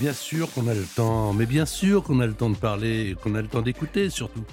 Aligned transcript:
Bien 0.00 0.12
sûr 0.14 0.50
qu'on 0.52 0.66
a 0.66 0.72
le 0.72 0.86
temps, 0.96 1.34
mais 1.34 1.44
bien 1.44 1.66
sûr 1.66 2.02
qu'on 2.02 2.20
a 2.20 2.26
le 2.26 2.32
temps 2.32 2.48
de 2.48 2.56
parler, 2.56 3.14
qu'on 3.22 3.34
a 3.34 3.42
le 3.42 3.48
temps 3.48 3.60
d'écouter 3.60 4.08
surtout. 4.08 4.44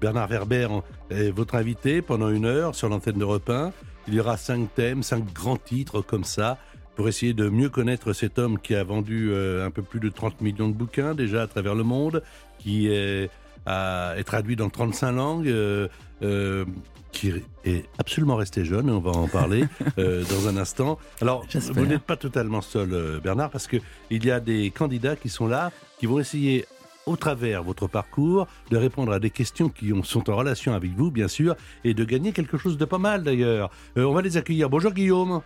Bernard 0.00 0.28
Werber 0.28 0.68
est 1.10 1.30
votre 1.30 1.56
invité 1.56 2.00
pendant 2.00 2.30
une 2.30 2.44
heure 2.46 2.76
sur 2.76 2.88
l'antenne 2.88 3.18
d'Europe 3.18 3.50
1. 3.50 3.72
Il 4.06 4.14
y 4.14 4.20
aura 4.20 4.36
cinq 4.36 4.72
thèmes, 4.72 5.02
cinq 5.02 5.24
grands 5.32 5.56
titres 5.56 6.00
comme 6.00 6.22
ça, 6.22 6.58
pour 6.94 7.08
essayer 7.08 7.34
de 7.34 7.48
mieux 7.48 7.70
connaître 7.70 8.12
cet 8.12 8.38
homme 8.38 8.60
qui 8.60 8.76
a 8.76 8.84
vendu 8.84 9.30
euh, 9.32 9.66
un 9.66 9.72
peu 9.72 9.82
plus 9.82 9.98
de 9.98 10.08
30 10.08 10.40
millions 10.40 10.68
de 10.68 10.74
bouquins 10.74 11.14
déjà 11.14 11.42
à 11.42 11.46
travers 11.48 11.74
le 11.74 11.82
monde, 11.82 12.22
qui 12.60 12.86
est, 12.86 13.30
a- 13.66 14.14
est 14.16 14.24
traduit 14.24 14.56
dans 14.56 14.68
35 14.70 15.12
langues, 15.12 15.48
euh, 15.48 15.88
euh, 16.22 16.64
qui 17.12 17.32
est 17.64 17.84
absolument 17.98 18.36
resté 18.36 18.64
jeune, 18.64 18.88
et 18.88 18.92
on 18.92 19.00
va 19.00 19.12
en 19.12 19.28
parler 19.28 19.64
euh, 19.98 20.24
dans 20.30 20.48
un 20.48 20.56
instant. 20.56 20.98
Alors, 21.20 21.46
vous 21.74 21.86
n'êtes 21.86 22.02
pas 22.02 22.16
totalement 22.16 22.60
seul, 22.60 22.92
euh, 22.92 23.20
Bernard, 23.20 23.50
parce 23.50 23.66
que 23.68 23.76
il 24.10 24.24
y 24.24 24.30
a 24.30 24.40
des 24.40 24.70
candidats 24.70 25.14
qui 25.16 25.28
sont 25.28 25.46
là, 25.46 25.70
qui 25.98 26.06
vont 26.06 26.18
essayer 26.18 26.64
au 27.06 27.16
travers 27.16 27.62
votre 27.62 27.86
parcours, 27.86 28.46
de 28.70 28.76
répondre 28.78 29.12
à 29.12 29.18
des 29.20 29.28
questions 29.30 29.68
qui 29.68 29.92
ont- 29.92 30.02
sont 30.02 30.30
en 30.30 30.36
relation 30.36 30.72
avec 30.74 30.90
vous, 30.96 31.10
bien 31.10 31.28
sûr, 31.28 31.54
et 31.84 31.92
de 31.94 32.02
gagner 32.04 32.32
quelque 32.32 32.56
chose 32.56 32.78
de 32.78 32.84
pas 32.86 32.98
mal 32.98 33.22
d'ailleurs. 33.22 33.70
Euh, 33.98 34.04
on 34.04 34.12
va 34.14 34.22
les 34.22 34.36
accueillir. 34.38 34.70
Bonjour 34.70 34.90
Guillaume. 34.92 35.42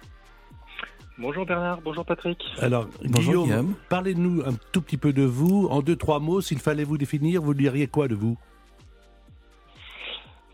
Bonjour 1.19 1.45
Bernard, 1.47 1.81
bonjour 1.83 2.05
Patrick. 2.05 2.39
Alors, 2.59 2.87
Bonjour, 3.05 3.45
Guillaume, 3.45 3.47
Guillaume. 3.47 3.75
parlez-nous 3.89 4.43
un 4.47 4.53
tout 4.73 4.81
petit 4.81 4.97
peu 4.97 5.13
de 5.13 5.25
vous. 5.25 5.67
En 5.71 5.83
deux, 5.83 5.97
trois 5.97 6.21
mots, 6.21 6.41
s'il 6.41 6.59
fallait 6.61 6.85
vous 6.85 6.97
définir, 6.97 7.43
vous 7.43 7.55
diriez 7.55 7.89
quoi 7.89 8.07
de 8.07 8.15
vous? 8.15 8.39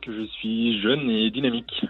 Je 0.07 0.27
suis 0.27 0.83
jeune 0.83 1.09
et 1.09 1.31
dynamique. 1.31 1.87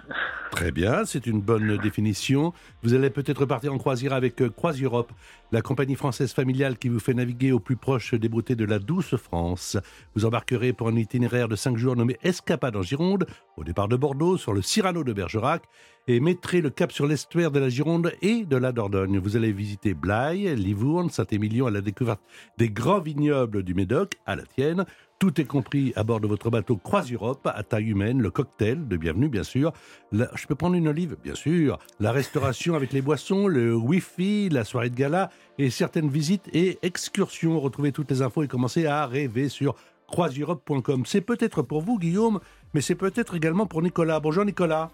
Très 0.52 0.70
bien, 0.70 1.04
c'est 1.04 1.26
une 1.26 1.40
bonne 1.40 1.78
définition. 1.78 2.52
Vous 2.84 2.94
allez 2.94 3.10
peut-être 3.10 3.44
partir 3.44 3.72
en 3.72 3.78
croisière 3.78 4.12
avec 4.12 4.40
euh, 4.40 4.50
Croise 4.50 4.80
Europe, 4.80 5.10
la 5.50 5.62
compagnie 5.62 5.96
française 5.96 6.32
familiale 6.32 6.78
qui 6.78 6.88
vous 6.88 7.00
fait 7.00 7.14
naviguer 7.14 7.50
au 7.50 7.58
plus 7.58 7.74
proche 7.74 8.14
des 8.14 8.28
beautés 8.28 8.54
de 8.54 8.64
la 8.64 8.78
douce 8.78 9.16
France. 9.16 9.76
Vous 10.14 10.24
embarquerez 10.24 10.72
pour 10.72 10.86
un 10.86 10.94
itinéraire 10.94 11.48
de 11.48 11.56
cinq 11.56 11.76
jours 11.76 11.96
nommé 11.96 12.16
Escapade 12.22 12.76
en 12.76 12.82
Gironde, 12.82 13.26
au 13.56 13.64
départ 13.64 13.88
de 13.88 13.96
Bordeaux, 13.96 14.36
sur 14.36 14.52
le 14.52 14.62
Cyrano 14.62 15.02
de 15.02 15.12
Bergerac, 15.12 15.64
et 16.06 16.20
mettrez 16.20 16.60
le 16.60 16.70
cap 16.70 16.92
sur 16.92 17.06
l'estuaire 17.06 17.50
de 17.50 17.58
la 17.58 17.68
Gironde 17.68 18.12
et 18.22 18.44
de 18.44 18.56
la 18.56 18.70
Dordogne. 18.70 19.18
Vous 19.18 19.36
allez 19.36 19.52
visiter 19.52 19.94
Blaye, 19.94 20.54
Livourne, 20.54 21.10
Saint-Émilion 21.10 21.66
à 21.66 21.70
la 21.70 21.80
découverte 21.80 22.20
des 22.58 22.70
grands 22.70 23.00
vignobles 23.00 23.64
du 23.64 23.74
Médoc, 23.74 24.12
à 24.26 24.36
la 24.36 24.44
tienne. 24.44 24.84
Tout 25.24 25.40
est 25.40 25.46
compris 25.46 25.90
à 25.96 26.04
bord 26.04 26.20
de 26.20 26.26
votre 26.26 26.50
bateau 26.50 26.76
Croise 26.76 27.10
Europe, 27.10 27.46
à 27.50 27.62
taille 27.62 27.86
humaine, 27.88 28.20
le 28.20 28.30
cocktail 28.30 28.86
de 28.86 28.98
bienvenue, 28.98 29.30
bien 29.30 29.42
sûr. 29.42 29.72
La- 30.12 30.28
je 30.34 30.46
peux 30.46 30.54
prendre 30.54 30.74
une 30.76 30.86
olive, 30.86 31.16
bien 31.24 31.34
sûr. 31.34 31.78
La 31.98 32.12
restauration 32.12 32.74
avec 32.74 32.92
les 32.92 33.00
boissons, 33.00 33.46
le 33.46 33.74
Wi-Fi, 33.74 34.50
la 34.50 34.64
soirée 34.64 34.90
de 34.90 34.96
gala 34.96 35.30
et 35.56 35.70
certaines 35.70 36.10
visites 36.10 36.50
et 36.52 36.78
excursions. 36.82 37.58
Retrouvez 37.58 37.90
toutes 37.90 38.10
les 38.10 38.20
infos 38.20 38.42
et 38.42 38.48
commencez 38.48 38.84
à 38.84 39.06
rêver 39.06 39.48
sur 39.48 39.76
croiseeurope.com. 40.08 41.06
C'est 41.06 41.22
peut-être 41.22 41.62
pour 41.62 41.80
vous, 41.80 41.98
Guillaume, 41.98 42.38
mais 42.74 42.82
c'est 42.82 42.94
peut-être 42.94 43.34
également 43.34 43.64
pour 43.64 43.80
Nicolas. 43.80 44.20
Bonjour, 44.20 44.44
Nicolas. 44.44 44.90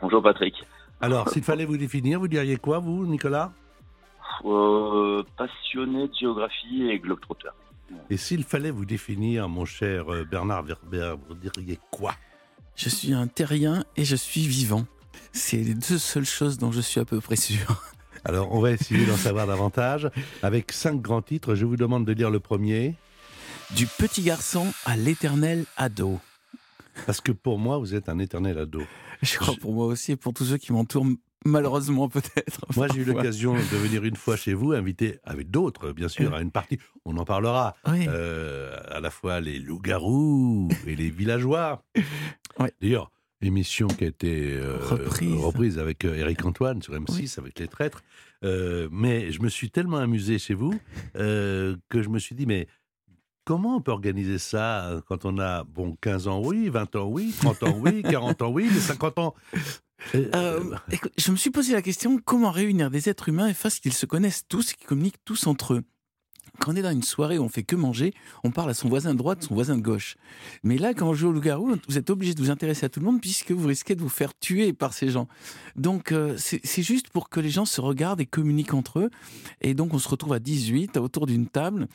Bonjour 0.00 0.22
Patrick. 0.22 0.54
Alors, 1.02 1.28
s'il 1.28 1.42
fallait 1.42 1.66
vous 1.66 1.76
définir, 1.76 2.18
vous 2.18 2.28
diriez 2.28 2.56
quoi, 2.56 2.78
vous, 2.78 3.04
Nicolas? 3.04 3.52
Euh, 4.46 5.22
passionné 5.36 6.08
de 6.08 6.14
géographie 6.18 6.88
et 6.88 6.98
globetrotter. 6.98 7.50
Et 8.08 8.16
s'il 8.16 8.44
fallait 8.44 8.70
vous 8.70 8.84
définir, 8.84 9.48
mon 9.48 9.64
cher 9.64 10.12
euh, 10.12 10.24
Bernard 10.24 10.64
Werber, 10.64 11.14
vous 11.28 11.34
diriez 11.34 11.78
quoi? 11.90 12.14
Je 12.76 12.88
suis 12.88 13.12
un 13.12 13.26
terrien 13.26 13.84
et 13.96 14.04
je 14.04 14.16
suis 14.16 14.46
vivant. 14.46 14.86
C'est 15.32 15.58
les 15.58 15.74
deux 15.74 15.98
seules 15.98 16.24
choses 16.26 16.58
dont 16.58 16.72
je 16.72 16.80
suis 16.80 17.00
à 17.00 17.04
peu 17.04 17.20
près 17.20 17.36
sûr. 17.36 17.82
Alors, 18.24 18.52
on 18.54 18.60
va 18.60 18.72
essayer 18.72 19.06
d'en 19.06 19.16
savoir 19.16 19.46
davantage. 19.46 20.10
Avec 20.42 20.72
cinq 20.72 21.00
grands 21.00 21.22
titres, 21.22 21.54
je 21.54 21.64
vous 21.64 21.76
demande 21.76 22.04
de 22.04 22.12
lire 22.12 22.30
le 22.30 22.40
premier, 22.40 22.96
Du 23.76 23.86
petit 23.86 24.22
garçon 24.22 24.66
à 24.84 24.96
l'éternel 24.96 25.64
ado. 25.76 26.18
parce 27.06 27.20
que 27.20 27.32
pour 27.32 27.58
moi, 27.58 27.78
vous 27.78 27.94
êtes 27.94 28.08
un 28.08 28.18
éternel 28.18 28.58
ado. 28.58 28.82
Je 29.22 29.38
crois 29.38 29.54
pour 29.60 29.72
moi 29.72 29.86
aussi 29.86 30.12
et 30.12 30.16
pour 30.16 30.32
tous 30.34 30.44
ceux 30.46 30.56
qui 30.58 30.72
m'entourent, 30.72 31.06
malheureusement 31.44 32.08
peut-être. 32.08 32.66
Moi, 32.76 32.88
j'ai 32.92 33.00
eu 33.00 33.04
l'occasion 33.04 33.54
de 33.54 33.58
venir 33.58 34.04
une 34.04 34.16
fois 34.16 34.36
chez 34.36 34.54
vous, 34.54 34.72
invité 34.72 35.18
avec 35.24 35.50
d'autres, 35.50 35.92
bien 35.92 36.08
sûr, 36.08 36.34
à 36.34 36.42
une 36.42 36.50
partie. 36.50 36.78
On 37.04 37.16
en 37.16 37.24
parlera. 37.24 37.76
Oui. 37.86 38.06
Euh, 38.08 38.76
à 38.88 39.00
la 39.00 39.10
fois 39.10 39.40
les 39.40 39.58
loups-garous 39.58 40.68
et 40.86 40.96
les 40.96 41.10
villageois. 41.10 41.82
D'ailleurs, 42.80 43.10
émission 43.42 43.86
qui 43.86 44.04
a 44.04 44.08
été 44.08 44.52
euh, 44.52 44.76
Reprise. 44.80 45.34
reprise 45.36 45.78
avec 45.78 46.04
euh, 46.04 46.14
Eric 46.16 46.44
Antoine 46.44 46.82
sur 46.82 46.94
M6 46.94 47.38
avec 47.38 47.58
les 47.58 47.68
traîtres. 47.68 48.02
Euh, 48.44 48.88
mais 48.90 49.32
je 49.32 49.42
me 49.42 49.48
suis 49.48 49.70
tellement 49.70 49.98
amusé 49.98 50.38
chez 50.38 50.54
vous 50.54 50.74
que 51.14 52.02
je 52.02 52.08
me 52.08 52.18
suis 52.18 52.34
dit, 52.34 52.46
mais 52.46 52.68
comment 53.44 53.76
on 53.76 53.80
peut 53.80 53.92
organiser 53.92 54.38
ça 54.38 55.00
quand 55.06 55.24
on 55.24 55.38
a, 55.38 55.64
bon, 55.64 55.96
15 56.00 56.28
ans, 56.28 56.40
oui, 56.44 56.68
20 56.68 56.96
ans, 56.96 57.08
oui, 57.08 57.34
30 57.38 57.62
ans, 57.64 57.78
oui, 57.78 58.02
40 58.02 58.42
ans, 58.42 58.50
oui, 58.50 58.68
mais 58.72 58.80
50 58.80 59.18
ans? 59.18 59.34
Euh, 60.14 60.30
Euh, 60.34 60.76
écoute, 60.90 61.12
je 61.18 61.30
me 61.30 61.36
suis 61.36 61.50
posé 61.50 61.72
la 61.72 61.82
question 61.82 62.18
comment 62.24 62.50
réunir 62.50 62.90
des 62.90 63.08
êtres 63.08 63.28
humains 63.28 63.48
et 63.48 63.54
faire 63.54 63.70
ce 63.70 63.80
qu'ils 63.80 63.92
se 63.92 64.06
connaissent 64.06 64.44
tous 64.48 64.72
et 64.72 64.74
qu'ils 64.74 64.86
communiquent 64.86 65.24
tous 65.24 65.46
entre 65.46 65.74
eux? 65.74 65.82
Quand 66.58 66.72
on 66.72 66.76
est 66.76 66.82
dans 66.82 66.90
une 66.90 67.02
soirée 67.02 67.38
où 67.38 67.42
on 67.42 67.48
fait 67.48 67.62
que 67.62 67.76
manger, 67.76 68.12
on 68.44 68.50
parle 68.50 68.70
à 68.70 68.74
son 68.74 68.88
voisin 68.88 69.12
de 69.12 69.18
droite, 69.18 69.44
son 69.44 69.54
voisin 69.54 69.76
de 69.76 69.82
gauche. 69.82 70.16
Mais 70.62 70.78
là, 70.78 70.94
quand 70.94 71.08
on 71.08 71.14
joue 71.14 71.28
au 71.28 71.32
loup-garou, 71.32 71.76
vous 71.88 71.96
êtes 71.96 72.10
obligé 72.10 72.34
de 72.34 72.40
vous 72.40 72.50
intéresser 72.50 72.84
à 72.84 72.88
tout 72.88 73.00
le 73.00 73.06
monde 73.06 73.20
puisque 73.20 73.52
vous 73.52 73.68
risquez 73.68 73.94
de 73.94 74.00
vous 74.00 74.08
faire 74.08 74.36
tuer 74.38 74.72
par 74.72 74.92
ces 74.92 75.08
gens. 75.08 75.28
Donc, 75.76 76.12
euh, 76.12 76.34
c'est 76.36 76.60
c'est 76.64 76.82
juste 76.82 77.08
pour 77.10 77.30
que 77.30 77.40
les 77.40 77.50
gens 77.50 77.64
se 77.64 77.80
regardent 77.80 78.20
et 78.20 78.26
communiquent 78.26 78.74
entre 78.74 78.98
eux. 78.98 79.10
Et 79.60 79.74
donc, 79.74 79.94
on 79.94 79.98
se 79.98 80.08
retrouve 80.08 80.32
à 80.32 80.38
18 80.38 80.96
autour 80.96 81.26
d'une 81.26 81.46
table 81.46 81.86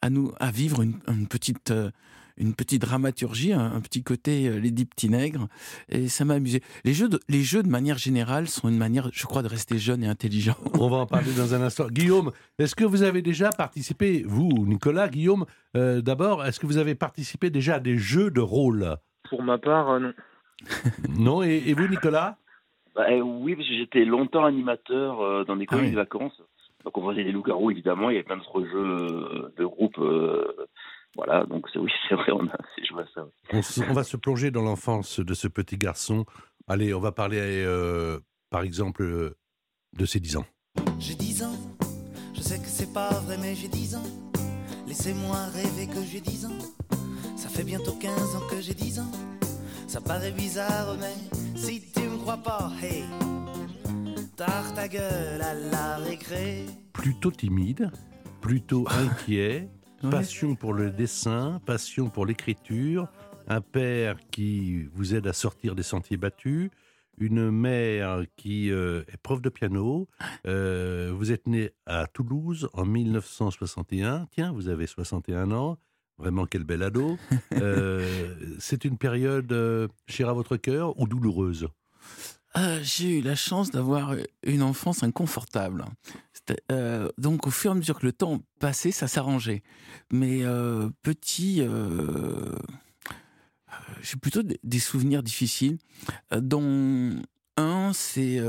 à 0.00 0.10
nous 0.10 0.32
à 0.38 0.50
vivre 0.50 0.82
une, 0.82 0.98
une 1.08 1.26
petite 1.26 1.70
euh, 1.70 1.90
une 2.36 2.54
petite 2.54 2.82
dramaturgie, 2.82 3.52
un, 3.52 3.72
un 3.74 3.80
petit 3.80 4.02
côté 4.02 4.48
euh, 4.48 4.58
Lady 4.58 4.84
Petit 4.84 5.08
Nègre. 5.08 5.48
Et 5.88 6.08
ça 6.08 6.24
m'a 6.24 6.34
amusé. 6.34 6.60
Les 6.84 6.92
jeux, 6.92 7.08
de, 7.08 7.20
les 7.28 7.42
jeux, 7.42 7.62
de 7.62 7.68
manière 7.68 7.98
générale, 7.98 8.48
sont 8.48 8.68
une 8.68 8.76
manière, 8.78 9.08
je 9.12 9.24
crois, 9.26 9.42
de 9.42 9.48
rester 9.48 9.78
jeune 9.78 10.02
et 10.02 10.08
intelligent. 10.08 10.56
On 10.80 10.88
va 10.88 10.96
en 10.98 11.06
parler 11.06 11.32
dans 11.36 11.54
un 11.54 11.62
instant. 11.62 11.86
Guillaume, 11.88 12.32
est-ce 12.58 12.74
que 12.74 12.84
vous 12.84 13.02
avez 13.02 13.22
déjà 13.22 13.50
participé, 13.50 14.22
vous, 14.26 14.50
Nicolas, 14.66 15.08
Guillaume, 15.08 15.44
euh, 15.76 16.00
d'abord, 16.00 16.44
est-ce 16.44 16.58
que 16.60 16.66
vous 16.66 16.78
avez 16.78 16.94
participé 16.94 17.50
déjà 17.50 17.76
à 17.76 17.80
des 17.80 17.96
jeux 17.98 18.30
de 18.30 18.40
rôle? 18.40 18.96
Pour 19.30 19.42
ma 19.42 19.58
part, 19.58 19.90
euh, 19.90 19.98
non. 20.00 20.12
Non 21.18 21.42
et, 21.42 21.62
et 21.66 21.74
vous, 21.74 21.88
Nicolas? 21.88 22.38
Bah, 22.94 23.06
euh, 23.10 23.20
oui, 23.20 23.56
parce 23.56 23.68
que 23.68 23.74
j'étais 23.76 24.04
longtemps 24.04 24.44
animateur 24.44 25.20
euh, 25.20 25.44
dans 25.44 25.56
des 25.56 25.66
colonies 25.66 25.86
Ah 25.86 25.90
oui. 25.90 25.92
de 25.92 25.96
vacances. 26.00 26.40
Donc 26.84 26.98
on 26.98 27.10
faisait 27.10 27.24
des 27.24 27.32
loups-garous, 27.32 27.70
évidemment. 27.70 28.10
Il 28.10 28.14
y 28.14 28.16
avait 28.16 28.24
plein 28.24 28.36
d'autres 28.36 28.62
jeux 28.64 29.50
de 29.56 29.64
groupe. 29.64 29.98
euh, 29.98 30.44
voilà, 31.16 31.44
donc 31.46 31.66
c'est 31.72 31.78
oui, 31.78 31.90
c'est 32.08 32.14
vrai, 32.14 32.32
on 32.32 32.46
a 32.46 32.56
joué 32.88 33.02
à 33.02 33.06
ça. 33.14 33.24
oui. 33.24 33.30
on, 33.52 33.62
se- 33.62 33.80
on 33.82 33.92
va 33.92 34.04
se 34.04 34.16
plonger 34.16 34.50
dans 34.50 34.62
l'enfance 34.62 35.20
de 35.20 35.34
ce 35.34 35.48
petit 35.48 35.76
garçon. 35.78 36.24
Allez, 36.66 36.94
on 36.94 37.00
va 37.00 37.12
parler, 37.12 37.38
euh, 37.66 38.18
par 38.50 38.62
exemple, 38.62 39.02
euh, 39.02 39.36
de 39.96 40.06
ses 40.06 40.20
10 40.20 40.36
ans. 40.38 40.46
J'ai 40.98 41.14
10 41.14 41.42
ans, 41.44 41.56
je 42.34 42.40
sais 42.40 42.58
que 42.58 42.66
c'est 42.66 42.92
pas 42.92 43.10
vrai, 43.20 43.36
mais 43.40 43.54
j'ai 43.54 43.68
10 43.68 43.96
ans. 43.96 44.02
Laissez-moi 44.86 45.36
rêver 45.54 45.86
que 45.86 46.02
j'ai 46.04 46.20
10 46.20 46.46
ans. 46.46 46.58
Ça 47.36 47.48
fait 47.48 47.64
bientôt 47.64 47.92
15 48.00 48.36
ans 48.36 48.46
que 48.50 48.60
j'ai 48.60 48.74
10 48.74 49.00
ans. 49.00 49.10
Ça 49.86 50.00
paraît 50.00 50.32
bizarre, 50.32 50.96
mais 50.98 51.14
si 51.56 51.80
tu 51.92 52.00
me 52.00 52.16
crois 52.18 52.38
pas, 52.38 52.70
hey, 52.82 53.04
tarte 54.36 54.74
ta 54.74 54.88
gueule 54.88 55.40
à 55.42 55.54
la 55.54 55.96
récré. 55.98 56.66
Plutôt 56.92 57.30
timide, 57.30 57.90
plutôt 58.40 58.86
inquiet, 58.90 59.68
Passion 60.10 60.54
pour 60.54 60.74
le 60.74 60.90
dessin, 60.90 61.60
passion 61.64 62.10
pour 62.10 62.26
l'écriture, 62.26 63.08
un 63.46 63.60
père 63.60 64.16
qui 64.30 64.84
vous 64.94 65.14
aide 65.14 65.26
à 65.26 65.32
sortir 65.32 65.74
des 65.74 65.82
sentiers 65.82 66.16
battus, 66.16 66.70
une 67.18 67.50
mère 67.50 68.24
qui 68.36 68.70
euh, 68.70 69.02
est 69.12 69.16
prof 69.16 69.40
de 69.40 69.48
piano. 69.48 70.08
Euh, 70.46 71.12
vous 71.14 71.32
êtes 71.32 71.46
né 71.46 71.70
à 71.86 72.06
Toulouse 72.06 72.68
en 72.72 72.84
1961. 72.84 74.26
Tiens, 74.30 74.52
vous 74.52 74.68
avez 74.68 74.86
61 74.86 75.52
ans. 75.52 75.78
Vraiment, 76.18 76.46
quel 76.46 76.64
bel 76.64 76.82
ado. 76.82 77.18
Euh, 77.52 78.34
c'est 78.58 78.84
une 78.84 78.98
période 78.98 79.88
chère 80.08 80.28
à 80.28 80.32
votre 80.32 80.56
cœur 80.56 80.98
ou 80.98 81.06
douloureuse? 81.06 81.68
Euh, 82.56 82.80
J'ai 82.82 83.18
eu 83.18 83.20
la 83.20 83.34
chance 83.34 83.70
d'avoir 83.70 84.14
une 84.44 84.62
enfance 84.62 85.02
inconfortable. 85.02 85.84
Donc, 87.18 87.46
au 87.46 87.50
fur 87.50 87.70
et 87.70 87.72
à 87.72 87.74
mesure 87.74 87.98
que 87.98 88.06
le 88.06 88.12
temps 88.12 88.42
passait, 88.60 88.92
ça 88.92 89.08
s'arrangeait. 89.08 89.62
Mais 90.12 90.42
petit, 91.02 91.58
euh, 91.60 92.54
j'ai 94.02 94.16
plutôt 94.16 94.42
des, 94.42 94.78
souvenirs 94.78 95.22
difficiles, 95.22 95.78
dont 96.36 97.22
un, 97.56 97.92
c'est 97.92 98.40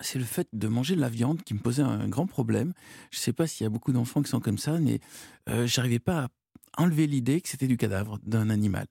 c'est 0.00 0.18
le 0.18 0.24
fait 0.24 0.48
de 0.52 0.68
manger 0.68 0.96
de 0.96 1.00
la 1.00 1.08
viande 1.08 1.42
qui 1.42 1.54
me 1.54 1.60
posait 1.60 1.82
un 1.82 2.08
grand 2.08 2.26
problème. 2.26 2.74
Je 3.10 3.18
ne 3.18 3.22
sais 3.22 3.32
pas 3.32 3.46
s'il 3.46 3.64
y 3.64 3.66
a 3.66 3.70
beaucoup 3.70 3.92
d'enfants 3.92 4.22
qui 4.22 4.30
sont 4.30 4.40
comme 4.40 4.58
ça, 4.58 4.78
mais 4.78 5.00
j'arrivais 5.64 5.98
pas 5.98 6.24
à 6.24 6.82
enlever 6.82 7.06
l'idée 7.06 7.40
que 7.40 7.48
c'était 7.48 7.68
du 7.68 7.76
cadavre 7.76 8.18
d'un 8.24 8.50
animal. 8.50 8.86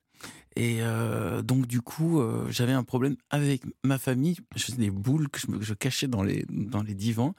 Et 0.55 0.77
euh, 0.81 1.41
donc 1.41 1.67
du 1.67 1.81
coup, 1.81 2.19
euh, 2.19 2.45
j'avais 2.49 2.73
un 2.73 2.83
problème 2.83 3.15
avec 3.29 3.63
ma 3.83 3.97
famille. 3.97 4.37
Je 4.55 4.63
faisais 4.63 4.77
des 4.77 4.91
boules 4.91 5.29
que 5.29 5.39
je, 5.61 5.73
cachais 5.73 6.07
dans 6.07 6.23
les, 6.23 6.45
dans 6.49 6.83
les 6.83 6.93
divans. 6.93 7.33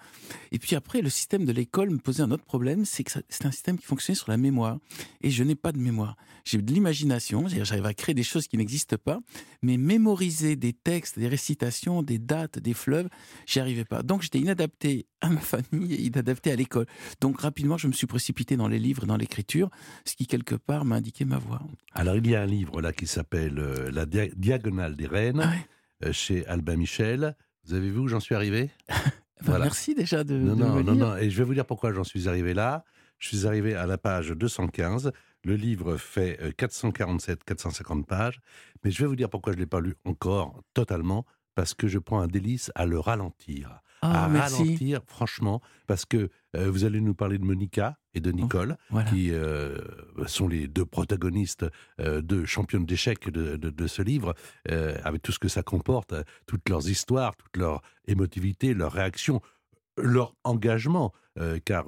Et 0.52 0.58
puis 0.58 0.74
après, 0.76 1.00
le 1.00 1.10
système 1.10 1.44
de 1.44 1.52
l'école 1.52 1.90
me 1.90 1.98
posait 1.98 2.22
un 2.22 2.30
autre 2.30 2.44
problème, 2.44 2.84
c'est 2.84 3.04
que 3.04 3.12
c'est 3.28 3.46
un 3.46 3.50
système 3.50 3.78
qui 3.78 3.86
fonctionnait 3.86 4.16
sur 4.16 4.30
la 4.30 4.36
mémoire. 4.36 4.78
Et 5.22 5.30
je 5.30 5.44
n'ai 5.44 5.54
pas 5.54 5.72
de 5.72 5.78
mémoire. 5.78 6.16
J'ai 6.44 6.58
de 6.58 6.72
l'imagination, 6.72 7.46
j'arrive 7.48 7.86
à 7.86 7.94
créer 7.94 8.14
des 8.14 8.22
choses 8.22 8.48
qui 8.48 8.58
n'existent 8.58 8.98
pas, 9.02 9.20
mais 9.62 9.78
mémoriser 9.78 10.56
des 10.56 10.74
textes, 10.74 11.18
des 11.18 11.28
récitations, 11.28 12.02
des 12.02 12.18
dates, 12.18 12.58
des 12.58 12.74
fleuves, 12.74 13.08
j'y 13.46 13.60
arrivais 13.60 13.86
pas. 13.86 14.02
Donc 14.02 14.20
j'étais 14.20 14.40
inadapté 14.40 15.06
à 15.22 15.30
ma 15.30 15.40
famille 15.40 15.94
et 15.94 16.02
inadapté 16.02 16.50
à 16.52 16.56
l'école. 16.56 16.86
Donc 17.22 17.40
rapidement, 17.40 17.78
je 17.78 17.88
me 17.88 17.92
suis 17.92 18.06
précipité 18.06 18.56
dans 18.56 18.68
les 18.68 18.78
livres 18.78 19.06
dans 19.06 19.16
l'écriture, 19.16 19.70
ce 20.04 20.16
qui 20.16 20.26
quelque 20.26 20.54
part 20.54 20.84
m'a 20.84 20.96
indiqué 20.96 21.24
ma 21.24 21.38
voie. 21.38 21.62
Alors, 21.94 22.16
il 22.16 22.26
y 22.26 22.34
a 22.34 22.42
un 22.42 22.46
livre 22.46 22.82
là 22.82 22.92
qui 22.92 23.03
s'appelle 23.06 23.58
euh, 23.58 23.90
La 23.92 24.06
Dia- 24.06 24.30
Diagonale 24.36 24.96
des 24.96 25.06
Reines, 25.06 25.40
Ah 25.42 25.48
ouais. 25.50 26.08
euh, 26.08 26.12
chez 26.12 26.46
Albin 26.46 26.76
Michel. 26.76 27.36
Vous 27.66 27.74
avez 27.74 27.88
vu 27.90 27.98
où 27.98 28.08
j'en 28.08 28.20
suis 28.20 28.34
arrivé? 28.34 28.70
Voilà. 29.40 29.64
Merci 29.64 29.94
déjà 29.94 30.24
de, 30.24 30.34
Non, 30.38 30.54
de 30.54 30.62
non, 30.62 30.74
me 30.76 30.82
non, 30.82 30.92
lire. 30.92 31.06
non. 31.06 31.16
Et 31.16 31.28
je 31.28 31.36
vais 31.36 31.44
vous 31.44 31.52
dire 31.54 31.66
pourquoi 31.66 31.92
j'en 31.92 32.04
suis 32.04 32.28
arrivé 32.28 32.54
là. 32.54 32.84
Je 33.18 33.28
suis 33.28 33.46
arrivé 33.46 33.74
à 33.74 33.84
la 33.86 33.98
page 33.98 34.30
215. 34.30 35.12
Le 35.44 35.56
livre 35.56 35.96
fait 35.98 36.38
euh, 36.40 36.50
447-450 36.52 38.04
pages. 38.04 38.40
Mais 38.84 38.90
je 38.90 39.02
vais 39.02 39.06
vous 39.08 39.16
dire 39.16 39.28
pourquoi 39.28 39.52
je 39.52 39.58
ne 39.58 39.62
l'ai 39.62 39.66
pas 39.68 39.80
lu 39.80 39.96
encore 40.04 40.62
totalement. 40.72 41.26
Parce 41.54 41.74
que 41.74 41.86
je 41.88 41.98
prends 41.98 42.20
un 42.20 42.26
délice 42.26 42.70
à 42.74 42.86
le 42.86 42.98
ralentir. 42.98 43.80
Ah, 44.02 44.24
à 44.24 44.28
merci. 44.28 44.62
ralentir, 44.62 45.00
franchement. 45.06 45.62
Parce 45.86 46.04
que 46.04 46.28
euh, 46.56 46.70
vous 46.70 46.84
allez 46.84 47.00
nous 47.00 47.14
parler 47.14 47.38
de 47.38 47.44
Monica 47.44 47.96
et 48.12 48.20
de 48.20 48.30
Nicole, 48.32 48.76
Voilà. 48.90 49.08
qui 49.10 49.30
euh, 49.32 49.78
sont 50.26 50.46
les 50.46 50.68
deux 50.68 50.84
protagonistes, 50.84 51.64
euh, 52.00 52.20
deux 52.20 52.44
championnes 52.44 52.84
d'échecs 52.84 53.30
de, 53.30 53.56
de- 53.56 53.70
de 53.70 53.86
ce 53.86 54.02
livre, 54.02 54.34
avec 55.04 55.22
tout 55.22 55.32
ce 55.32 55.38
que 55.38 55.48
ça 55.48 55.62
comporte, 55.62 56.14
toutes 56.46 56.68
leurs 56.68 56.88
histoires, 56.88 57.34
toute 57.36 57.56
leur 57.56 57.80
émotivité, 58.06 58.74
leurs 58.74 58.92
réactions, 58.92 59.40
leur 59.96 60.34
engagement. 60.44 61.12
car 61.64 61.86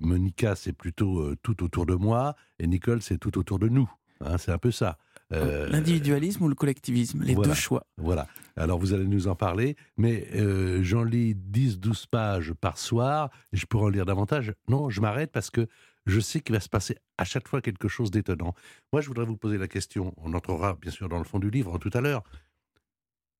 Monica, 0.00 0.54
c'est 0.54 0.72
plutôt 0.72 1.34
tout 1.42 1.62
autour 1.64 1.86
de 1.86 1.94
moi, 1.94 2.34
et 2.58 2.66
Nicole, 2.66 3.02
c'est 3.02 3.18
tout 3.18 3.36
autour 3.38 3.58
de 3.58 3.68
nous. 3.68 3.90
Hein, 4.20 4.36
c'est 4.38 4.50
un 4.52 4.58
peu 4.58 4.70
ça. 4.70 4.98
Euh, 5.32 5.68
L'individualisme 5.68 6.44
ou 6.44 6.48
le 6.48 6.54
collectivisme, 6.54 7.22
les 7.22 7.34
voilà. 7.34 7.50
deux 7.50 7.54
choix. 7.54 7.86
voilà. 7.98 8.26
Alors 8.56 8.78
vous 8.78 8.94
allez 8.94 9.06
nous 9.06 9.28
en 9.28 9.34
parler, 9.34 9.76
mais 9.98 10.26
euh, 10.34 10.82
j'en 10.82 11.04
lis 11.04 11.34
10-12 11.34 12.06
pages 12.10 12.54
par 12.54 12.78
soir, 12.78 13.30
et 13.52 13.56
je 13.56 13.66
pourrais 13.66 13.84
en 13.84 13.88
lire 13.90 14.06
davantage. 14.06 14.54
Non, 14.68 14.88
je 14.88 15.00
m'arrête 15.02 15.30
parce 15.30 15.50
que 15.50 15.66
je 16.06 16.18
sais 16.20 16.40
qu'il 16.40 16.54
va 16.54 16.60
se 16.60 16.70
passer 16.70 16.96
à 17.18 17.24
chaque 17.24 17.46
fois 17.46 17.60
quelque 17.60 17.88
chose 17.88 18.10
d'étonnant. 18.10 18.54
Moi, 18.92 19.02
je 19.02 19.08
voudrais 19.08 19.26
vous 19.26 19.36
poser 19.36 19.58
la 19.58 19.68
question, 19.68 20.14
on 20.16 20.32
entrera 20.32 20.78
bien 20.80 20.90
sûr 20.90 21.08
dans 21.10 21.18
le 21.18 21.24
fond 21.24 21.38
du 21.38 21.50
livre 21.50 21.76
tout 21.78 21.90
à 21.92 22.00
l'heure. 22.00 22.22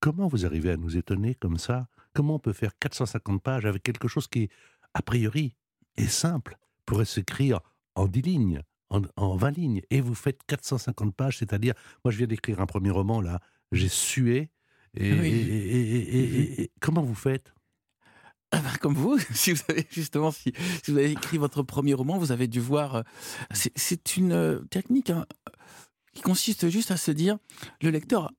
Comment 0.01 0.29
vous 0.29 0.45
arrivez 0.47 0.71
à 0.71 0.77
nous 0.77 0.97
étonner 0.97 1.35
comme 1.35 1.57
ça? 1.59 1.89
Comment 2.13 2.35
on 2.35 2.39
peut 2.39 2.53
faire 2.53 2.73
450 2.79 3.43
pages 3.43 3.65
avec 3.67 3.83
quelque 3.83 4.09
chose 4.09 4.29
qui, 4.29 4.49
a 4.95 5.03
priori, 5.03 5.55
est 5.97 6.07
simple, 6.07 6.59
pourrait 6.87 7.05
s'écrire 7.07 7.61
en 7.95 8.07
10 8.07 8.23
lignes, 8.23 8.63
en, 8.91 9.03
en 9.17 9.37
20 9.37 9.51
lignes, 9.57 9.83
et 9.91 10.01
vous 10.01 10.15
faites 10.15 10.41
450 10.47 11.15
pages, 11.15 11.39
c'est-à-dire, 11.39 11.75
moi 12.05 12.13
je 12.13 12.19
viens 12.19 12.27
d'écrire 12.27 12.61
un 12.61 12.67
premier 12.67 12.91
roman 12.91 13.21
là, 13.21 13.41
j'ai 13.73 13.89
sué, 13.89 14.51
et, 14.95 15.13
Oui. 15.13 15.29
et- 15.29 15.77
et- 15.77 16.01
et- 16.01 16.41
et- 16.41 16.63
et- 16.63 16.71
comment 16.81 17.03
vous 17.03 17.15
faites? 17.15 17.53
Ah 18.51 18.61
ben, 18.63 18.73
Comme 18.81 18.95
vous, 18.95 19.19
si 19.35 19.53
vous 19.53 19.61
avez 19.69 19.87
justement, 19.91 20.31
si, 20.31 20.53
si 20.83 20.91
vous 20.91 20.97
avez 20.99 21.11
écrit 21.11 21.37
votre 21.37 21.63
premier 21.63 21.93
roman, 21.95 22.17
vous 22.19 22.33
avez 22.33 22.49
dû 22.49 22.61
voir. 22.61 22.95
euh, 22.97 23.03
c'est- 23.53 23.77
C'est 23.77 24.17
une 24.17 24.33
euh, 24.33 24.61
technique 24.71 25.11
hein, 25.11 25.27
qui 26.15 26.23
consiste 26.23 26.69
juste 26.71 26.91
à 26.91 26.97
se 26.97 27.11
dire 27.11 27.37
le 27.83 27.91
lecteur, 27.91 28.33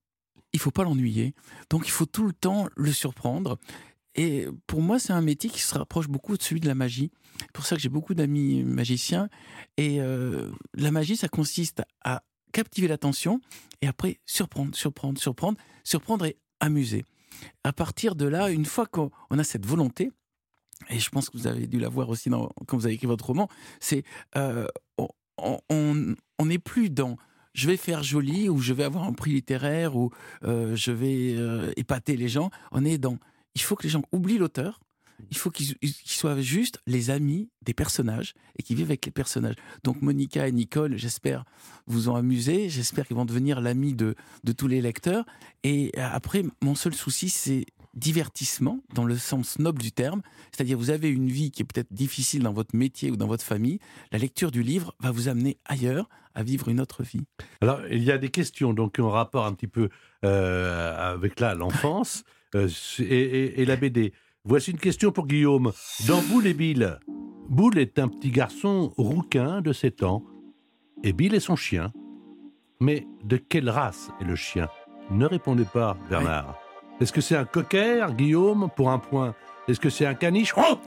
il 0.51 0.59
faut 0.59 0.71
pas 0.71 0.83
l'ennuyer, 0.83 1.35
donc 1.69 1.87
il 1.87 1.91
faut 1.91 2.07
tout 2.07 2.25
le 2.25 2.33
temps 2.33 2.67
le 2.75 2.91
surprendre. 2.91 3.59
Et 4.15 4.47
pour 4.67 4.81
moi, 4.81 4.99
c'est 4.99 5.13
un 5.13 5.21
métier 5.21 5.49
qui 5.49 5.61
se 5.61 5.77
rapproche 5.77 6.07
beaucoup 6.07 6.35
de 6.35 6.41
celui 6.43 6.59
de 6.59 6.67
la 6.67 6.75
magie. 6.75 7.11
C'est 7.39 7.51
pour 7.53 7.65
ça 7.65 7.75
que 7.75 7.81
j'ai 7.81 7.89
beaucoup 7.89 8.13
d'amis 8.13 8.63
magiciens. 8.63 9.29
Et 9.77 10.01
euh, 10.01 10.51
la 10.73 10.91
magie, 10.91 11.15
ça 11.15 11.27
consiste 11.29 11.83
à 12.03 12.23
captiver 12.51 12.87
l'attention 12.87 13.39
et 13.81 13.87
après 13.87 14.19
surprendre, 14.25 14.75
surprendre, 14.75 15.19
surprendre, 15.19 15.57
surprendre 15.83 16.25
et 16.25 16.37
amuser. 16.59 17.05
À 17.63 17.71
partir 17.71 18.15
de 18.15 18.25
là, 18.25 18.49
une 18.49 18.65
fois 18.65 18.87
qu'on 18.87 19.11
on 19.29 19.37
a 19.39 19.43
cette 19.43 19.65
volonté, 19.65 20.11
et 20.89 20.99
je 20.99 21.09
pense 21.09 21.29
que 21.29 21.37
vous 21.37 21.47
avez 21.47 21.67
dû 21.67 21.79
la 21.79 21.89
voir 21.89 22.09
aussi 22.09 22.29
quand 22.29 22.77
vous 22.77 22.85
avez 22.85 22.95
écrit 22.95 23.07
votre 23.07 23.25
roman, 23.27 23.47
c'est 23.79 24.03
euh, 24.35 24.65
on- 24.97 26.15
n'est 26.45 26.57
plus 26.59 26.89
dans 26.89 27.15
je 27.53 27.67
vais 27.67 27.77
faire 27.77 28.01
joli 28.03 28.49
ou 28.49 28.59
je 28.59 28.73
vais 28.73 28.83
avoir 28.83 29.03
un 29.03 29.13
prix 29.13 29.31
littéraire 29.33 29.95
ou 29.95 30.11
euh, 30.43 30.75
je 30.75 30.91
vais 30.91 31.35
épater 31.77 32.15
les 32.17 32.27
gens. 32.27 32.49
On 32.71 32.83
est 32.85 32.97
dans 32.97 33.17
il 33.59 33.63
faut 33.63 33.75
que 33.75 33.83
les 33.83 33.89
gens 33.89 34.03
oublient 34.11 34.37
l'auteur. 34.37 34.79
Il 35.31 35.37
faut 35.37 35.51
qu'ils 35.51 35.75
soient 36.05 36.39
juste 36.39 36.79
les 36.87 37.09
amis 37.09 37.49
des 37.61 37.73
personnages 37.73 38.33
et 38.57 38.63
qu'ils 38.63 38.77
vivent 38.77 38.87
avec 38.87 39.05
les 39.05 39.11
personnages. 39.11 39.55
Donc 39.83 40.01
Monica 40.01 40.47
et 40.47 40.51
Nicole, 40.53 40.97
j'espère, 40.97 41.43
vous 41.87 42.07
ont 42.07 42.15
amusé. 42.15 42.69
J'espère 42.69 43.05
qu'ils 43.05 43.17
vont 43.17 43.25
devenir 43.25 43.59
l'ami 43.59 43.93
de, 43.93 44.15
de 44.45 44.51
tous 44.53 44.67
les 44.67 44.81
lecteurs. 44.81 45.25
Et 45.63 45.91
euh, 45.97 46.07
après, 46.09 46.43
mon 46.61 46.73
seul 46.73 46.95
souci, 46.95 47.29
c'est 47.29 47.65
divertissement 47.95 48.79
dans 48.93 49.03
le 49.03 49.17
sens 49.17 49.59
noble 49.59 49.81
du 49.81 49.91
terme. 49.91 50.21
C'est-à-dire, 50.53 50.77
vous 50.77 50.89
avez 50.89 51.09
une 51.09 51.27
vie 51.27 51.51
qui 51.51 51.63
est 51.63 51.65
peut-être 51.65 51.91
difficile 51.91 52.43
dans 52.43 52.53
votre 52.53 52.73
métier 52.73 53.11
ou 53.11 53.17
dans 53.17 53.27
votre 53.27 53.43
famille. 53.43 53.79
La 54.13 54.19
lecture 54.19 54.51
du 54.51 54.63
livre 54.63 54.95
va 55.01 55.11
vous 55.11 55.27
amener 55.27 55.57
ailleurs, 55.65 56.07
à 56.33 56.43
vivre 56.43 56.69
une 56.69 56.79
autre 56.79 57.03
vie. 57.03 57.25
Alors, 57.59 57.81
il 57.91 58.03
y 58.03 58.11
a 58.11 58.17
des 58.17 58.29
questions 58.29 58.71
donc 58.73 58.99
ont 58.99 59.09
rapport 59.09 59.45
un 59.45 59.53
petit 59.53 59.67
peu 59.67 59.89
euh, 60.23 61.13
avec 61.13 61.41
l'enfance 61.41 62.23
et, 62.55 63.03
et- 63.03 63.61
et 63.61 63.65
la 63.65 63.75
BD. 63.75 64.13
Voici 64.45 64.71
une 64.71 64.77
question 64.77 65.11
pour 65.11 65.27
Guillaume. 65.27 65.71
Dans 66.07 66.21
Boule 66.21 66.47
et 66.47 66.53
Bill, 66.53 66.97
Boule 67.49 67.77
est 67.77 67.99
un 67.99 68.07
petit 68.07 68.31
garçon 68.31 68.93
rouquin 68.97 69.61
de 69.61 69.73
7 69.73 70.03
ans 70.03 70.23
et 71.03 71.13
Bill 71.13 71.35
est 71.35 71.39
son 71.39 71.55
chien. 71.55 71.91
Mais 72.79 73.05
de 73.23 73.37
quelle 73.37 73.69
race 73.69 74.09
est 74.21 74.25
le 74.25 74.35
chien? 74.35 74.69
Ne 75.11 75.25
répondez 75.25 75.65
pas, 75.65 75.97
Bernard. 76.09 76.55
Est-ce 77.01 77.11
que 77.11 77.21
c'est 77.21 77.35
un 77.35 77.45
cocker, 77.45 78.13
Guillaume, 78.13 78.69
pour 78.75 78.89
un 78.89 78.99
point? 78.99 79.35
Est-ce 79.67 79.79
que 79.79 79.89
c'est 79.89 80.05
un 80.05 80.13
caniche? 80.13 80.53
Oh 80.57 80.77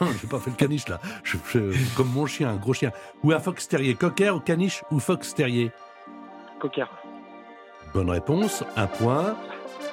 Non, 0.00 0.08
j'ai 0.20 0.28
pas 0.28 0.38
fait 0.38 0.50
le 0.50 0.56
caniche 0.56 0.88
là. 0.88 1.00
Je, 1.24 1.36
je- 1.52 1.96
comme 1.96 2.10
mon 2.10 2.26
chien, 2.26 2.50
un 2.50 2.56
gros 2.56 2.74
chien. 2.74 2.92
Ou 3.22 3.32
un 3.32 3.40
fox 3.40 3.66
terrier. 3.68 3.94
Cocker 3.94 4.30
ou 4.36 4.40
caniche 4.40 4.82
ou 4.90 4.98
fox 5.00 5.34
terrier 5.34 5.70
Cocker. 6.60 6.86
Bonne 7.94 8.10
réponse, 8.10 8.62
un 8.76 8.86
point. 8.86 9.36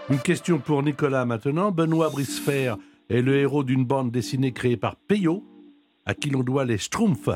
Une 0.09 0.19
question 0.19 0.57
pour 0.59 0.81
Nicolas 0.81 1.25
maintenant. 1.25 1.71
Benoît 1.71 2.09
Bricefer 2.09 2.73
est 3.09 3.21
le 3.21 3.37
héros 3.37 3.63
d'une 3.63 3.85
bande 3.85 4.11
dessinée 4.11 4.51
créée 4.51 4.77
par 4.77 4.95
Peyo, 4.95 5.43
à 6.05 6.13
qui 6.15 6.29
l'on 6.31 6.41
doit 6.41 6.65
les 6.65 6.77
Schtroumpfs. 6.77 7.29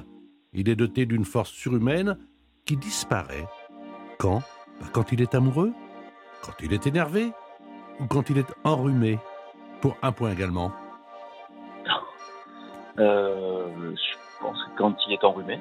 Il 0.54 0.70
est 0.70 0.76
doté 0.76 1.06
d'une 1.06 1.26
force 1.26 1.52
surhumaine 1.52 2.18
qui 2.66 2.76
disparaît. 2.78 3.48
Quand? 4.18 4.42
Bah, 4.82 4.88
Quand 4.92 5.12
il 5.12 5.22
est 5.22 5.36
amoureux? 5.36 5.72
Quand 6.42 6.54
il 6.62 6.74
est 6.74 6.88
énervé? 6.88 7.32
Ou 8.00 8.06
quand 8.06 8.30
il 8.30 8.40
est 8.40 8.52
enrhumé? 8.64 9.20
Pour 9.82 9.98
un 10.02 10.12
point 10.12 10.32
également. 10.32 10.72
Euh, 13.00 13.68
je 13.96 14.40
pense 14.40 14.58
que 14.58 14.78
quand 14.78 14.96
il 15.08 15.14
est 15.14 15.24
enrhumé. 15.24 15.60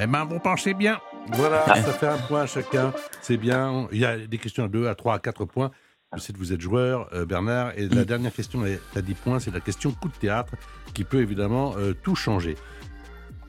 Eh 0.00 0.06
ben, 0.06 0.24
vous 0.24 0.38
pensez 0.38 0.74
bien. 0.74 0.98
Voilà, 1.32 1.64
ça 1.66 1.92
fait 1.92 2.06
un 2.08 2.18
point 2.18 2.46
chacun. 2.46 2.92
C'est 3.20 3.36
bien. 3.36 3.88
Il 3.92 3.98
y 3.98 4.04
a 4.04 4.18
des 4.18 4.38
questions 4.38 4.64
à 4.64 4.68
2, 4.68 4.86
à 4.88 4.94
3, 4.94 5.14
à 5.14 5.18
4 5.18 5.44
points. 5.44 5.70
Je 6.14 6.20
sais 6.20 6.32
que 6.32 6.38
vous 6.38 6.52
êtes 6.52 6.60
joueur, 6.60 7.08
euh, 7.14 7.24
Bernard. 7.24 7.72
Et 7.78 7.88
la 7.88 8.04
dernière 8.04 8.32
question 8.32 8.66
est 8.66 8.80
à 8.94 9.00
10 9.00 9.14
points. 9.14 9.38
C'est 9.40 9.50
la 9.50 9.60
question 9.60 9.92
coup 9.92 10.08
de 10.08 10.14
théâtre 10.14 10.52
qui 10.92 11.04
peut 11.04 11.20
évidemment 11.22 11.74
euh, 11.78 11.94
tout 11.94 12.14
changer. 12.14 12.56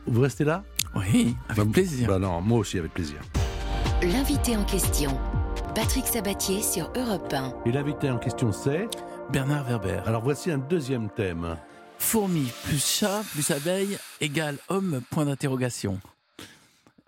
Vous 0.06 0.22
restez 0.22 0.46
là? 0.46 0.64
Oui, 0.96 1.36
avec 1.50 1.66
Bah, 1.66 1.72
plaisir. 1.74 2.08
Bah 2.08 2.20
non, 2.20 2.40
moi 2.42 2.60
aussi 2.60 2.78
avec 2.80 2.94
plaisir. 2.94 3.18
L'invité 4.02 4.56
en 4.56 4.64
question, 4.64 5.18
Patrick 5.76 6.06
Sabatier 6.06 6.62
sur 6.62 6.92
Europe 6.96 7.32
1. 7.34 7.54
Et 7.66 7.72
l'invité 7.72 8.10
en 8.10 8.18
question, 8.20 8.52
c'est 8.52 8.88
Bernard 9.32 9.66
Werber. 9.66 10.02
Alors 10.06 10.22
voici 10.24 10.52
un 10.52 10.58
deuxième 10.58 11.10
thème. 11.10 11.58
Fourmi 12.00 12.52
plus 12.66 12.84
chat 12.84 13.24
plus 13.32 13.50
abeille 13.52 13.98
égale 14.22 14.58
homme, 14.70 15.02
point 15.10 15.26
d'interrogation. 15.26 16.00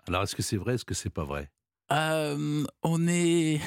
Alors 0.08 0.22
est-ce 0.22 0.34
que 0.36 0.42
c'est 0.42 0.56
vrai, 0.56 0.74
est-ce 0.74 0.84
que 0.84 0.94
c'est 0.94 1.10
pas 1.10 1.24
vrai? 1.24 1.50
Euh, 1.92 2.64
on 2.82 3.06
est. 3.08 3.60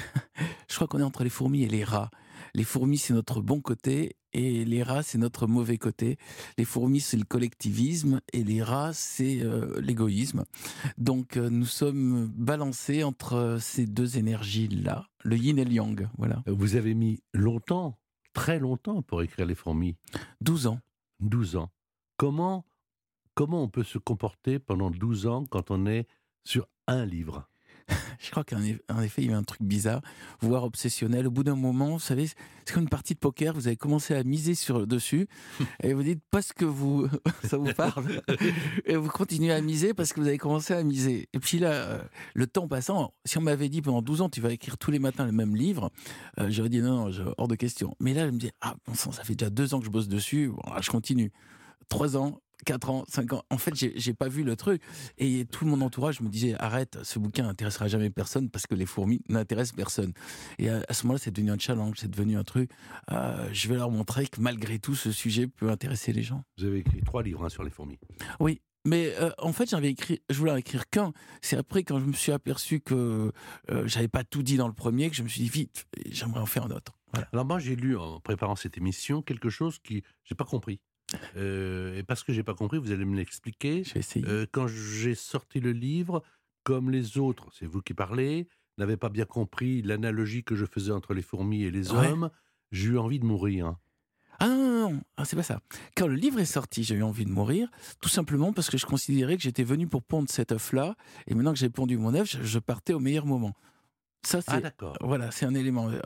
Je 0.69 0.75
crois 0.75 0.87
qu'on 0.87 0.99
est 0.99 1.03
entre 1.03 1.23
les 1.23 1.29
fourmis 1.29 1.63
et 1.63 1.67
les 1.67 1.83
rats. 1.83 2.11
Les 2.53 2.63
fourmis, 2.63 2.97
c'est 2.97 3.13
notre 3.13 3.41
bon 3.41 3.59
côté 3.61 4.15
et 4.33 4.65
les 4.65 4.83
rats, 4.83 5.03
c'est 5.03 5.17
notre 5.17 5.47
mauvais 5.47 5.77
côté. 5.77 6.17
Les 6.57 6.65
fourmis, 6.65 6.99
c'est 6.99 7.17
le 7.17 7.25
collectivisme 7.25 8.21
et 8.33 8.43
les 8.43 8.61
rats, 8.61 8.93
c'est 8.93 9.41
euh, 9.41 9.79
l'égoïsme. 9.81 10.45
Donc, 10.97 11.37
euh, 11.37 11.49
nous 11.49 11.65
sommes 11.65 12.27
balancés 12.27 13.03
entre 13.03 13.57
ces 13.59 13.87
deux 13.87 14.17
énergies-là, 14.17 15.07
le 15.23 15.37
yin 15.37 15.57
et 15.57 15.65
le 15.65 15.71
yang. 15.71 16.07
Voilà. 16.17 16.43
Vous 16.45 16.75
avez 16.75 16.93
mis 16.93 17.21
longtemps, 17.33 17.97
très 18.33 18.59
longtemps 18.59 19.01
pour 19.01 19.23
écrire 19.23 19.47
Les 19.47 19.55
fourmis. 19.55 19.95
12 20.41 20.67
ans. 20.67 20.79
12 21.19 21.55
ans. 21.55 21.71
Comment, 22.17 22.65
comment 23.33 23.63
on 23.63 23.69
peut 23.69 23.83
se 23.83 23.97
comporter 23.97 24.59
pendant 24.59 24.91
12 24.91 25.25
ans 25.25 25.45
quand 25.49 25.71
on 25.71 25.85
est 25.87 26.07
sur 26.43 26.67
un 26.87 27.05
livre? 27.05 27.48
Je 28.19 28.31
crois 28.31 28.43
qu'en 28.43 28.59
eff- 28.59 28.79
en 28.89 29.01
effet, 29.01 29.21
il 29.23 29.27
y 29.27 29.29
a 29.29 29.33
eu 29.33 29.35
un 29.35 29.43
truc 29.43 29.61
bizarre, 29.61 30.01
voire 30.41 30.63
obsessionnel. 30.63 31.27
Au 31.27 31.31
bout 31.31 31.43
d'un 31.43 31.55
moment, 31.55 31.93
vous 31.93 31.99
savez, 31.99 32.27
c'est 32.27 32.73
comme 32.73 32.83
une 32.83 32.89
partie 32.89 33.13
de 33.13 33.19
poker, 33.19 33.53
vous 33.53 33.67
avez 33.67 33.77
commencé 33.77 34.13
à 34.13 34.23
miser 34.23 34.55
sur 34.55 34.85
dessus, 34.85 35.27
et 35.83 35.93
vous 35.93 36.03
dites 36.03 36.21
parce 36.31 36.53
que 36.53 36.65
vous, 36.65 37.07
ça 37.43 37.57
vous 37.57 37.73
parle, 37.73 38.21
et 38.85 38.95
vous 38.95 39.09
continuez 39.09 39.51
à 39.51 39.61
miser 39.61 39.93
parce 39.93 40.13
que 40.13 40.19
vous 40.19 40.27
avez 40.27 40.37
commencé 40.37 40.73
à 40.73 40.83
miser. 40.83 41.29
Et 41.33 41.39
puis 41.39 41.59
là, 41.59 41.71
euh, 41.71 42.01
le 42.33 42.47
temps 42.47 42.67
passant, 42.67 43.13
si 43.25 43.37
on 43.37 43.41
m'avait 43.41 43.69
dit 43.69 43.81
pendant 43.81 44.01
12 44.01 44.21
ans, 44.21 44.29
tu 44.29 44.41
vas 44.41 44.51
écrire 44.51 44.77
tous 44.77 44.91
les 44.91 44.99
matins 44.99 45.25
le 45.25 45.31
même 45.31 45.55
livre, 45.55 45.91
euh, 46.39 46.47
j'aurais 46.49 46.69
dit 46.69 46.81
non, 46.81 47.09
non, 47.09 47.33
hors 47.37 47.47
de 47.47 47.55
question. 47.55 47.95
Mais 47.99 48.13
là, 48.13 48.25
je 48.25 48.31
me 48.31 48.37
dis, 48.37 48.51
ah, 48.61 48.75
bon 48.85 48.93
sang, 48.93 49.11
ça 49.11 49.23
fait 49.23 49.35
déjà 49.35 49.49
deux 49.49 49.73
ans 49.73 49.79
que 49.79 49.85
je 49.85 49.91
bosse 49.91 50.07
dessus, 50.07 50.49
bon, 50.49 50.73
là, 50.73 50.81
je 50.81 50.89
continue. 50.91 51.31
Trois 51.87 52.17
ans, 52.17 52.39
quatre 52.65 52.89
ans, 52.89 53.03
cinq 53.07 53.33
ans. 53.33 53.43
En 53.49 53.57
fait, 53.57 53.75
j'ai 53.75 53.93
j'ai 53.95 54.13
pas 54.13 54.27
vu 54.27 54.43
le 54.43 54.55
truc. 54.55 54.81
Et 55.17 55.45
tout 55.45 55.65
mon 55.65 55.81
entourage 55.81 56.21
me 56.21 56.29
disait 56.29 56.55
arrête, 56.59 56.97
ce 57.03 57.19
bouquin 57.19 57.43
n'intéressera 57.43 57.87
jamais 57.87 58.09
personne 58.09 58.49
parce 58.49 58.67
que 58.67 58.75
les 58.75 58.85
fourmis 58.85 59.21
n'intéressent 59.29 59.75
personne. 59.75 60.13
Et 60.57 60.69
à, 60.69 60.83
à 60.87 60.93
ce 60.93 61.03
moment-là, 61.05 61.19
c'est 61.23 61.31
devenu 61.31 61.51
un 61.51 61.57
challenge, 61.57 61.97
c'est 61.99 62.11
devenu 62.11 62.37
un 62.37 62.43
truc. 62.43 62.71
euh, 63.11 63.49
je 63.51 63.67
vais 63.67 63.75
leur 63.75 63.91
montrer 63.91 64.27
que 64.27 64.41
malgré 64.41 64.79
tout, 64.79 64.95
ce 64.95 65.11
sujet 65.11 65.47
peut 65.47 65.69
intéresser 65.69 66.13
les 66.13 66.23
gens. 66.23 66.43
Vous 66.57 66.65
avez 66.65 66.79
écrit 66.79 67.01
trois 67.01 67.23
livres 67.23 67.45
hein, 67.45 67.49
sur 67.49 67.63
les 67.63 67.69
fourmis. 67.69 67.97
Oui. 68.39 68.61
Mais 68.85 69.13
euh, 69.19 69.29
en 69.39 69.51
fait, 69.51 69.69
j'avais 69.69 69.89
écrit, 69.89 70.21
je 70.29 70.37
voulais 70.37 70.51
en 70.53 70.55
écrire 70.55 70.89
qu'un. 70.89 71.11
C'est 71.41 71.57
après, 71.57 71.83
quand 71.83 71.99
je 71.99 72.05
me 72.05 72.13
suis 72.13 72.31
aperçu 72.31 72.79
que 72.79 73.31
euh, 73.69 73.87
j'avais 73.87 74.07
pas 74.07 74.23
tout 74.23 74.41
dit 74.41 74.55
dans 74.55 74.67
le 74.69 74.73
premier, 74.73 75.09
que 75.09 75.17
je 75.17 75.21
me 75.21 75.27
suis 75.27 75.41
dit 75.41 75.49
vite, 75.49 75.85
j'aimerais 76.09 76.39
en 76.39 76.45
faire 76.45 76.63
un 76.63 76.71
autre. 76.71 76.93
Voilà. 77.11 77.27
Alors 77.33 77.43
moi 77.43 77.59
j'ai 77.59 77.75
lu 77.75 77.97
en 77.97 78.19
préparant 78.19 78.55
cette 78.55 78.77
émission 78.77 79.21
quelque 79.23 79.49
chose 79.49 79.79
qui 79.79 80.03
j'ai 80.23 80.35
pas 80.35 80.45
compris. 80.45 80.79
Euh, 81.37 81.97
et 81.97 82.03
parce 82.03 82.23
que 82.23 82.33
j'ai 82.33 82.43
pas 82.43 82.53
compris, 82.53 82.77
vous 82.77 82.91
allez 82.91 83.05
me 83.05 83.15
l'expliquer. 83.15 83.83
Euh, 84.17 84.45
quand 84.51 84.67
j'ai 84.67 85.15
sorti 85.15 85.59
le 85.59 85.71
livre, 85.71 86.21
comme 86.63 86.89
les 86.91 87.17
autres, 87.17 87.47
c'est 87.57 87.65
vous 87.65 87.81
qui 87.81 87.93
parlez, 87.93 88.47
n'avaient 88.77 88.97
pas 88.97 89.09
bien 89.09 89.25
compris 89.25 89.81
l'analogie 89.81 90.43
que 90.43 90.55
je 90.55 90.65
faisais 90.65 90.91
entre 90.91 91.13
les 91.13 91.21
fourmis 91.21 91.63
et 91.63 91.71
les 91.71 91.91
Ouais. 91.93 92.11
hommes, 92.11 92.29
j'ai 92.71 92.89
eu 92.89 92.97
envie 92.97 93.19
de 93.19 93.25
mourir. 93.25 93.75
Ah 94.41 94.47
non, 94.47 94.55
non, 94.57 94.89
non, 94.91 95.01
ah, 95.17 95.25
c'est 95.25 95.35
pas 95.35 95.43
ça. 95.43 95.59
Quand 95.97 96.07
le 96.07 96.15
livre 96.15 96.39
est 96.39 96.45
sorti, 96.45 96.83
j'ai 96.85 96.95
eu 96.95 97.03
envie 97.03 97.25
de 97.25 97.29
mourir, 97.31 97.69
tout 97.99 98.07
simplement 98.07 98.53
parce 98.53 98.69
que 98.69 98.77
je 98.77 98.85
considérais 98.85 99.35
que 99.35 99.43
j'étais 99.43 99.65
venu 99.65 99.85
pour 99.87 100.01
pondre 100.01 100.29
cet 100.29 100.53
œuf-là, 100.53 100.95
et 101.27 101.33
maintenant 101.35 101.51
que 101.51 101.59
j'ai 101.59 101.69
pondu 101.69 101.97
mon 101.97 102.13
œuf, 102.13 102.37
je, 102.41 102.59
partais 102.59 102.93
au 102.93 102.99
meilleur 103.01 103.25
moment. 103.25 103.53
Ça, 104.25 104.41
c'est. 104.41 104.51
Ah 104.51 104.61
d'accord. 104.61 104.97
voilà, 105.01 105.31
c'est 105.31 105.45
un 105.45 105.55
élément. 105.55 105.89
euh, 105.89 105.99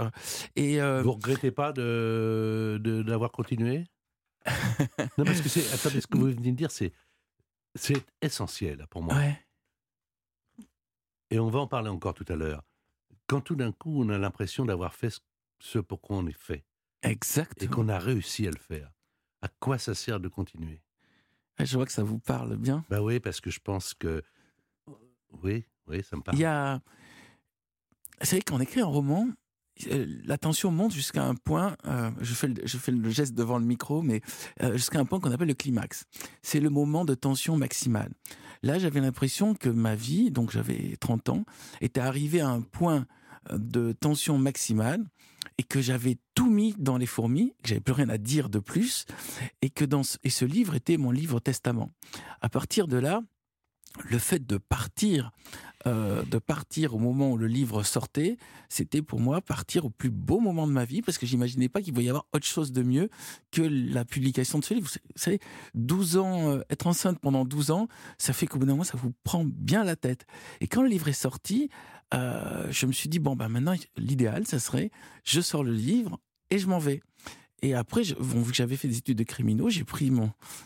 Et 0.55 0.81
euh, 0.81 1.03
Vous 1.03 1.11
regrettez 1.13 1.51
pas 1.51 1.73
de- 1.73 2.79
d'avoir 3.05 3.31
continué? 3.31 3.85
Non 5.17 5.25
parce 5.25 5.41
que 5.41 5.49
c'est 5.49 5.71
attendez 5.73 6.01
ce 6.01 6.07
que 6.07 6.17
vous 6.17 6.25
venez 6.25 6.51
de 6.51 6.57
dire 6.57 6.71
c'est 6.71 6.91
c'est 7.75 8.03
essentiel 8.21 8.85
pour 8.89 9.01
moi. 9.03 9.15
ouais, 9.15 9.39
Et 11.31 11.39
on 11.39 11.49
va 11.49 11.59
en 11.59 11.67
parler 11.67 11.89
encore 11.89 12.13
tout 12.13 12.25
à 12.27 12.35
l'heure. 12.35 12.63
Quand 13.27 13.41
tout 13.41 13.55
d'un 13.55 13.71
coup 13.71 14.01
on 14.03 14.09
a 14.09 14.17
l'impression 14.17 14.65
d'avoir 14.65 14.93
fait 14.93 15.09
ce- 15.59 15.79
pour 15.79 16.01
quoi 16.01 16.17
on 16.17 16.27
est 16.27 16.37
fait 16.37 16.65
et 17.05 17.09
exactement. 17.09 17.71
qu'on 17.75 17.89
a 17.89 17.97
réussi 17.99 18.47
à 18.47 18.51
le 18.51 18.59
faire, 18.59 18.91
à 19.41 19.47
quoi 19.47 19.77
ça 19.77 19.95
sert 19.95 20.19
de 20.19 20.27
continuer? 20.27 20.81
Ah, 21.57 21.65
Je 21.65 21.75
vois 21.77 21.85
que 21.85 21.91
ça 21.91 22.03
vous 22.03 22.19
parle 22.19 22.57
bien. 22.57 22.83
Bah 22.89 23.01
oui, 23.01 23.19
parce 23.19 23.39
que 23.41 23.49
je 23.51 23.59
pense 23.59 23.93
que 23.93 24.23
oui, 25.41 25.65
oui, 25.87 26.03
ça 26.03 26.15
me 26.17 26.21
parle. 26.21 26.37
Il 26.37 26.41
y 26.41 26.45
a. 26.45 26.81
Vous 28.19 28.25
savez, 28.27 28.41
quand 28.41 28.55
on 28.55 28.59
écrit 28.59 28.81
un 28.81 28.85
roman, 28.85 29.27
la 29.87 30.37
tension 30.37 30.71
monte 30.71 30.93
jusqu'à 30.93 31.23
un 31.23 31.35
point, 31.35 31.75
euh, 31.87 32.11
je, 32.21 32.33
fais 32.33 32.91
le, 32.91 33.09
geste 33.09 33.33
devant 33.33 33.57
le 33.57 33.65
micro, 33.65 34.01
mais 34.01 34.21
euh, 34.61 34.73
jusqu'à 34.73 34.99
un 34.99 35.05
point 35.05 35.19
qu'on 35.19 35.31
appelle 35.31 35.47
le 35.47 35.53
climax. 35.53 36.05
C'est 36.41 36.59
le 36.59 36.69
moment 36.69 37.05
de 37.05 37.15
tension 37.15 37.57
maximale. 37.57 38.11
Là, 38.61 38.79
j'avais 38.79 39.01
l'impression 39.01 39.55
que 39.55 39.69
ma 39.69 39.95
vie, 39.95 40.31
donc 40.31 40.51
j'avais 40.51 40.95
30 40.99 41.29
ans, 41.29 41.45
était 41.81 41.99
arrivée 41.99 42.41
à 42.41 42.49
un 42.49 42.61
point 42.61 43.05
euh, 43.51 43.57
de 43.57 43.91
tension 43.91 44.37
maximale 44.37 45.03
et 45.57 45.63
que 45.63 45.81
j'avais 45.81 46.17
tout 46.35 46.49
mis 46.49 46.73
dans 46.77 46.97
les 46.97 47.05
fourmis, 47.05 47.53
que 47.63 47.69
j'avais 47.69 47.81
plus 47.81 47.93
rien 47.93 48.09
à 48.09 48.17
dire 48.17 48.49
de 48.49 48.59
plus, 48.59 49.05
et 49.61 49.69
que 49.69 49.85
dans 49.85 50.01
et 50.23 50.29
ce 50.29 50.45
livre 50.45 50.73
était 50.75 50.97
mon 50.97 51.11
livre 51.11 51.39
testament. 51.39 51.91
À 52.41 52.49
partir 52.49 52.87
de 52.87 52.97
là, 52.97 53.21
le 54.03 54.17
fait 54.17 54.45
de 54.45 54.57
partir, 54.57 55.31
euh, 55.85 56.23
de 56.23 56.37
partir 56.37 56.95
au 56.95 56.99
moment 56.99 57.31
où 57.31 57.37
le 57.37 57.47
livre 57.47 57.83
sortait, 57.83 58.37
c'était 58.69 59.01
pour 59.01 59.19
moi 59.19 59.41
partir 59.41 59.85
au 59.85 59.89
plus 59.89 60.09
beau 60.09 60.39
moment 60.39 60.67
de 60.67 60.71
ma 60.71 60.85
vie 60.85 61.01
parce 61.01 61.17
que 61.17 61.25
j'imaginais 61.25 61.69
pas 61.69 61.81
qu'il 61.81 61.93
pouvait 61.93 62.05
y 62.05 62.09
avoir 62.09 62.25
autre 62.33 62.45
chose 62.45 62.71
de 62.71 62.83
mieux 62.83 63.09
que 63.51 63.61
la 63.61 64.05
publication 64.05 64.59
de 64.59 64.63
ce 64.63 64.73
livre. 64.73 64.89
Vous 64.89 64.99
savez, 65.15 65.39
12 65.75 66.17
ans, 66.17 66.49
euh, 66.49 66.61
être 66.69 66.87
enceinte 66.87 67.19
pendant 67.19 67.45
12 67.45 67.71
ans, 67.71 67.87
ça 68.17 68.33
fait 68.33 68.47
qu'au 68.47 68.59
bout 68.59 68.65
d'un 68.65 68.73
moment, 68.73 68.83
ça 68.83 68.97
vous 68.97 69.13
prend 69.23 69.45
bien 69.45 69.83
la 69.83 69.95
tête. 69.95 70.25
Et 70.61 70.67
quand 70.67 70.81
le 70.81 70.89
livre 70.89 71.07
est 71.07 71.13
sorti, 71.13 71.69
euh, 72.13 72.67
je 72.69 72.85
me 72.85 72.91
suis 72.91 73.09
dit, 73.09 73.19
bon, 73.19 73.35
ben 73.35 73.49
maintenant, 73.49 73.75
l'idéal, 73.97 74.45
ça 74.45 74.59
serait, 74.59 74.91
je 75.23 75.41
sors 75.41 75.63
le 75.63 75.73
livre 75.73 76.19
et 76.49 76.59
je 76.59 76.67
m'en 76.67 76.79
vais. 76.79 77.01
Et 77.63 77.73
après, 77.73 78.03
je, 78.03 78.13
vu 78.19 78.51
que 78.51 78.55
j'avais 78.55 78.75
fait 78.75 78.89
des 78.89 78.97
études 78.97 79.17
de 79.17 79.23
criminaux, 79.23 79.69
j'ai 79.69 79.85
pris 79.85 80.11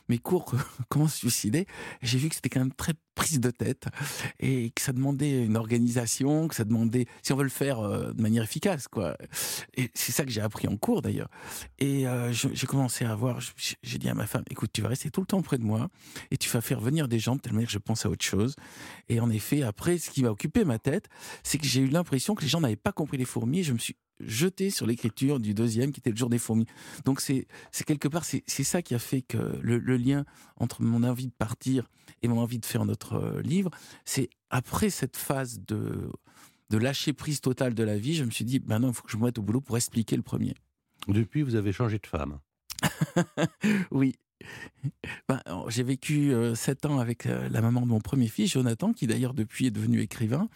mes 0.09 0.17
cours 0.17 0.51
comment 0.89 1.07
se 1.07 1.17
suicider. 1.19 1.67
J'ai 2.01 2.17
vu 2.17 2.27
que 2.27 2.35
c'était 2.35 2.49
quand 2.49 2.59
même 2.59 2.73
très 2.73 2.93
prise 3.13 3.39
de 3.39 3.51
tête 3.51 3.85
et 4.39 4.71
que 4.71 4.81
ça 4.81 4.93
demandait 4.93 5.45
une 5.45 5.57
organisation, 5.57 6.47
que 6.47 6.55
ça 6.55 6.63
demandait, 6.63 7.05
si 7.21 7.33
on 7.33 7.35
veut 7.35 7.43
le 7.43 7.49
faire 7.49 7.79
euh, 7.79 8.13
de 8.13 8.21
manière 8.21 8.43
efficace, 8.43 8.87
quoi. 8.87 9.15
Et 9.75 9.89
c'est 9.93 10.11
ça 10.11 10.25
que 10.25 10.31
j'ai 10.31 10.41
appris 10.41 10.67
en 10.67 10.75
cours 10.75 11.01
d'ailleurs. 11.03 11.29
Et 11.79 12.07
euh, 12.07 12.31
j'ai 12.33 12.67
commencé 12.67 13.05
à 13.05 13.15
voir, 13.15 13.41
je- 13.41 13.51
j'ai 13.83 13.97
dit 13.99 14.09
à 14.09 14.15
ma 14.15 14.25
femme, 14.27 14.43
écoute, 14.49 14.71
tu 14.73 14.81
vas 14.81 14.89
rester 14.89 15.11
tout 15.11 15.21
le 15.21 15.27
temps 15.27 15.41
près 15.43 15.57
de 15.59 15.63
moi 15.63 15.89
et 16.31 16.37
tu 16.37 16.49
vas 16.49 16.61
faire 16.61 16.79
venir 16.79 17.07
des 17.07 17.19
gens 17.19 17.35
de 17.35 17.41
telle 17.41 17.53
manière 17.53 17.67
que 17.67 17.73
je 17.73 17.79
pense 17.79 18.05
à 18.07 18.09
autre 18.09 18.25
chose. 18.25 18.55
Et 19.07 19.19
en 19.19 19.29
effet, 19.29 19.61
après, 19.61 19.99
ce 19.99 20.09
qui 20.09 20.23
m'a 20.23 20.29
occupé 20.29 20.65
ma 20.65 20.79
tête, 20.79 21.09
c'est 21.43 21.59
que 21.59 21.65
j'ai 21.67 21.81
eu 21.81 21.87
l'impression 21.89 22.33
que 22.33 22.41
les 22.41 22.47
gens 22.47 22.61
n'avaient 22.61 22.75
pas 22.75 22.91
compris 22.91 23.17
les 23.17 23.25
fourmis 23.25 23.59
et 23.59 23.63
je 23.63 23.73
me 23.73 23.77
suis 23.79 23.95
jeté 24.19 24.69
sur 24.69 24.86
l'écriture 24.86 25.39
du 25.39 25.53
deuxième 25.53 25.91
qui 25.91 26.00
était 26.00 26.09
le 26.09 26.15
jour 26.15 26.29
des 26.29 26.38
fourmis. 26.38 26.65
Donc 27.05 27.21
c'est 27.21 27.47
quelque 27.86 28.07
part, 28.07 28.25
c'est 28.25 28.43
ça 28.47 28.81
qui 28.81 28.95
a 28.95 29.00
fait 29.00 29.21
que 29.21 29.38
le, 29.62 29.77
le 29.77 29.97
lien 29.97 30.25
entre 30.57 30.81
mon 30.81 31.03
envie 31.03 31.27
de 31.27 31.33
partir 31.33 31.88
et 32.21 32.27
mon 32.27 32.39
envie 32.39 32.59
de 32.59 32.65
faire 32.65 32.86
notre 32.86 33.13
euh, 33.13 33.41
livre, 33.41 33.71
c'est 34.05 34.29
après 34.50 34.89
cette 34.89 35.17
phase 35.17 35.59
de, 35.67 36.09
de 36.69 36.77
lâcher 36.77 37.13
prise 37.13 37.41
totale 37.41 37.74
de 37.74 37.83
la 37.83 37.97
vie, 37.97 38.15
je 38.15 38.24
me 38.24 38.31
suis 38.31 38.45
dit, 38.45 38.59
ben 38.59 38.79
non, 38.79 38.89
il 38.89 38.93
faut 38.93 39.03
que 39.03 39.12
je 39.12 39.17
me 39.17 39.25
mette 39.25 39.38
au 39.38 39.41
boulot 39.41 39.62
pour 39.62 39.77
expliquer 39.77 40.15
le 40.15 40.21
premier. 40.21 40.53
Depuis, 41.07 41.41
vous 41.41 41.55
avez 41.55 41.71
changé 41.71 42.00
de 42.00 42.07
femme. 42.07 42.39
Oui. 43.91 44.15
Ben, 45.27 45.41
alors, 45.46 45.70
j'ai 45.70 45.84
vécu 45.84 46.34
euh, 46.34 46.56
sept 46.56 46.86
ans 46.86 47.00
avec 47.00 47.25
euh, 47.25 47.50
la 47.50 47.62
maman 47.62 47.82
de 47.82 47.88
mon 47.88 48.00
premier 48.00 48.27
fils, 48.27 48.51
Jonathan, 48.51 48.94
qui 48.94 49.08
d'ailleurs 49.08 49.34
depuis 49.34 49.67
est 49.67 49.72
devenu 49.72 50.00
écrivain. 50.01 50.48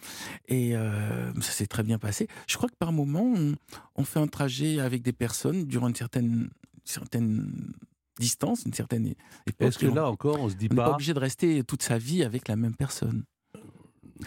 Et 0.48 0.76
euh, 0.76 1.32
ça 1.40 1.52
s'est 1.52 1.66
très 1.66 1.82
bien 1.82 1.98
passé. 1.98 2.28
Je 2.48 2.56
crois 2.56 2.68
que 2.68 2.76
par 2.76 2.92
moment, 2.92 3.24
on, 3.36 3.54
on 3.96 4.04
fait 4.04 4.20
un 4.20 4.28
trajet 4.28 4.80
avec 4.80 5.02
des 5.02 5.12
personnes 5.12 5.64
durant 5.66 5.88
une 5.88 5.94
certaine, 5.96 6.48
certaine 6.84 7.72
distance, 8.18 8.64
une 8.64 8.72
certaine. 8.72 9.14
Est-ce 9.60 9.78
que 9.78 9.86
on- 9.86 9.94
là 9.94 10.08
encore, 10.08 10.40
on 10.40 10.48
se 10.48 10.54
dit 10.54 10.68
on 10.70 10.74
n'est 10.74 10.80
pas 10.80 10.92
obligé 10.94 11.12
de 11.14 11.18
rester 11.18 11.62
toute 11.64 11.82
sa 11.82 11.98
vie 11.98 12.22
avec 12.22 12.48
la 12.48 12.56
même 12.56 12.74
personne. 12.76 13.24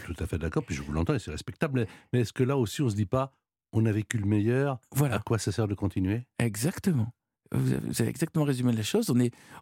Tout 0.05 0.15
à 0.19 0.27
fait 0.27 0.37
d'accord, 0.37 0.63
puis 0.63 0.75
je 0.75 0.81
vous 0.81 0.91
l'entends 0.91 1.13
et 1.13 1.19
c'est 1.19 1.31
respectable. 1.31 1.87
Mais 2.11 2.19
est-ce 2.21 2.33
que 2.33 2.43
là 2.43 2.57
aussi, 2.57 2.81
on 2.81 2.89
se 2.89 2.95
dit 2.95 3.05
pas, 3.05 3.31
on 3.71 3.85
a 3.85 3.91
vécu 3.91 4.17
le 4.17 4.25
meilleur, 4.25 4.73
à 4.73 4.79
Voilà, 4.91 5.19
quoi 5.19 5.39
ça 5.39 5.51
sert 5.53 5.67
de 5.69 5.73
continuer? 5.73 6.23
Exactement. 6.39 7.13
Vous 7.51 8.01
avez, 8.01 8.09
exactement 8.09 8.43
résumé 8.43 8.73
la 8.73 8.83
chose. 8.83 9.13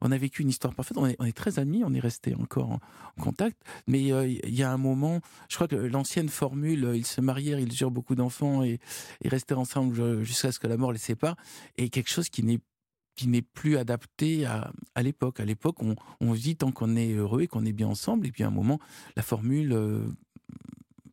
On, 0.01 0.11
a 0.11 0.17
vécu 0.17 0.41
une 0.41 0.49
histoire 0.49 0.73
parfaite. 0.73 0.97
On 0.97 1.05
est, 1.05 1.33
très 1.33 1.59
amis. 1.59 1.83
On 1.85 1.93
est 1.93 1.99
resté 1.99 2.33
encore 2.35 2.71
en, 2.71 2.79
contact. 3.21 3.61
Mais 3.87 4.11
euh, 4.11 4.27
il 4.27 4.55
y 4.55 4.63
a 4.63 4.71
un 4.71 4.77
moment, 4.77 5.19
je 5.49 5.55
crois 5.55 5.67
que 5.67 5.75
l'ancienne 5.75 6.29
formule, 6.29 6.91
ils 6.95 7.05
se 7.05 7.21
marièrent, 7.21 7.59
ils 7.59 7.73
eurent 7.81 7.91
beaucoup 7.91 8.15
d'enfants 8.15 8.63
et, 8.63 8.79
et 9.21 9.29
restèrent 9.29 9.59
ensemble 9.59 9.99
euh, 9.99 10.23
jusqu'à 10.23 10.51
ce 10.51 10.59
que 10.59 10.67
la 10.67 10.77
mort 10.77 10.91
les 10.91 10.97
sépare, 10.97 11.35
est 11.77 11.89
quelque 11.89 12.09
chose 12.09 12.29
qui 12.29 12.43
n'est 12.43 13.41
plus 13.41 13.77
adapté 13.77 14.45
à, 14.45 14.71
l'époque. 15.01 15.39
À 15.39 15.45
l'époque, 15.45 15.81
on, 15.83 15.95
on 16.21 16.31
vit 16.31 16.55
tant 16.55 16.71
qu'on 16.71 16.95
est 16.95 17.13
heureux 17.13 17.41
et 17.41 17.47
qu'on 17.47 17.65
est 17.65 17.73
bien 17.73 17.87
ensemble. 17.87 18.25
Et 18.25 18.31
puis 18.31 18.43
à 18.43 18.47
un 18.47 18.51
moment, 18.51 18.79
la 19.15 19.23
formule 19.23 19.73
euh, 19.73 20.07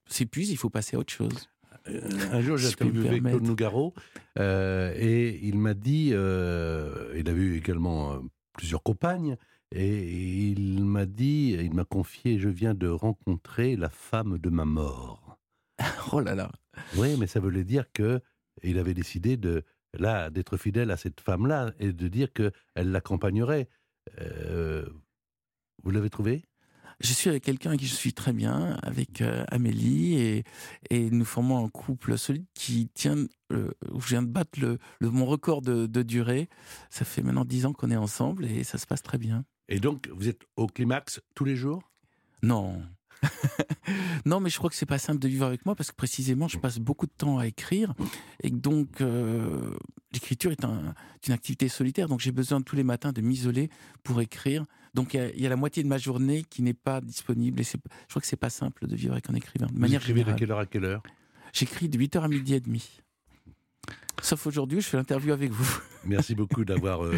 s'épuise, 0.06 0.50
il 0.50 0.56
faut 0.56 0.70
passer 0.70 0.96
à 0.96 1.00
autre 1.00 1.12
chose. 1.12 1.48
Un 1.86 2.40
jour, 2.40 2.56
j'ai 2.56 2.68
interviewé 2.68 3.20
Claude. 3.20 3.42
Nougaro 3.42 3.94
euh, 4.38 4.92
et 4.96 5.38
il 5.42 5.58
m'a 5.58 5.74
dit, 5.74 6.10
euh, 6.12 7.14
il 7.16 7.28
a 7.28 7.32
eu 7.32 7.56
également 7.56 8.12
euh, 8.12 8.18
plusieurs 8.56 8.82
compagnes, 8.82 9.36
et 9.72 10.50
il 10.50 10.84
m'a 10.84 11.06
dit, 11.06 11.56
il 11.58 11.74
m'a 11.74 11.84
confié, 11.84 12.38
je 12.38 12.48
viens 12.48 12.74
de 12.74 12.88
rencontrer 12.88 13.76
la 13.76 13.88
femme 13.88 14.38
de 14.38 14.50
ma 14.50 14.64
mort. 14.64 15.38
Oh 16.12 16.20
là 16.20 16.34
là. 16.34 16.50
Oui, 16.96 17.16
mais 17.18 17.26
ça 17.26 17.40
voulait 17.40 17.64
dire 17.64 17.90
que 17.92 18.20
il 18.62 18.78
avait 18.78 18.94
décidé 18.94 19.36
de 19.36 19.64
là 19.94 20.30
d'être 20.30 20.56
fidèle 20.56 20.90
à 20.90 20.96
cette 20.96 21.20
femme-là 21.20 21.72
et 21.78 21.92
de 21.92 22.08
dire 22.08 22.32
que 22.32 22.52
elle 22.74 22.90
l'accompagnerait. 22.90 23.68
Euh, 24.20 24.84
vous 25.82 25.90
l'avez 25.90 26.10
trouvé? 26.10 26.44
Je 27.00 27.14
suis 27.14 27.30
avec 27.30 27.44
quelqu'un 27.44 27.70
avec 27.70 27.80
qui 27.80 27.86
je 27.86 27.94
suis 27.94 28.12
très 28.12 28.34
bien, 28.34 28.76
avec 28.82 29.22
euh, 29.22 29.42
Amélie, 29.48 30.14
et, 30.16 30.44
et 30.90 31.10
nous 31.10 31.24
formons 31.24 31.64
un 31.64 31.68
couple 31.70 32.18
solide 32.18 32.44
qui 32.54 32.88
tient. 32.92 33.16
euh, 33.52 33.70
je 33.98 34.06
viens 34.08 34.22
de 34.22 34.28
battre 34.28 34.60
le, 34.60 34.78
le- 35.00 35.10
mon 35.10 35.24
record 35.24 35.62
de, 35.62 35.86
de 35.86 36.02
durée. 36.02 36.48
Ça 36.90 37.06
fait 37.06 37.22
maintenant 37.22 37.46
dix 37.46 37.64
ans 37.64 37.72
qu'on 37.72 37.90
est 37.90 37.96
ensemble 37.96 38.44
et 38.44 38.64
ça 38.64 38.76
se 38.76 38.86
passe 38.86 39.02
très 39.02 39.16
bien. 39.16 39.44
Et 39.70 39.80
donc, 39.80 40.08
vous 40.14 40.28
êtes 40.28 40.42
au 40.56 40.66
climax 40.66 41.20
tous 41.34 41.44
les 41.46 41.56
jours? 41.56 41.90
Non. 42.42 42.82
non, 44.24 44.40
mais 44.40 44.50
je 44.50 44.56
crois 44.58 44.70
que 44.70 44.76
c'est 44.76 44.86
pas 44.86 44.98
simple 44.98 45.18
de 45.18 45.28
vivre 45.28 45.44
avec 45.46 45.66
moi 45.66 45.74
parce 45.74 45.90
que 45.90 45.96
précisément, 45.96 46.48
je 46.48 46.58
passe 46.58 46.78
beaucoup 46.78 47.06
de 47.06 47.12
temps 47.16 47.38
à 47.38 47.46
écrire 47.46 47.94
et 48.42 48.50
donc 48.50 49.00
euh, 49.00 49.74
l'écriture 50.12 50.50
est 50.52 50.64
un- 50.64 50.94
une 51.26 51.32
activité 51.34 51.68
solitaire. 51.68 52.08
Donc 52.08 52.20
j'ai 52.20 52.32
besoin 52.32 52.62
tous 52.62 52.76
les 52.76 52.84
matins 52.84 53.12
de 53.12 53.20
m'isoler 53.20 53.68
pour 54.02 54.20
écrire. 54.20 54.64
Donc 54.94 55.14
il 55.14 55.16
y 55.18 55.20
a- 55.20 55.30
il 55.30 55.40
y, 55.40 55.46
a 55.46 55.48
la 55.50 55.56
moitié 55.56 55.82
de 55.82 55.88
ma 55.88 55.98
journée 55.98 56.44
qui 56.48 56.62
n'est 56.62 56.74
pas 56.74 57.00
disponible 57.00 57.60
et 57.60 57.64
je 57.64 57.76
crois 58.08 58.20
que 58.22 58.26
c'est 58.28 58.36
pas 58.36 58.50
simple 58.50 58.86
de 58.86 58.96
vivre 58.96 59.12
avec 59.12 59.28
un 59.30 59.34
écrivain. 59.34 59.66
De 59.66 59.72
Vous 59.72 59.78
manière 59.78 60.00
écrivez 60.00 60.24
de 60.24 60.32
quelle 60.32 60.50
heure 60.50 60.58
à 60.58 60.66
quelle 60.66 60.84
heure? 60.84 61.02
J'écris 61.52 61.88
de 61.88 61.98
8h 61.98 62.22
à 62.22 62.28
midi 62.28 62.54
et 62.54 62.60
demi. 62.60 63.00
Sauf 64.22 64.46
aujourd'hui, 64.46 64.80
je 64.80 64.86
fais 64.86 64.96
l'interview 64.98 65.32
avec 65.32 65.50
vous. 65.50 65.80
Merci 66.04 66.34
beaucoup 66.34 66.64
d'avoir 66.64 67.04
euh, 67.04 67.14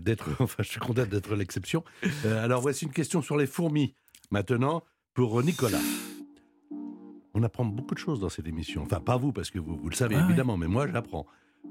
d'être. 0.00 0.28
Enfin, 0.40 0.62
je 0.62 0.68
suis 0.68 0.80
content 0.80 1.06
d'être 1.06 1.34
l'exception. 1.34 1.82
Euh, 2.26 2.44
alors 2.44 2.60
voici 2.60 2.84
une 2.84 2.92
question 2.92 3.22
sur 3.22 3.36
les 3.36 3.46
fourmis. 3.46 3.94
Maintenant, 4.30 4.82
pour 5.14 5.42
Nicolas. 5.42 5.80
On 7.34 7.42
apprend 7.42 7.64
beaucoup 7.64 7.94
de 7.94 8.00
choses 8.00 8.20
dans 8.20 8.28
cette 8.28 8.46
émission. 8.46 8.82
Enfin, 8.82 9.00
pas 9.00 9.16
vous, 9.16 9.32
parce 9.32 9.50
que 9.50 9.58
vous, 9.58 9.76
vous 9.76 9.88
le 9.88 9.94
savez 9.94 10.16
Ah 10.16 10.18
ouais. 10.18 10.24
évidemment, 10.26 10.56
mais 10.56 10.66
moi, 10.66 10.86
j'apprends. 10.86 11.26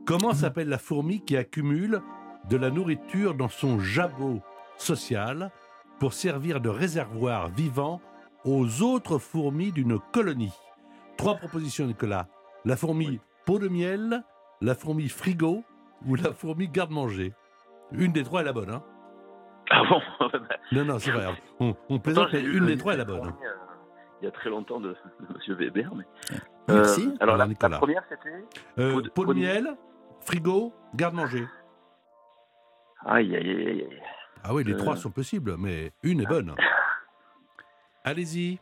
Comment 0.06 0.34
s'appelle 0.34 0.70
la 0.70 0.78
fourmi 0.78 1.22
qui 1.22 1.38
accumule 1.38 2.02
de 2.50 2.58
la 2.58 2.70
nourriture 2.72 3.36
dans 3.36 3.50
son 3.50 3.80
jabot 3.80 4.42
social 4.78 5.52
pour 6.00 6.14
servir 6.14 6.60
de 6.60 6.70
réservoir 6.70 7.50
vivant 7.50 8.02
aux 8.44 8.82
autres 8.82 9.20
fourmis 9.20 9.72
d'une 9.72 10.00
colonie? 10.12 10.52
Trois 11.18 11.36
propositions, 11.36 11.86
Nicolas. 11.88 12.28
La 12.66 12.76
fourmi 12.76 13.20
pot 13.46 13.60
de 13.60 13.68
miel, 13.68 14.24
la 14.62 14.76
fourmi 14.76 15.08
frigo 15.10 15.64
ou 16.08 16.16
la 16.16 16.34
fourmi 16.34 16.68
garde-manger 16.68 17.34
Une 17.92 18.12
des 18.12 18.24
trois 18.24 18.42
est 18.42 18.46
la 18.46 18.54
bonne, 18.54 18.72
hein 18.72 18.84
Ah 19.70 19.82
bon 19.90 20.02
Non, 20.72 20.86
non, 20.86 21.00
c'est 21.00 21.12
vrai. 21.12 21.28
On, 21.60 21.76
on 21.90 22.00
plaisante, 22.00 22.30
mais 22.34 22.42
une 22.42 22.66
des 22.68 22.78
trois 22.78 22.94
est 22.94 22.98
la 22.98 23.06
bonne. 23.06 23.28
Euh, 23.28 23.32
Il 24.22 24.26
y 24.26 24.28
a 24.28 24.32
très 24.32 24.50
longtemps 24.50 24.80
de, 24.80 24.90
de 24.90 25.34
Monsieur 25.34 25.56
Weber, 25.56 25.94
mais. 25.96 26.04
Merci. 26.68 27.08
Euh, 27.08 27.16
alors, 27.20 27.36
Alors, 27.36 27.48
la, 27.62 27.70
la 27.70 27.78
première, 27.78 28.04
c'était. 28.10 28.44
Euh, 28.80 29.02
Pot 29.14 29.26
de- 29.26 29.34
miel, 29.34 29.76
frigo, 30.22 30.74
garde-manger. 30.96 31.48
Aïe, 33.06 33.36
aïe, 33.36 33.50
aïe, 33.50 33.68
aïe. 33.70 34.00
Ah 34.44 34.54
oui, 34.54 34.64
les 34.64 34.74
Euh. 34.74 34.78
trois 34.78 34.96
sont 34.98 35.12
possibles, 35.12 35.56
mais 35.58 35.92
une 36.04 36.22
est 36.22 36.26
bonne. 36.26 36.56
Allez-y. 38.04 38.60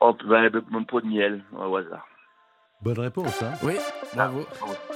Oh, 0.00 0.16
bah, 0.26 0.42
mon 0.70 0.84
pot 0.84 1.00
de 1.00 1.06
miel, 1.06 1.42
au 1.56 1.76
hasard. 1.76 2.06
Bonne 2.80 2.98
réponse, 3.00 3.42
hein 3.42 3.52
Oui, 3.64 3.74
bravo. 4.14 4.46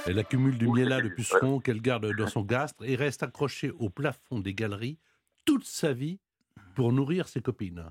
Elle 0.07 0.17
accumule 0.17 0.57
du 0.57 0.67
miel 0.69 0.87
là 0.89 0.97
c'est- 0.97 1.03
de 1.03 1.09
puceron 1.09 1.59
qu'elle 1.59 1.81
garde 1.81 2.05
dans 2.15 2.27
son 2.27 2.41
gastre 2.45 2.83
et 2.85 2.95
reste 2.95 3.23
accrochée 3.23 3.71
au 3.79 3.89
plafond 3.89 4.39
des 4.39 4.53
galeries 4.53 4.97
toute 5.53 5.65
sa 5.65 5.93
vie 5.93 6.19
pour 6.75 6.91
nourrir 6.93 7.27
ses 7.27 7.41
copines. 7.41 7.83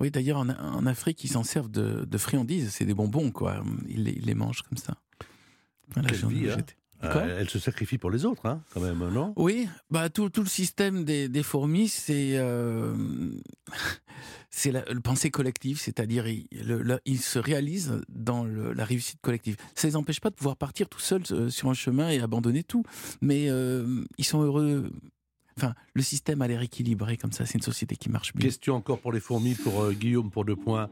Oui, 0.00 0.10
d'ailleurs, 0.10 0.38
en, 0.38 0.48
en 0.48 0.86
Afrique, 0.86 1.22
ils 1.24 1.28
s'en 1.28 1.44
servent 1.44 1.70
de, 1.70 2.04
de 2.04 2.18
friandises. 2.18 2.70
C'est 2.70 2.84
des 2.84 2.94
bonbons, 2.94 3.30
quoi. 3.30 3.62
Ils 3.88 4.04
les, 4.04 4.12
ils 4.12 4.24
les 4.26 4.34
mangent 4.34 4.62
comme 4.62 4.78
ça. 4.78 4.96
Voilà, 5.94 6.08
vie, 6.12 6.50
hein. 6.50 6.56
Euh, 7.02 7.38
elle 7.40 7.50
se 7.50 7.58
sacrifie 7.58 7.98
pour 7.98 8.10
les 8.10 8.24
autres, 8.24 8.46
hein, 8.46 8.62
quand 8.72 8.80
même, 8.80 9.06
non? 9.10 9.34
Oui, 9.36 9.68
bah 9.90 10.08
tout, 10.08 10.30
tout 10.30 10.40
le 10.40 10.48
système 10.48 11.04
des, 11.04 11.28
des 11.28 11.42
fourmis, 11.42 11.88
c'est 11.88 12.38
euh, 12.38 12.96
c'est 14.50 14.72
le 14.72 15.00
pensée 15.00 15.30
collective, 15.30 15.78
c'est-à-dire 15.78 16.26
ils 16.28 16.46
ils 17.04 17.18
se 17.20 17.38
réalisent 17.38 18.00
dans 18.08 18.44
le- 18.44 18.72
la 18.72 18.84
réussite 18.86 19.20
collective. 19.20 19.56
Ça 19.74 19.86
les 19.86 19.96
empêche 19.96 20.20
pas 20.20 20.30
de 20.30 20.34
pouvoir 20.34 20.56
partir 20.56 20.88
tout 20.88 21.00
seuls 21.00 21.24
euh, 21.32 21.50
sur 21.50 21.68
un 21.68 21.74
chemin 21.74 22.08
et 22.08 22.20
abandonner 22.20 22.62
tout, 22.62 22.84
mais 23.20 23.50
euh, 23.50 24.02
ils 24.16 24.24
sont 24.24 24.40
heureux. 24.40 24.90
Enfin, 25.56 25.74
le 25.94 26.02
système 26.02 26.42
a 26.42 26.48
l'air 26.48 26.62
équilibré 26.62 27.16
comme 27.16 27.32
ça. 27.32 27.46
C'est 27.46 27.54
une 27.54 27.62
société 27.62 27.96
qui 27.96 28.10
marche 28.10 28.34
bien. 28.34 28.46
Question 28.46 28.74
encore 28.74 28.98
pour 28.98 29.12
les 29.12 29.20
fourmis, 29.20 29.54
pour 29.54 29.82
euh, 29.82 29.92
Guillaume, 29.92 30.30
pour 30.30 30.44
deux 30.44 30.56
points. 30.56 30.88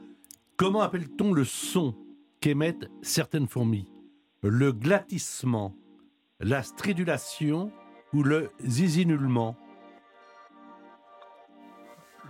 Comment 0.56 0.82
appelle-t-on 0.82 1.32
le 1.32 1.44
son 1.44 1.94
qu'émettent 2.40 2.88
certaines 3.02 3.48
fourmis? 3.48 3.90
Le 4.42 4.72
glattissement, 4.72 5.74
la 6.40 6.62
stridulation 6.62 7.72
ou 8.12 8.22
le 8.22 8.50
zizinulement? 8.64 9.56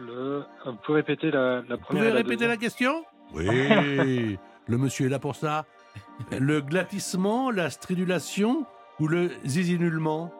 Le... 0.00 0.44
Vous 0.64 0.76
pouvez 0.84 1.00
répéter 1.00 1.30
la, 1.30 1.62
la 1.68 1.76
Vous 1.76 1.82
première 1.82 1.84
pouvez 1.84 2.08
la 2.08 2.14
répéter 2.14 2.46
la 2.46 2.56
question? 2.56 3.04
Oui, 3.34 4.38
le 4.66 4.78
monsieur 4.78 5.06
est 5.06 5.10
là 5.10 5.18
pour 5.18 5.36
ça. 5.36 5.66
Le 6.30 6.60
glattissement, 6.60 7.50
la 7.50 7.68
stridulation 7.70 8.64
ou 9.00 9.08
le 9.08 9.30
zizinulement? 9.44 10.32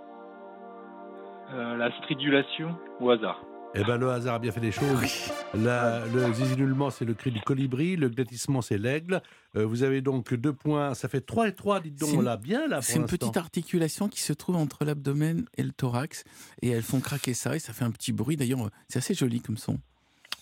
Euh, 1.55 1.77
La 1.77 1.91
stridulation 1.99 2.77
au 3.01 3.11
hasard. 3.11 3.45
Eh 3.75 3.85
ben, 3.85 3.97
le 3.97 4.11
hasard 4.11 4.35
a 4.35 4.39
bien 4.39 4.53
fait 4.53 4.61
des 4.61 4.71
choses. 4.71 5.31
La- 5.55 6.05
le 6.07 6.31
zizinulement, 6.35 6.91
c'est 6.91 7.07
le 7.07 7.15
cri 7.15 7.31
du 7.31 7.41
colibri. 7.41 7.97
Le 7.97 8.11
glattissement, 8.11 8.61
c'est 8.61 8.77
l'aigle. 8.77 9.23
Euh, 9.57 9.65
vous 9.65 9.83
avez 9.83 10.03
donc 10.03 10.35
deux 10.35 10.53
points. 10.53 10.93
Ça 10.93 11.09
fait 11.09 11.23
3 11.23 11.49
et 11.49 11.55
3, 11.55 11.81
dites 11.81 11.99
donc. 11.99 12.11
C'est 12.11 12.17
On 12.17 12.21
une- 12.21 12.27
l'a 12.27 12.37
bien, 12.37 12.69
là, 12.69 12.83
C'est 12.83 12.99
une 12.99 13.07
petite 13.07 13.37
articulation 13.39 14.09
qui 14.09 14.21
se 14.21 14.35
trouve 14.35 14.57
entre 14.57 14.85
l'abdomen 14.85 15.47
et 15.57 15.63
le 15.63 15.73
thorax, 15.73 16.25
et 16.61 16.69
elles 16.69 16.83
font 16.83 17.01
craquer 17.01 17.33
ça, 17.33 17.57
et 17.57 17.59
ça 17.61 17.73
fait 17.73 17.85
un 17.87 17.91
petit 17.93 18.13
bruit. 18.13 18.37
D'ailleurs, 18.37 18.69
c'est 18.89 18.99
assez 18.99 19.15
joli 19.15 19.41
comme 19.41 19.57
son. 19.57 19.79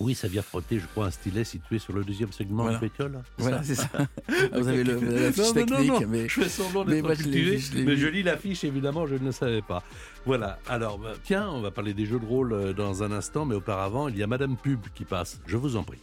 Oui, 0.01 0.15
ça 0.15 0.29
vient 0.29 0.41
frotter, 0.41 0.79
je 0.79 0.87
crois, 0.87 1.07
un 1.07 1.11
stylet 1.11 1.45
situé 1.45 1.79
sur 1.79 1.93
le 1.93 2.03
deuxième 2.05 2.33
segment 2.33 2.63
Voilà. 2.63 2.79
du 2.79 2.89
pétiole. 2.89 3.21
c'est 3.37 3.43
Voilà, 3.43 3.59
ça 3.59 3.65
c'est 3.65 3.75
ça. 3.75 3.89
Ah, 4.29 4.59
Vous 4.59 4.67
avez 4.69 4.83
le, 4.83 4.95
la 4.95 5.01
Non, 5.27 5.33
fiche 5.33 5.47
non, 5.49 5.53
technique, 5.53 5.89
non, 5.91 6.01
non, 6.01 6.07
mais 6.09 6.29
je 6.29 6.41
fais 6.41 6.49
semblant 6.49 6.85
mais 6.87 7.03
d'être 7.03 7.09
mais 7.09 7.15
vu. 7.15 7.97
je 7.97 8.07
lis 8.09 8.23
l'affiche, 8.23 8.65
évidemment, 8.65 9.07
je 9.07 9.15
ne 9.17 9.27
le 9.27 9.33
savais 9.33 9.61
pas. 9.63 9.83
Voilà, 10.25 10.59
alors 10.69 10.99
bah, 10.99 11.13
tiens, 11.23 11.49
on 11.51 11.61
va 11.61 11.71
parler 11.71 11.93
des 11.93 12.07
jeux 12.07 12.19
de 12.19 12.25
rôle 12.25 12.53
euh, 12.55 12.73
dans 12.73 13.03
un 13.03 13.13
instant, 13.13 13.45
mais 13.45 13.55
auparavant, 13.55 14.09
il 14.09 14.17
y 14.17 14.23
a 14.23 14.27
Madame 14.27 14.57
Pub 14.57 14.81
qui 14.95 15.05
passe. 15.05 15.39
Je 15.47 15.57
vous 15.59 15.77
en 15.77 15.83
prie. 15.83 15.99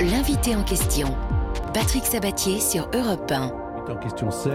L'invité 0.00 0.56
en 0.56 0.64
question, 0.64 1.14
Patrick 1.74 2.04
Sabatier 2.06 2.58
sur 2.58 2.88
Europe 2.94 3.30
1. 3.30 3.42
En 3.88 3.96
question, 3.96 4.30
c'est 4.30 4.54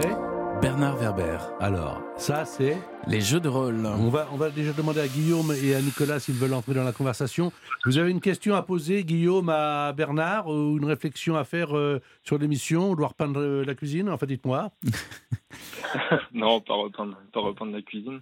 Bernard 0.62 0.96
Werber. 0.96 1.38
Alors, 1.60 2.00
ça, 2.16 2.44
c'est. 2.44 2.76
Les 3.06 3.20
jeux 3.20 3.40
de 3.40 3.48
rôle. 3.48 3.84
On 3.84 4.08
va, 4.08 4.26
on 4.32 4.36
va 4.36 4.50
déjà 4.50 4.72
demander 4.72 5.00
à 5.00 5.08
Guillaume 5.08 5.52
et 5.62 5.74
à 5.74 5.80
Nicolas 5.82 6.18
s'ils 6.18 6.34
veulent 6.34 6.54
entrer 6.54 6.72
dans 6.74 6.84
la 6.84 6.92
conversation. 6.92 7.52
Vous 7.84 7.98
avez 7.98 8.10
une 8.10 8.20
question 8.20 8.54
à 8.54 8.62
poser, 8.62 9.04
Guillaume, 9.04 9.48
à 9.48 9.92
Bernard, 9.92 10.48
ou 10.48 10.78
une 10.78 10.84
réflexion 10.86 11.36
à 11.36 11.44
faire 11.44 11.76
euh, 11.76 12.00
sur 12.22 12.38
l'émission 12.38 12.92
On 12.92 12.94
doit 12.94 13.08
repeindre 13.08 13.40
euh, 13.40 13.64
la 13.64 13.74
cuisine? 13.74 14.08
Enfin, 14.08 14.26
dites-moi. 14.26 14.70
non, 16.32 16.60
pas 16.60 16.74
reprendre, 16.74 17.16
pas 17.32 17.40
reprendre 17.40 17.72
la 17.72 17.82
cuisine. 17.82 18.20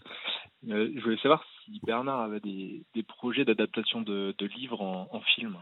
Euh, 0.68 0.90
je 0.96 1.02
voulais 1.02 1.18
savoir 1.18 1.44
si 1.64 1.80
Bernard 1.86 2.20
avait 2.20 2.40
des, 2.40 2.82
des 2.94 3.02
projets 3.02 3.44
d'adaptation 3.44 4.02
de, 4.02 4.34
de 4.36 4.46
livres 4.46 4.82
en, 4.82 5.08
en 5.12 5.20
film. 5.20 5.56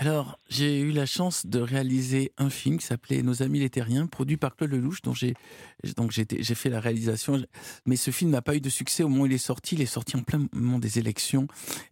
Alors, 0.00 0.38
j'ai 0.48 0.78
eu 0.78 0.92
la 0.92 1.06
chance 1.06 1.46
de 1.46 1.58
réaliser 1.58 2.30
un 2.38 2.50
film 2.50 2.78
qui 2.78 2.86
s'appelait 2.86 3.20
Nos 3.22 3.42
amis 3.42 3.58
les 3.58 3.68
terriens, 3.68 4.06
produit 4.06 4.36
par 4.36 4.54
Claude 4.54 4.70
Lelouch, 4.70 5.02
dont 5.02 5.12
j'ai 5.12 5.34
donc 5.96 6.12
j'ai 6.12 6.54
fait 6.54 6.70
la 6.70 6.78
réalisation. 6.78 7.42
Mais 7.84 7.96
ce 7.96 8.12
film 8.12 8.30
n'a 8.30 8.40
pas 8.40 8.54
eu 8.54 8.60
de 8.60 8.68
succès 8.68 9.02
au 9.02 9.08
moment 9.08 9.22
où 9.22 9.26
il 9.26 9.32
est 9.32 9.38
sorti. 9.38 9.74
Il 9.74 9.80
est 9.80 9.86
sorti 9.86 10.16
en 10.16 10.22
plein 10.22 10.46
moment 10.52 10.78
des 10.78 11.00
élections 11.00 11.48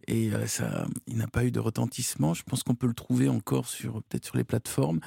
et 0.07 0.31
euh, 0.33 0.47
ça, 0.47 0.87
il 1.07 1.17
n'a 1.17 1.27
pas 1.27 1.43
eu 1.43 1.51
de 1.51 1.59
retentissement. 1.59 2.33
Je 2.33 2.43
pense 2.43 2.63
qu'on 2.63 2.75
peut 2.75 2.87
le 2.87 2.93
trouver 2.93 3.27
encore 3.27 3.67
sur 3.67 4.01
peut-être 4.03 4.25
sur 4.25 4.37
les 4.37 4.45
plateformes. 4.45 5.01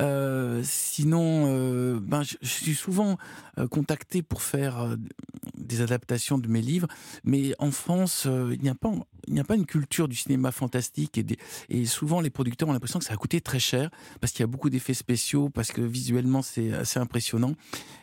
Euh, 0.00 0.62
sinon, 0.64 1.44
euh, 1.46 2.00
ben, 2.00 2.22
je, 2.22 2.36
suis 2.42 2.74
souvent 2.74 3.18
contacté 3.70 4.22
pour 4.22 4.40
faire 4.40 4.96
des 5.70 5.80
adaptations 5.80 6.36
de 6.36 6.48
mes 6.48 6.60
livres, 6.60 6.88
mais 7.24 7.54
en 7.58 7.70
France, 7.70 8.24
euh, 8.26 8.54
il 8.54 8.62
n'y 8.62 8.68
a 8.68 8.74
pas 8.74 8.90
il 9.26 9.34
n'y 9.34 9.40
a 9.40 9.44
pas 9.44 9.54
une 9.54 9.66
culture 9.66 10.08
du 10.08 10.16
cinéma 10.16 10.50
fantastique 10.50 11.16
et 11.18 11.24
et 11.68 11.86
souvent, 11.86 12.20
les 12.20 12.30
producteurs 12.30 12.68
ont 12.68 12.72
l'impression 12.72 12.98
que 12.98 13.04
ça 13.04 13.14
a 13.14 13.16
coûté 13.16 13.40
très 13.40 13.58
cher 13.58 13.90
parce 14.20 14.32
qu'il 14.32 14.40
y 14.40 14.44
a 14.44 14.46
beaucoup 14.48 14.70
d'effets 14.70 14.94
spéciaux, 14.94 15.48
parce 15.50 15.72
que 15.72 15.80
visuellement, 15.80 16.42
c'est 16.42 16.72
assez 16.72 16.98
impressionnant. 16.98 17.54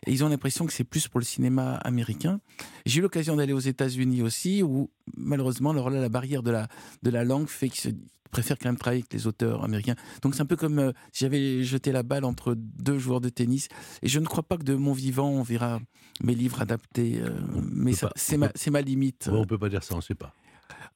Et 0.06 0.12
ils 0.12 0.24
ont 0.24 0.30
l'impression 0.30 0.66
que 0.66 0.74
c'est 0.74 0.84
plus 0.84 1.08
pour 1.08 1.20
le 1.20 1.26
cinéma 1.26 1.76
américain. 1.76 2.40
J'ai 2.86 3.00
eu 3.00 3.02
l'occasion 3.02 3.36
d'aller 3.36 3.54
aux 3.54 3.60
États-Unis 3.60 4.22
aussi, 4.22 4.64
où 4.64 4.90
malheureusement, 5.16 5.72
alors 5.72 5.90
là, 5.90 6.02
la 6.02 6.10
barrière 6.10 6.44
de 6.44 6.52
la, 6.52 6.68
de 7.04 7.10
la 7.10 7.24
langue 7.24 7.48
fait 7.48 7.70
qu'ils 7.70 7.96
préfèrent 8.32 8.58
quand 8.60 8.68
même 8.70 8.78
travailler 8.78 9.02
avec 9.04 9.14
les 9.14 9.26
auteurs 9.26 9.64
américains. 9.64 9.96
Donc 10.22 10.36
c'est 10.36 10.42
un 10.42 10.46
peu 10.46 10.58
comme 10.58 10.80
euh, 10.80 10.92
si 11.14 11.24
j'avais 11.24 11.64
jeté 11.64 11.92
la 11.94 12.04
balle 12.04 12.26
entre 12.26 12.56
deux 12.58 12.98
joueurs 13.00 13.22
de 13.22 13.30
tennis. 13.30 13.70
Et 14.02 14.10
je 14.10 14.20
ne 14.20 14.26
crois 14.26 14.44
pas 14.44 14.58
que 14.58 14.64
de 14.64 14.76
mon 14.76 14.92
vivant, 14.94 15.30
on 15.30 15.44
verra 15.44 15.80
mes 16.22 16.36
livres 16.36 16.62
adaptés. 16.62 17.20
euh, 17.22 17.30
mais 17.72 17.94
c'est 18.16 18.38
ma, 18.38 18.52
ma 18.72 18.82
limite. 18.82 19.30
On 19.32 19.46
peut 19.46 19.58
pas 19.58 19.70
dire 19.70 19.84
ça, 19.84 19.96
on 19.96 20.02
sait 20.02 20.16
pas. 20.16 20.34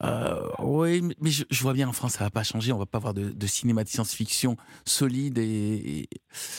Euh, 0.04 0.42
oui, 0.60 1.02
mais- 1.22 1.30
je, 1.30 1.44
je 1.50 1.62
vois 1.62 1.74
bien 1.74 1.88
en 1.88 1.94
France, 1.94 2.14
ça 2.14 2.24
va 2.24 2.30
pas 2.32 2.44
changer. 2.44 2.72
On 2.74 2.78
va 2.80 2.86
pas 2.88 2.98
avoir 2.98 3.14
de, 3.14 3.30
de 3.30 3.48
cinéma 3.48 3.84
de 3.84 3.90
science-fiction 3.90 4.58
solide 4.86 5.38
et, 5.38 6.00
et, 6.02 6.10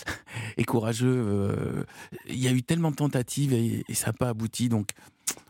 et 0.57 0.65
courageux. 0.65 1.13
euh, 1.27 1.85
Il 2.29 2.39
y 2.39 2.49
a 2.49 2.53
eu 2.53 2.63
tellement 2.63 2.91
de 2.93 2.97
tentatives 2.97 3.53
et, 3.53 3.85
et 3.89 3.95
ça 3.95 4.07
n'a 4.07 4.13
pas 4.15 4.29
abouti. 4.31 4.69
Donc 4.69 4.91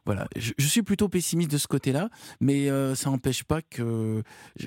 voilà, 0.05 0.27
je, 0.37 0.53
je 0.59 0.67
suis 0.67 0.83
plutôt 0.83 1.09
pessimiste 1.09 1.51
de 1.51 1.59
ce 1.59 1.69
côté-là, 1.69 2.11
mais 2.41 2.69
euh, 2.71 2.95
ça 2.95 3.11
n'empêche 3.11 3.45
pas 3.45 3.63
que 3.63 4.23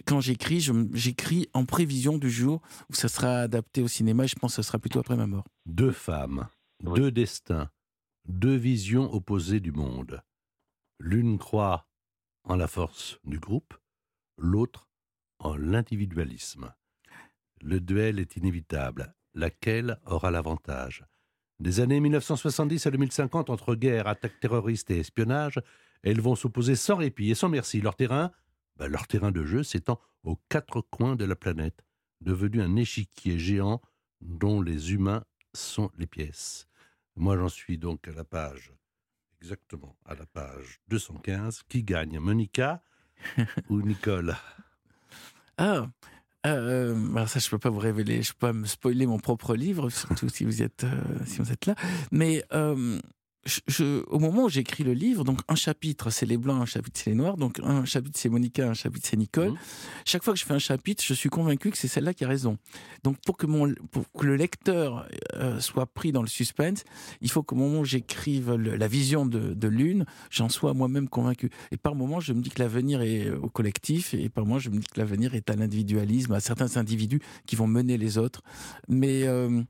quand 0.05 0.21
j'écris, 0.21 0.65
j'écris 0.93 1.49
en 1.53 1.65
prévision 1.65 2.17
du 2.17 2.29
jour 2.29 2.61
où 2.89 2.93
ça 2.93 3.07
sera 3.09 3.39
adapté 3.39 3.81
au 3.81 3.87
cinéma. 3.87 4.23
Et 4.23 4.27
je 4.27 4.35
pense 4.35 4.55
que 4.55 4.61
ce 4.61 4.67
sera 4.67 4.79
plutôt 4.79 4.99
après 4.99 5.15
ma 5.17 5.27
mort. 5.27 5.45
Deux 5.65 5.91
femmes, 5.91 6.47
Oui. 6.83 6.99
deux 6.99 7.11
destins, 7.11 7.69
deux 8.27 8.55
visions 8.55 9.11
opposées 9.13 9.59
du 9.59 9.71
monde. 9.71 10.21
L'une 10.99 11.37
croit 11.37 11.85
en 12.45 12.55
la 12.55 12.67
force 12.67 13.19
du 13.25 13.37
groupe, 13.39 13.73
l'autre 14.37 14.87
en 15.39 15.55
l'individualisme. 15.57 16.73
Le 17.61 17.79
duel 17.81 18.19
est 18.19 18.37
inévitable. 18.37 19.13
Laquelle 19.33 19.99
aura 20.05 20.31
l'avantage? 20.31 21.03
Des 21.59 21.79
années 21.79 22.01
1970 22.01 22.85
à 22.85 22.91
2050, 22.91 23.49
entre 23.49 23.75
guerre, 23.75 24.07
attaques 24.07 24.39
terroristes 24.41 24.91
et 24.91 24.99
espionnage, 24.99 25.61
elles 26.03 26.19
vont 26.19 26.35
s'opposer 26.35 26.75
sans 26.75 26.97
répit 26.97 27.31
et 27.31 27.35
sans 27.35 27.47
merci. 27.47 27.79
Leur 27.79 27.95
terrain, 27.95 28.31
ben, 28.77 28.87
leur 28.87 29.07
terrain 29.07 29.31
de 29.31 29.45
jeu 29.45 29.63
s'étend 29.63 29.99
aux 30.23 30.37
quatre 30.49 30.81
coins 30.81 31.15
de 31.15 31.23
la 31.23 31.35
planète, 31.35 31.83
devenu 32.19 32.61
un 32.61 32.75
échiquier 32.75 33.39
géant 33.39 33.81
dont 34.19 34.61
les 34.61 34.93
humains 34.93 35.23
sont 35.53 35.91
les 35.97 36.07
pièces. 36.07 36.67
Moi, 37.15 37.37
j'en 37.37 37.47
suis 37.47 37.77
donc 37.77 38.07
à 38.09 38.11
la 38.11 38.25
page, 38.25 38.73
exactement 39.41 39.95
à 40.05 40.15
la 40.15 40.25
page 40.25 40.81
215. 40.89 41.63
Qui 41.69 41.83
gagne, 41.83 42.19
Monica 42.19 42.83
ou 43.69 43.81
Nicole? 43.81 44.35
Ah, 45.57 45.89
euh, 46.45 46.95
alors 47.15 47.29
ça, 47.29 47.39
je 47.39 47.49
peux 47.49 47.59
pas 47.59 47.69
vous 47.69 47.79
révéler, 47.79 48.21
je 48.21 48.33
peux 48.33 48.47
pas 48.47 48.53
me 48.53 48.65
spoiler 48.65 49.05
mon 49.05 49.19
propre 49.19 49.55
livre, 49.55 49.89
surtout 49.89 50.29
si 50.29 50.45
vous 50.45 50.61
êtes, 50.61 50.83
euh, 50.83 51.01
si 51.25 51.39
vous 51.39 51.51
êtes 51.51 51.65
là. 51.65 51.75
Mais 52.11 52.43
euh, 52.53 52.99
je, 53.45 53.59
je- 53.67 54.03
au 54.07 54.19
moment 54.19 54.43
où 54.45 54.49
j'écris 54.49 54.83
le 54.83 54.93
livre, 54.93 55.23
donc 55.23 55.39
un 55.47 55.55
chapitre 55.55 56.09
c'est 56.09 56.25
les 56.25 56.37
blancs, 56.37 56.61
un 56.61 56.65
chapitre 56.65 56.99
c'est 57.03 57.09
les 57.11 57.15
noirs, 57.15 57.37
donc 57.37 57.59
un 57.63 57.85
chapitre 57.85 58.17
c'est 58.19 58.29
Monica, 58.29 58.67
un 58.69 58.73
chapitre 58.73 59.07
c'est 59.09 59.17
Nicole. 59.17 59.49
Mhm. 59.51 59.57
Chaque 60.05 60.23
fois 60.23 60.33
que 60.33 60.39
je 60.39 60.45
fais 60.45 60.53
un 60.53 60.59
chapitre, 60.59 61.03
je 61.05 61.13
suis 61.13 61.29
convaincu 61.29 61.69
que 61.71 61.77
c'est 61.77 61.87
celle-là 61.87 62.13
qui 62.13 62.23
a 62.25 62.27
raison. 62.27 62.57
Donc 63.03 63.17
pour 63.25 63.37
que 63.37 63.45
mon, 63.45 63.73
pour 63.91 64.11
que 64.11 64.25
le 64.25 64.35
lecteur 64.35 65.07
euh, 65.35 65.59
soit 65.59 65.85
pris 65.85 66.11
dans 66.11 66.21
le 66.21 66.27
suspense, 66.27 66.83
il 67.21 67.29
faut 67.29 67.43
qu'au 67.43 67.55
moment 67.55 67.79
où 67.81 67.85
j'écrive 67.85 68.53
la 68.53 68.87
vision 68.87 69.25
de, 69.25 69.53
de 69.53 69.67
l'une, 69.67 70.05
j'en 70.31 70.49
sois 70.49 70.73
moi-même 70.73 71.07
convaincu. 71.09 71.49
Et 71.71 71.77
par 71.77 71.95
moments, 71.95 72.19
je 72.19 72.33
me 72.33 72.41
dis 72.41 72.49
que 72.49 72.61
l'avenir 72.61 73.01
est 73.01 73.29
au 73.31 73.49
collectif, 73.49 74.13
et 74.13 74.29
par 74.29 74.45
moments, 74.45 74.59
je 74.59 74.69
me 74.69 74.77
dis 74.79 74.87
que 74.87 74.99
l'avenir 74.99 75.35
est 75.35 75.49
à 75.49 75.55
l'individualisme, 75.55 76.33
à 76.33 76.39
certains 76.39 76.77
individus 76.77 77.19
qui 77.45 77.55
vont 77.55 77.67
mener 77.67 77.97
les 77.97 78.17
autres. 78.17 78.41
Mais 78.87 79.23
euh, 79.23 79.61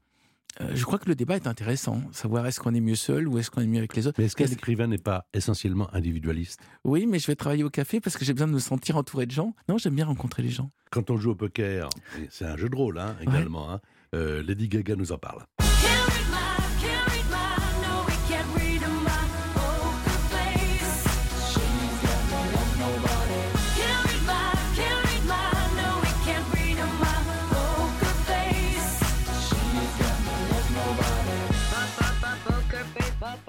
euh, 0.61 0.71
je 0.73 0.83
crois 0.85 0.99
que 0.99 1.09
le 1.09 1.15
débat 1.15 1.35
est 1.35 1.47
intéressant, 1.47 2.01
savoir 2.11 2.45
est-ce 2.47 2.59
qu'on 2.59 2.73
est 2.73 2.81
mieux 2.81 2.95
seul 2.95 3.27
ou 3.27 3.37
est-ce 3.37 3.51
qu'on 3.51 3.61
est 3.61 3.67
mieux 3.67 3.79
avec 3.79 3.95
les 3.95 4.07
autres. 4.07 4.15
Mais 4.19 4.25
est-ce 4.25 4.35
qu'un 4.35 4.45
écrivain 4.45 4.87
n'est 4.87 4.97
pas 4.97 5.27
essentiellement 5.33 5.93
individualiste? 5.93 6.61
Oui, 6.83 7.05
mais 7.07 7.19
je 7.19 7.27
vais 7.27 7.35
travailler 7.35 7.63
au 7.63 7.69
café 7.69 7.99
parce 7.99 8.17
que 8.17 8.23
j'ai 8.23 8.33
besoin 8.33 8.47
de 8.47 8.53
me 8.53 8.59
sentir 8.59 8.97
entouré 8.97 9.25
de 9.25 9.31
gens. 9.31 9.53
Non, 9.67 9.77
j'aime 9.77 9.95
bien 9.95 10.05
rencontrer 10.05 10.43
les 10.43 10.49
gens. 10.49 10.71
Quand 10.91 11.09
on 11.09 11.17
joue 11.17 11.31
au 11.31 11.35
poker, 11.35 11.89
c'est 12.29 12.45
un 12.45 12.55
jeu 12.55 12.69
de 12.69 12.75
rôle 12.75 12.99
hein, 12.99 13.17
également, 13.21 13.71
hein, 13.71 13.81
euh, 14.13 14.41
Lady 14.43 14.69
Gaga 14.69 14.95
nous 14.95 15.11
en 15.11 15.17
parle. 15.17 15.43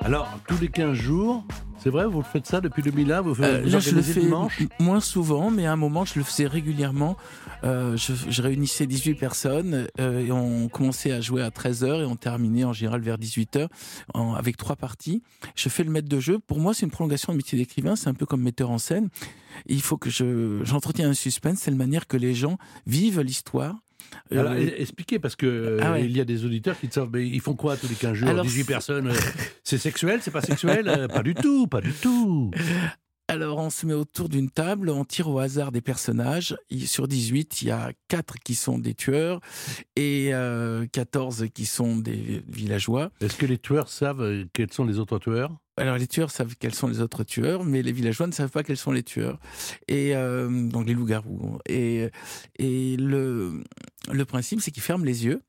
Alors, 0.07 0.29
tous 0.47 0.59
les 0.61 0.69
15 0.69 0.93
jours, 0.95 1.45
c'est 1.79 1.91
vrai, 1.91 2.07
vous 2.07 2.23
faites 2.23 2.47
ça 2.47 2.61
depuis 2.61 2.81
2001 2.81 3.23
Vous, 3.23 3.43
Euh, 3.43 3.63
vous 3.65 3.71
là, 3.71 3.81
je 3.81 3.91
le 3.91 4.03
fais 4.03 4.21
moins 4.79 5.01
souvent, 5.01 5.51
mais 5.51 5.67
à 5.67 5.73
un 5.73 5.77
moment, 5.77 6.05
je 6.05 6.17
le 6.21 6.25
faisais 6.25 6.47
régulièrement. 6.47 7.17
Euh, 7.65 7.97
je, 7.97 8.13
je 8.29 8.41
réunissais 8.43 8.87
18 8.87 9.15
personnes 9.15 9.89
euh, 9.99 10.21
et 10.25 10.31
on 10.31 10.69
commençait 10.69 11.11
à 11.11 11.21
jouer 11.21 11.43
à 11.43 11.51
13h 11.51 12.03
et 12.03 12.05
on 12.05 12.15
terminait 12.15 12.63
en 12.63 12.73
général 12.73 13.01
vers 13.01 13.19
18h 13.19 13.67
en- 14.15 14.35
avec 14.35 14.57
trois 14.57 14.77
parties. 14.77 15.25
Je 15.57 15.69
fais 15.69 15.83
le 15.83 15.91
maître 15.91 16.09
de 16.09 16.21
jeu. 16.21 16.39
Pour 16.39 16.61
moi, 16.61 16.73
c'est 16.73 16.85
une 16.87 16.93
prolongation 16.93 17.33
du 17.33 17.39
métier 17.39 17.59
d'écrivain. 17.59 17.97
C'est 17.97 18.09
un 18.09 18.15
peu 18.15 18.27
comme 18.27 18.43
metteur 18.43 18.71
en 18.71 18.79
scène. 18.79 19.09
Il 19.67 19.83
faut 19.83 19.97
que 19.97 20.09
je, 20.09 20.61
j'entretiens 20.63 21.11
un 21.11 21.15
suspense. 21.15 21.59
C'est 21.63 21.73
la 21.73 21.77
manière 21.77 22.07
que 22.07 22.17
les 22.17 22.35
gens 22.35 22.59
vivent 22.87 23.21
l'histoire. 23.23 23.75
Euh, 24.33 24.41
Alors, 24.41 24.53
e- 24.55 24.75
expliquez, 24.81 25.19
parce 25.19 25.37
que 25.37 25.47
euh, 25.47 25.79
Ah 25.83 25.93
ouais. 25.93 26.05
il 26.05 26.17
y 26.17 26.21
a 26.21 26.25
des 26.25 26.45
auditeurs 26.45 26.79
qui 26.79 26.89
te 26.89 26.95
savent, 26.95 27.11
mais 27.13 27.27
ils 27.27 27.41
font 27.41 27.55
quoi 27.55 27.77
tous 27.77 27.89
les 27.89 27.95
15 27.95 28.15
jours? 28.15 28.29
Alors, 28.29 28.45
18 28.45 28.63
c'est- 28.63 28.67
personnes, 28.69 29.09
euh, 29.09 29.13
c'est 29.65 29.79
sexuel, 29.79 30.21
c'est 30.23 30.31
pas 30.31 30.41
sexuel? 30.43 31.09
Pas 31.13 31.23
du 31.23 31.35
tout, 31.35 31.67
pas 31.67 31.81
du 31.81 31.93
tout. 31.93 32.51
Alors, 33.37 33.59
on 33.59 33.69
se 33.69 33.85
met 33.85 33.93
autour 33.93 34.31
d'une 34.31 34.49
table, 34.49 34.89
on 34.89 35.05
tire 35.05 35.29
au 35.29 35.39
hasard 35.41 35.71
des 35.71 35.83
personnages. 35.83 36.57
Sur 36.87 37.07
18, 37.07 37.61
il 37.61 37.69
y 37.69 37.71
a 37.71 37.93
4 38.09 38.37
qui 38.43 38.55
sont 38.55 38.79
des 38.79 38.95
tueurs 38.95 39.41
et 39.95 40.31
euh, 40.33 40.87
14 40.91 41.45
qui 41.53 41.67
sont 41.67 41.99
des 41.99 42.43
villageois. 42.49 43.11
Est-ce 43.21 43.37
que 43.37 43.45
les 43.45 43.59
tueurs 43.59 43.91
savent 43.91 44.23
euh, 44.23 44.47
quels 44.55 44.73
sont 44.73 44.87
les 44.87 44.99
autres 44.99 45.19
tueurs? 45.19 45.55
Alors, 45.77 45.99
les 45.99 46.07
tueurs 46.07 46.31
savent 46.31 46.55
quels 46.59 46.75
sont 46.75 46.89
les 46.89 47.03
autres 47.03 47.25
tueurs, 47.25 47.63
mais 47.63 47.83
les 47.83 47.93
villageois 47.93 48.27
ne 48.27 48.33
savent 48.33 48.49
pas 48.49 48.63
quels 48.63 48.79
sont 48.79 48.93
les 48.93 49.03
tueurs. 49.03 49.39
Et 49.87 50.17
euh, 50.17 50.49
donc, 50.71 50.87
les 50.87 50.95
loups-garous. 50.95 51.59
Et, 51.69 52.09
et 52.59 52.97
le, 52.97 53.63
le 54.11 54.25
principe, 54.25 54.63
c'est 54.63 54.71
qu'ils 54.71 54.83
ferment 54.83 55.05
les 55.05 55.27
yeux. 55.27 55.43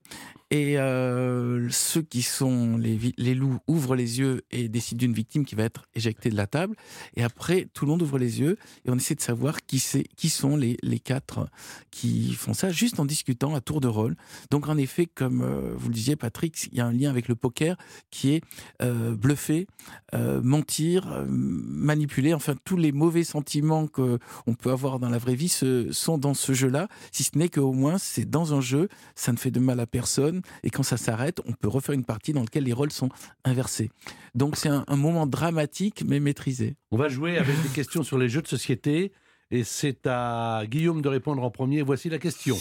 Et 0.50 0.78
euh, 0.78 1.68
ceux 1.70 2.02
qui 2.02 2.22
sont 2.22 2.78
les, 2.78 3.36
loups 3.36 3.60
ouvrent 3.68 3.96
les 3.96 4.20
yeux 4.20 4.44
et 4.50 4.70
décident 4.70 5.00
d'une 5.00 5.14
victime 5.14 5.44
qui 5.44 5.56
va 5.56 5.64
être 5.64 5.86
éjectée 5.94 6.30
de 6.30 6.38
la 6.38 6.48
table. 6.48 6.76
Et 7.18 7.24
après, 7.24 7.68
tout 7.74 7.86
le 7.86 7.92
monde 7.92 8.02
ouvre 8.02 8.18
les 8.18 8.40
yeux 8.40 8.58
et 8.86 8.90
on 8.90 8.96
essaie 8.96 9.16
de 9.16 9.22
savoir 9.22 9.62
qui, 9.66 9.84
qui 10.16 10.30
sont 10.30 10.56
les, 10.56 10.78
quatre 11.04 11.50
qui 11.92 12.34
font 12.34 12.54
ça, 12.54 12.72
juste 12.72 13.00
en 13.00 13.06
discutant 13.06 13.56
à 13.56 13.62
tour 13.62 13.82
de 13.82 13.88
rôle. 13.88 14.16
Donc, 14.50 14.70
en 14.70 14.78
effet, 14.78 15.06
comme 15.06 15.42
euh, 15.42 15.74
vous 15.76 15.90
le 15.90 15.94
disiez, 15.94 16.16
Patrick, 16.16 16.68
il 16.72 16.78
y 16.78 16.82
a 16.82 16.86
un 16.86 16.94
lien 16.94 17.10
avec 17.10 17.28
le 17.28 17.36
poker 17.36 17.76
qui 18.10 18.32
est 18.32 18.42
euh, 18.82 19.16
bluffer, 19.16 19.68
mentir, 20.14 21.26
manipuler, 21.28 22.34
enfin, 22.34 22.56
tous 22.64 22.78
les 22.78 22.92
mauvais 22.92 23.24
sentiments 23.24 23.88
qu'on 23.88 24.20
peut 24.58 24.72
avoir 24.72 25.00
dans 25.00 25.10
la 25.10 25.18
vraie 25.18 25.36
vie 25.36 25.50
sont 25.50 26.18
dans 26.18 26.34
ce 26.34 26.54
jeu-là, 26.54 26.88
si 27.12 27.24
ce 27.24 27.38
n'est 27.38 27.50
qu'au 27.50 27.74
moins, 27.74 27.98
c'est 27.98 28.30
dans 28.30 28.54
un 28.54 28.62
jeu, 28.62 28.88
ça 29.16 29.32
ne 29.32 29.38
fait 29.38 29.52
de 29.52 29.60
mal 29.60 29.80
à 29.80 29.86
personne, 29.86 30.37
et 30.64 30.70
quand 30.70 30.84
ça 30.84 30.98
s'arrête, 30.98 31.42
on 31.46 31.54
peut 31.54 31.68
refaire 31.68 31.94
une 31.94 32.06
partie 32.06 32.34
dans 32.34 32.42
laquelle 32.42 32.64
les 32.64 32.74
rôles 32.74 32.92
sont 32.92 33.10
inversés. 33.44 33.90
Donc, 34.36 34.56
c'est 34.56 34.70
un, 34.70 34.84
un 34.88 34.96
moment 34.96 35.28
dramatique, 35.28 36.04
mais 36.06 36.20
maîtrisé. 36.20 36.76
On 36.92 36.98
va 36.98 37.10
jouer 37.10 37.38
avec 37.38 37.62
des 37.64 37.70
questions 37.70 38.04
sur 38.04 38.18
les 38.18 38.30
jeux 38.30 38.42
de 38.42 38.48
société. 38.48 39.12
Et 39.50 39.64
c'est 39.64 40.06
à 40.08 40.64
Guillaume 40.66 41.02
de 41.02 41.08
répondre 41.10 41.42
en 41.42 41.50
premier. 41.50 41.82
Voici 41.82 42.10
la 42.10 42.20
question. 42.20 42.58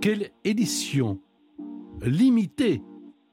Quelle 0.00 0.30
édition 0.44 1.20
limitée, 2.00 2.82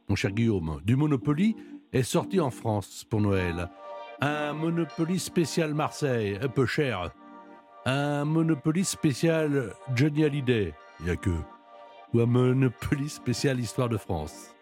mon 0.08 0.16
cher 0.16 0.32
Guillaume, 0.32 0.82
du 0.84 0.96
Monopoly 0.96 1.56
est 1.94 2.04
sortie 2.04 2.40
en 2.40 2.52
France 2.52 3.06
pour 3.10 3.22
Noël? 3.22 3.70
Un 4.22 4.54
Monopoly 4.54 5.20
spécial 5.20 5.74
Marseille, 5.74 6.38
un 6.42 6.48
peu 6.48 6.66
cher. 6.66 7.12
Un 7.86 8.26
Monopoly 8.26 8.84
spécial 8.84 9.74
Johnny 9.96 10.26
Hallyday, 10.26 10.74
il 11.00 11.06
n'y 11.06 11.12
a 11.12 11.16
que. 11.16 11.30
Ou 12.14 12.22
un 12.22 12.26
Monopoly 12.26 13.08
spécial 13.10 13.60
Histoire 13.60 13.90
de 13.90 13.98
France. 13.98 14.56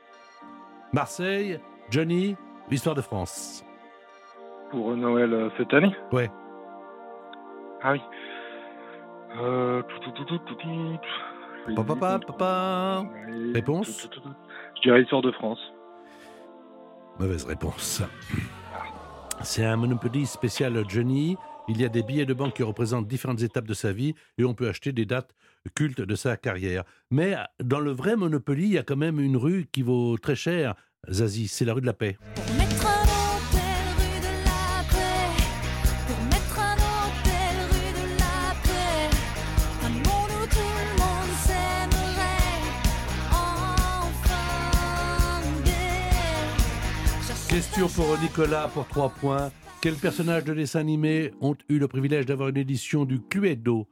Marseille, 0.94 1.60
Johnny, 1.90 2.36
Histoire 2.70 2.96
de 2.96 3.02
France. 3.02 3.64
Pour 4.72 4.96
Noël 4.98 5.34
euh, 5.34 5.50
cette 5.58 5.74
année 5.74 5.96
Ouais. 6.12 6.30
Ah 7.82 7.94
oui. 7.94 8.02
Euh... 9.40 9.82
tout, 9.84 10.00
tout, 10.00 10.12
tout, 10.12 10.26
tout, 10.26 10.38
tout, 10.40 10.56
tout. 10.56 11.00
Je 11.66 11.70
vais 11.72 11.76
Papa, 11.76 11.96
papa, 11.96 12.20
papa. 12.26 13.04
Réponse. 13.54 14.10
Je 14.76 14.82
dirais 14.82 15.02
Histoire 15.04 15.22
de 15.22 15.32
France. 15.32 15.60
Mauvaise 17.20 17.46
réponse. 17.46 18.04
C'est 19.42 19.66
un 19.66 19.76
Monopoly 19.78 20.26
spécial 20.26 20.84
Johnny. 20.88 21.38
Il 21.70 21.82
y 21.82 21.86
a 21.86 21.90
des 21.90 22.04
billets 22.04 22.26
de 22.26 22.34
banque 22.34 22.54
qui 22.54 22.64
représentent 22.64 23.08
différentes 23.08 23.42
étapes 23.42 23.68
de 23.68 23.74
sa 23.74 23.92
vie 23.92 24.16
et 24.38 24.46
on 24.46 24.54
peut 24.54 24.68
acheter 24.68 24.92
des 24.92 25.06
dates 25.06 25.34
culte 25.70 26.02
de 26.02 26.16
sa 26.16 26.38
carrière. 26.38 26.84
Mais 27.12 27.36
dans 27.64 27.80
le 27.80 27.92
vrai 27.92 28.16
Monopoly, 28.16 28.64
il 28.64 28.74
y 28.74 28.78
a 28.78 28.84
quand 28.84 28.96
même 28.96 29.20
une 29.20 29.38
rue 29.38 29.68
qui 29.72 29.82
vaut 29.82 30.18
très 30.18 30.36
cher, 30.36 30.76
Zazie, 31.10 31.48
c'est 31.48 31.66
la 31.66 31.74
rue 31.74 31.82
de 31.82 31.86
la 31.86 31.94
paix. 31.94 32.18
Question 47.50 47.88
pour 47.88 48.20
Nicolas 48.20 48.70
pour 48.72 48.88
3 48.88 49.10
points. 49.10 49.52
Quels 49.82 49.96
personnages 49.96 50.44
de 50.44 50.54
dessin 50.54 50.80
animé 50.80 51.32
ont 51.42 51.56
eu 51.70 51.80
le 51.80 51.88
privilège 51.88 52.26
d'avoir 52.26 52.50
une 52.50 52.58
édition 52.58 53.04
du 53.04 53.20
Cluedo? 53.20 53.88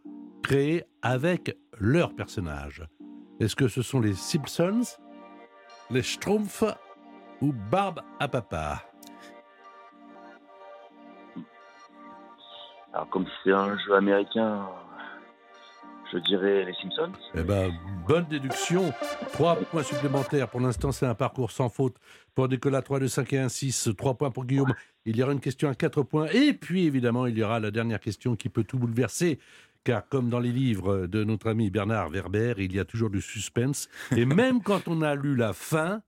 Avec 1.01 1.57
leurs 1.79 2.13
personnages 2.15 2.83
Est-ce 3.39 3.55
que 3.55 3.67
ce 3.67 3.81
sont 3.81 3.99
les 3.99 4.13
Simpsons, 4.13 4.83
les 5.89 6.03
Schtroumpfs 6.03 6.63
ou 7.41 7.51
Barbe 7.71 8.01
à 8.19 8.27
papa? 8.27 8.83
Alors, 12.93 13.09
comme 13.09 13.25
c'est 13.43 13.51
un 13.51 13.77
jeu 13.77 13.95
américain, 13.95 14.67
je 16.13 16.19
dirais 16.19 16.65
les 16.65 16.73
Simpsons. 16.75 17.11
Eh 17.33 17.43
ben, 17.43 17.73
bonne 18.07 18.25
déduction. 18.25 18.93
3 19.33 19.55
points 19.55 19.83
supplémentaires. 19.83 20.47
Pour 20.47 20.61
l'instant, 20.61 20.91
c'est 20.91 21.05
un 21.05 21.15
parcours 21.15 21.51
sans 21.51 21.69
faute. 21.69 21.97
Pour 22.35 22.47
Nicolas, 22.47 22.81
3, 22.81 22.99
2, 22.99 23.07
5 23.07 23.33
et 23.33 23.39
1, 23.39 23.49
6. 23.49 23.89
3 23.97 24.13
points 24.13 24.31
pour 24.31 24.45
Guillaume. 24.45 24.73
Il 25.05 25.17
y 25.17 25.23
aura 25.23 25.33
une 25.33 25.41
question 25.41 25.69
à 25.69 25.75
4 25.75 26.03
points. 26.03 26.27
Et 26.27 26.53
puis, 26.53 26.85
évidemment, 26.85 27.25
il 27.25 27.37
y 27.37 27.43
aura 27.43 27.59
la 27.59 27.71
dernière 27.71 27.99
question 27.99 28.35
qui 28.35 28.49
peut 28.49 28.63
tout 28.63 28.77
bouleverser. 28.77 29.39
Car 29.85 30.09
comme 30.09 30.29
dans 30.29 30.39
les 30.39 30.51
livres 30.51 31.05
de 31.05 31.23
notre 31.23 31.47
ami 31.47 31.69
Bernard 31.69 32.09
Werber, 32.09 32.55
il 32.57 32.73
y 32.73 32.79
a 32.79 32.85
toujours 32.85 33.11
du 33.11 33.21
suspense. 33.21 33.87
Et 34.17 34.25
même 34.25 34.63
quand 34.63 34.87
on 34.87 35.03
a 35.03 35.13
lu 35.13 35.35
la 35.35 35.53
fin, 35.53 36.01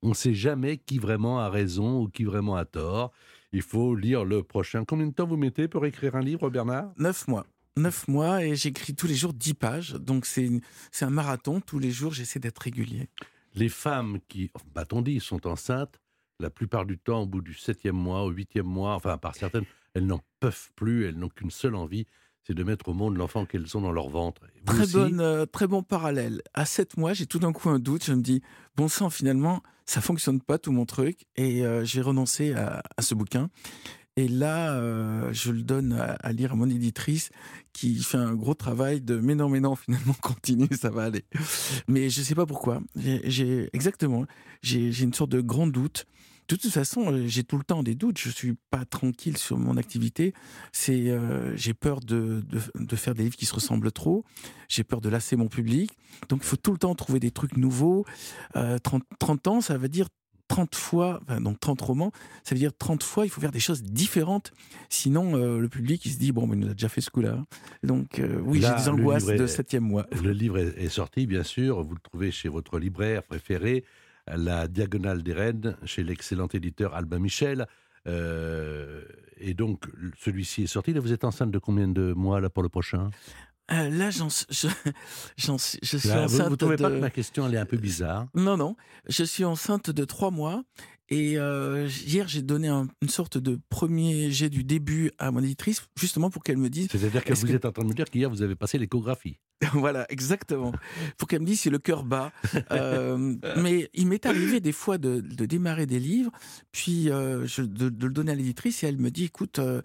on 0.00 0.10
ne 0.10 0.14
sait 0.14 0.32
jamais 0.32 0.78
qui 0.78 0.98
vraiment 0.98 1.40
a 1.40 1.50
raison 1.50 2.02
ou 2.02 2.08
qui 2.08 2.22
vraiment 2.22 2.54
a 2.54 2.64
tort. 2.64 3.10
Il 3.52 3.62
faut 3.62 3.96
lire 3.96 4.24
le 4.24 4.44
prochain. 4.44 4.84
Combien 4.84 5.08
de 5.08 5.12
temps 5.12 5.26
vous 5.26 5.36
mettez 5.36 5.66
pour 5.66 5.84
écrire 5.86 6.14
un 6.14 6.20
livre, 6.20 6.50
Bernard? 6.50 6.92
Neuf 6.98 7.26
mois. 7.26 7.46
Neuf 7.76 8.06
mois 8.06 8.44
et 8.44 8.54
j'écris 8.54 8.94
tous 8.94 9.08
les 9.08 9.16
jours 9.16 9.32
10 9.32 9.54
pages. 9.54 9.92
Donc 9.94 10.24
c'est 10.24 10.60
un 11.00 11.10
marathon. 11.10 11.60
Tous 11.60 11.80
les 11.80 11.90
jours, 11.90 12.12
j'essaie 12.12 12.38
d'être 12.38 12.60
régulier. 12.60 13.08
les 13.56 13.68
femmes 13.68 14.20
qui, 14.28 14.52
bah-t-on 14.72 15.02
dit, 15.02 15.18
sont 15.18 15.48
enceintes, 15.48 16.00
la 16.38 16.50
plupart 16.50 16.86
du 16.86 16.96
temps, 16.96 17.22
au 17.22 17.26
bout 17.26 17.42
du 17.42 17.54
septième 17.54 17.96
mois, 17.96 18.22
au 18.22 18.30
huitième 18.30 18.66
mois, 18.66 18.94
enfin, 18.94 19.18
par 19.18 19.34
certaines, 19.34 19.64
elles 19.94 20.06
n'en 20.06 20.20
peuvent 20.38 20.70
plus, 20.76 21.06
elles 21.06 21.18
n'ont 21.18 21.28
qu'une 21.28 21.50
seule 21.50 21.74
envie, 21.74 22.06
c'est 22.46 22.54
de 22.54 22.62
mettre 22.64 22.88
au 22.88 22.94
monde 22.94 23.16
l'enfant 23.16 23.44
qu'elles 23.46 23.76
ont 23.76 23.80
dans 23.80 23.92
leur 23.92 24.08
ventre. 24.08 24.42
Vous 24.66 24.72
Très, 24.74 24.82
aussi 24.82 24.92
bonne, 24.94 25.20
euh, 25.20 25.46
très 25.46 25.66
bon 25.66 25.82
parallèle. 25.82 26.42
À 26.54 26.64
7 26.64 26.96
mois, 26.96 27.12
j'ai 27.12 27.26
tout 27.26 27.38
d'un 27.38 27.52
coup 27.52 27.68
un 27.70 27.78
doute. 27.78 28.04
Je 28.04 28.12
me 28.12 28.22
dis, 28.22 28.42
bon 28.76 28.88
sang, 28.88 29.10
finalement, 29.10 29.62
ça 29.86 30.00
fonctionne 30.00 30.40
pas 30.40 30.58
tout 30.58 30.72
mon 30.72 30.86
truc. 30.86 31.26
Et 31.36 31.64
euh, 31.64 31.84
j'ai 31.84 32.00
renoncé 32.00 32.52
à, 32.54 32.82
à 32.96 33.02
ce 33.02 33.14
bouquin. 33.14 33.50
Et 34.16 34.26
là, 34.26 34.72
euh, 34.74 35.32
je 35.32 35.52
le 35.52 35.62
donne 35.62 35.92
à, 35.92 36.12
à 36.14 36.32
lire 36.32 36.52
à 36.52 36.56
mon 36.56 36.68
éditrice 36.68 37.30
qui 37.72 37.94
fait 38.02 38.16
un 38.18 38.34
gros 38.34 38.54
travail 38.54 39.00
de 39.00 39.18
mais 39.18 39.34
non, 39.36 39.48
mais 39.48 39.60
non, 39.60 39.76
finalement, 39.76 40.14
continue, 40.20 40.68
ça 40.78 40.90
va 40.90 41.04
aller. 41.04 41.24
Mais 41.88 42.10
je 42.10 42.20
sais 42.22 42.34
pas 42.34 42.44
pourquoi. 42.46 42.80
J'ai- 42.96 43.70
exactement, 43.72 44.24
j'ai 44.62 44.88
une 45.02 45.14
sorte 45.14 45.30
de 45.30 45.40
grand 45.40 45.68
doute. 45.68 46.06
De 46.50 46.56
toute 46.56 46.70
façon, 46.72 47.12
euh, 47.12 47.26
j'ai 47.26 47.44
tout 47.44 47.56
le 47.58 47.64
temps 47.64 47.82
des 47.82 47.94
doutes. 47.94 48.18
Je 48.18 48.28
suis 48.30 48.54
pas 48.70 48.84
tranquille 48.84 49.36
sur 49.36 49.56
mon 49.58 49.76
activité. 49.76 50.34
C'est, 50.72 51.08
euh, 51.10 51.56
j'ai 51.56 51.74
peur 51.74 52.00
de, 52.00 52.42
de, 52.48 52.60
de 52.74 52.96
faire 52.96 53.14
des 53.14 53.22
livres 53.24 53.36
qui 53.36 53.46
se 53.46 53.54
ressemblent 53.54 53.92
trop. 53.92 54.24
J'ai 54.68 54.82
peur 54.84 55.00
de 55.00 55.08
lasser 55.08 55.36
mon 55.36 55.48
public. 55.48 55.90
Donc, 56.28 56.40
il 56.42 56.46
faut 56.46 56.56
tout 56.56 56.72
le 56.72 56.78
temps 56.78 56.94
trouver 56.94 57.20
des 57.20 57.30
trucs 57.30 57.56
nouveaux. 57.56 58.04
Euh, 58.56 58.78
30, 58.78 59.02
30 59.20 59.46
ans, 59.46 59.60
ça 59.60 59.78
veut 59.78 59.88
dire 59.88 60.08
30 60.48 60.74
fois, 60.74 61.20
enfin, 61.22 61.40
donc 61.40 61.60
30 61.60 61.80
romans, 61.80 62.10
ça 62.42 62.56
veut 62.56 62.58
dire 62.58 62.72
30 62.76 63.04
fois, 63.04 63.24
il 63.24 63.28
faut 63.28 63.40
faire 63.40 63.52
des 63.52 63.60
choses 63.60 63.84
différentes. 63.84 64.50
Sinon, 64.88 65.36
euh, 65.36 65.60
le 65.60 65.68
public, 65.68 66.04
il 66.06 66.10
se 66.10 66.18
dit, 66.18 66.32
bon, 66.32 66.48
mais 66.48 66.56
il 66.56 66.60
nous 66.60 66.68
a 66.70 66.72
déjà 66.72 66.88
fait 66.88 67.00
ce 67.00 67.10
coup-là. 67.10 67.44
Donc, 67.84 68.18
euh, 68.18 68.40
oui, 68.44 68.60
j'ai 68.60 68.74
des 68.74 68.88
angoisses 68.88 69.28
est- 69.28 69.36
de 69.36 69.46
septième 69.46 69.84
mois. 69.84 70.08
Le 70.20 70.32
livre 70.32 70.58
est, 70.58 70.74
est 70.76 70.88
sorti, 70.88 71.28
bien 71.28 71.44
sûr, 71.44 71.80
vous 71.84 71.94
le 71.94 72.00
trouvez 72.00 72.32
chez 72.32 72.48
votre 72.48 72.80
libraire 72.80 73.22
préféré, 73.22 73.84
La 74.36 74.68
Diagonale 74.68 75.22
des 75.22 75.32
Rennes, 75.32 75.76
chez 75.84 76.02
l'excellent 76.04 76.48
éditeur 76.52 76.94
Albin 76.94 77.18
Michel. 77.18 77.66
Euh, 78.06 79.02
et 79.38 79.54
donc, 79.54 79.84
celui-ci 80.18 80.62
est 80.64 80.66
sorti. 80.66 80.92
Là, 80.92 81.00
vous 81.00 81.12
êtes 81.12 81.24
enceinte 81.24 81.50
de 81.50 81.58
combien 81.58 81.88
de 81.88 82.12
mois 82.12 82.40
là, 82.40 82.50
pour 82.50 82.62
le 82.62 82.68
prochain? 82.68 83.10
Euh, 83.72 83.88
là, 83.88 84.10
j'en, 84.10 84.28
je, 84.28 84.66
j'en 85.36 85.56
je 85.58 85.96
suis 85.96 86.08
Là, 86.08 86.26
Vous 86.26 86.38
ne 86.50 86.56
trouvez 86.56 86.76
pas 86.76 86.90
que 86.90 86.98
ma 86.98 87.10
question 87.10 87.46
elle 87.46 87.54
est 87.54 87.58
un 87.58 87.66
peu 87.66 87.76
bizarre? 87.76 88.26
Non, 88.34 88.56
non. 88.56 88.74
Je 89.08 89.22
suis 89.24 89.44
enceinte 89.44 89.90
de 89.90 90.04
trois 90.04 90.30
mois. 90.30 90.64
Et 91.12 91.38
euh, 91.38 91.88
hier, 92.06 92.28
j'ai 92.28 92.40
donné 92.42 92.68
un- 92.68 92.86
une 93.02 93.08
sorte 93.08 93.36
de 93.36 93.58
premier 93.68 94.30
jet 94.30 94.48
du 94.48 94.62
début 94.62 95.10
à 95.18 95.32
mon 95.32 95.42
éditrice, 95.42 95.82
justement 95.98 96.30
pour 96.30 96.44
qu'elle 96.44 96.56
me 96.56 96.70
dise. 96.70 96.88
C'est-à-dire 96.90 97.24
que 97.24 97.34
vous 97.34 97.46
que- 97.48 97.52
êtes 97.52 97.64
en 97.64 97.72
train 97.72 97.82
de 97.82 97.88
me 97.88 97.94
dire 97.94 98.04
qu'hier, 98.08 98.30
vous 98.30 98.42
avez 98.42 98.54
passé 98.54 98.78
l'échographie. 98.78 99.38
voilà, 99.74 100.06
exactement. 100.10 100.72
Pour 101.18 101.28
qu'elle 101.28 101.40
me 101.40 101.46
dise 101.46 101.60
si 101.60 101.70
le 101.70 101.78
cœur 101.78 102.04
bat. 102.04 102.32
Euh, 102.72 103.34
mais 103.56 103.90
il 103.94 104.06
m'est 104.06 104.24
arrivé 104.26 104.60
des 104.60 104.72
fois 104.72 104.96
de, 104.98 105.20
de 105.20 105.46
démarrer 105.46 105.86
des 105.86 105.98
livres, 106.00 106.30
puis 106.72 107.10
euh, 107.10 107.46
je- 107.46 107.62
de, 107.62 107.88
de 107.90 108.06
le 108.06 108.12
donner 108.12 108.32
à 108.32 108.34
l'éditrice 108.34 108.82
et 108.82 108.86
elle 108.86 108.96
me 108.98 109.10
dit 109.10 109.24
écoute, 109.24 109.58
euh, 109.58 109.82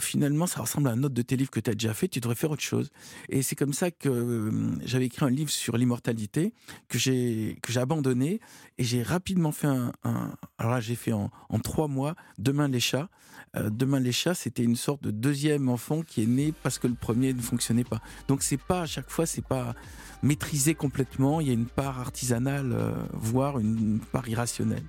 finalement, 0.00 0.46
ça 0.46 0.60
ressemble 0.60 0.88
à 0.88 0.92
un 0.92 1.02
autre 1.02 1.14
de 1.14 1.22
tes 1.22 1.36
livres 1.36 1.50
que 1.50 1.60
tu 1.60 1.70
as 1.70 1.74
déjà 1.74 1.94
fait, 1.94 2.08
tu 2.08 2.20
devrais 2.20 2.34
faire 2.36 2.50
autre 2.50 2.62
chose. 2.62 2.90
Et 3.28 3.42
c'est 3.42 3.54
comme 3.56 3.72
ça 3.72 3.90
que 3.90 4.50
j'avais 4.84 5.06
écrit 5.06 5.24
un 5.24 5.30
livre 5.30 5.50
sur 5.50 5.76
l'immortalité 5.76 6.52
que 6.88 6.98
j'ai 6.98 7.58
que 7.62 7.72
j'ai 7.72 7.80
abandonné 7.80 8.40
et 8.78 8.84
j'ai 8.84 9.02
rapidement 9.02 9.52
fait 9.52 9.66
un, 9.68 9.92
un- 10.04 10.32
alors 10.58 10.72
là 10.72 10.80
j'ai 10.80 10.96
fait 10.96 11.12
en, 11.12 11.30
en 11.48 11.58
trois 11.60 11.88
mois 11.88 12.14
Demain 12.38 12.68
les 12.68 12.80
chats. 12.80 13.08
Demain 13.54 13.98
les 13.98 14.12
chats, 14.12 14.34
c'était 14.34 14.62
une 14.62 14.76
sorte 14.76 15.02
de 15.02 15.10
deuxième 15.10 15.68
enfant 15.70 16.02
qui 16.02 16.22
est 16.22 16.26
né 16.26 16.52
parce 16.62 16.78
que 16.78 16.86
le 16.86 16.94
premier 16.94 17.32
ne 17.32 17.40
fonctionnait 17.40 17.82
pas. 17.84 18.00
Donc 18.28 18.42
c'est 18.42 18.58
pas 18.60 18.82
à 18.82 18.86
chaque 18.86 19.07
fois, 19.10 19.26
c'est 19.26 19.44
pas 19.44 19.74
maîtrisé 20.22 20.74
complètement. 20.74 21.40
Il 21.40 21.48
y 21.48 21.50
a 21.50 21.54
une 21.54 21.66
part 21.66 22.00
artisanale, 22.00 22.72
euh, 22.72 22.92
voire 23.12 23.58
une, 23.58 23.78
une 23.78 24.00
part 24.00 24.28
irrationnelle. 24.28 24.84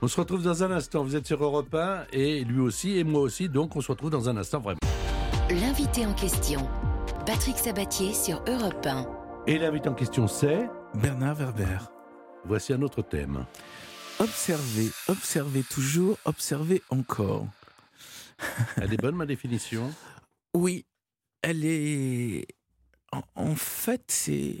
On 0.00 0.08
se 0.08 0.18
retrouve 0.20 0.42
dans 0.42 0.64
un 0.64 0.70
instant. 0.72 1.04
Vous 1.04 1.14
êtes 1.14 1.26
sur 1.26 1.42
Europe 1.42 1.72
1 1.74 2.06
et 2.12 2.44
lui 2.44 2.60
aussi 2.60 2.98
et 2.98 3.04
moi 3.04 3.20
aussi. 3.20 3.48
Donc, 3.48 3.76
on 3.76 3.80
se 3.80 3.92
retrouve 3.92 4.10
dans 4.10 4.28
un 4.28 4.36
instant 4.36 4.58
vraiment. 4.60 4.80
L'invité 5.48 6.06
en 6.06 6.14
question, 6.14 6.68
Patrick 7.26 7.56
Sabatier 7.58 8.14
sur 8.14 8.42
Europe 8.48 8.84
1. 8.84 9.06
Et 9.46 9.58
l'invité 9.58 9.88
en 9.88 9.94
question, 9.94 10.26
c'est 10.26 10.68
Bernard 10.94 11.36
Werber. 11.36 11.78
Voici 12.44 12.72
un 12.72 12.82
autre 12.82 13.02
thème. 13.02 13.44
Observer, 14.18 14.90
observer 15.08 15.62
toujours, 15.62 16.16
observer 16.24 16.82
encore. 16.90 17.46
Elle 18.76 18.92
est 18.92 19.00
bonne, 19.00 19.14
ma 19.14 19.26
définition? 19.26 19.92
Oui, 20.54 20.84
elle 21.42 21.64
est. 21.64 22.46
En, 23.12 23.22
en 23.34 23.54
fait, 23.54 24.04
c'est 24.08 24.56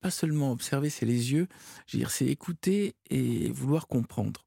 pas 0.00 0.10
seulement 0.10 0.52
observer, 0.52 0.90
c'est 0.90 1.06
les 1.06 1.32
yeux. 1.32 1.46
Je 1.86 1.96
veux 1.96 2.00
dire, 2.00 2.10
c'est 2.10 2.26
écouter 2.26 2.94
et 3.10 3.50
vouloir 3.50 3.86
comprendre. 3.86 4.44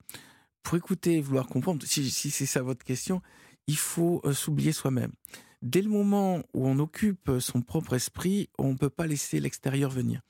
Pour 0.64 0.78
écouter 0.78 1.18
et 1.18 1.22
vouloir 1.22 1.48
comprendre, 1.48 1.86
si, 1.86 2.10
si 2.10 2.32
c'est 2.32 2.46
ça 2.46 2.62
votre 2.62 2.84
question, 2.86 3.22
il 3.68 3.78
faut 3.78 4.22
euh, 4.26 4.34
s'oublier 4.34 4.72
soi-même. 4.72 5.12
Dès 5.62 5.82
le 5.82 5.90
moment 5.90 6.40
où 6.54 6.68
on 6.68 6.78
occupe 6.80 7.32
son 7.40 7.62
propre 7.62 7.94
esprit, 7.94 8.50
on 8.58 8.72
ne 8.74 8.78
peut 8.78 8.90
pas 8.90 9.08
laisser 9.08 9.40
l'extérieur 9.40 9.90
venir. 9.92 10.22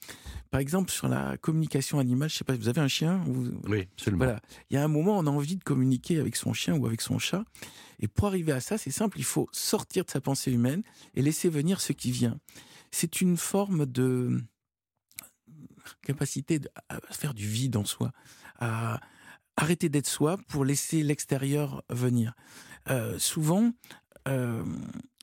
Par 0.51 0.59
exemple, 0.59 0.91
sur 0.91 1.07
la 1.07 1.38
communication 1.38 1.97
animale, 1.97 2.29
je 2.29 2.36
sais 2.36 2.43
pas, 2.43 2.55
vous 2.55 2.67
avez 2.67 2.81
un 2.81 2.88
chien 2.88 3.23
vous- 3.25 3.49
Oui, 3.67 3.88
absolument. 3.93 4.25
voilà. 4.25 4.41
Il 4.69 4.75
y 4.75 4.77
a 4.77 4.83
un 4.83 4.88
moment, 4.88 5.17
on 5.17 5.25
a 5.25 5.31
envie 5.31 5.55
de 5.55 5.63
communiquer 5.63 6.19
avec 6.19 6.36
son 6.36 6.53
chien 6.53 6.75
ou 6.75 6.86
avec 6.86 7.01
son 7.01 7.17
chat. 7.17 7.45
Et 7.99 8.07
pour 8.07 8.27
arriver 8.27 8.51
à 8.51 8.59
ça, 8.59 8.77
c'est 8.77 8.91
simple, 8.91 9.17
il 9.17 9.23
faut 9.23 9.47
sortir 9.51 10.05
de 10.05 10.12
sa 10.12 10.21
pensée 10.21 10.51
humaine 10.51 10.83
et 11.15 11.23
laisser 11.23 11.49
venir 11.49 11.81
ce 11.81 11.93
qui 11.93 12.12
vient. 12.12 12.38
C'est 12.93 13.21
une 13.21 13.38
forme 13.38 13.88
de 13.88 14.39
capacité 16.06 16.62
à 16.89 16.99
faire 17.10 17.34
du 17.34 17.47
vide 17.47 17.75
en 17.75 17.86
soi, 17.86 18.12
à 18.60 18.99
arrêter 19.58 19.89
d'être 19.89 20.08
soi 20.08 20.38
pour 20.47 20.63
laisser 20.63 21.01
l'extérieur 21.01 21.84
venir. 21.89 22.36
Euh, 22.91 23.17
souvent, 23.17 23.71
euh, 24.27 24.63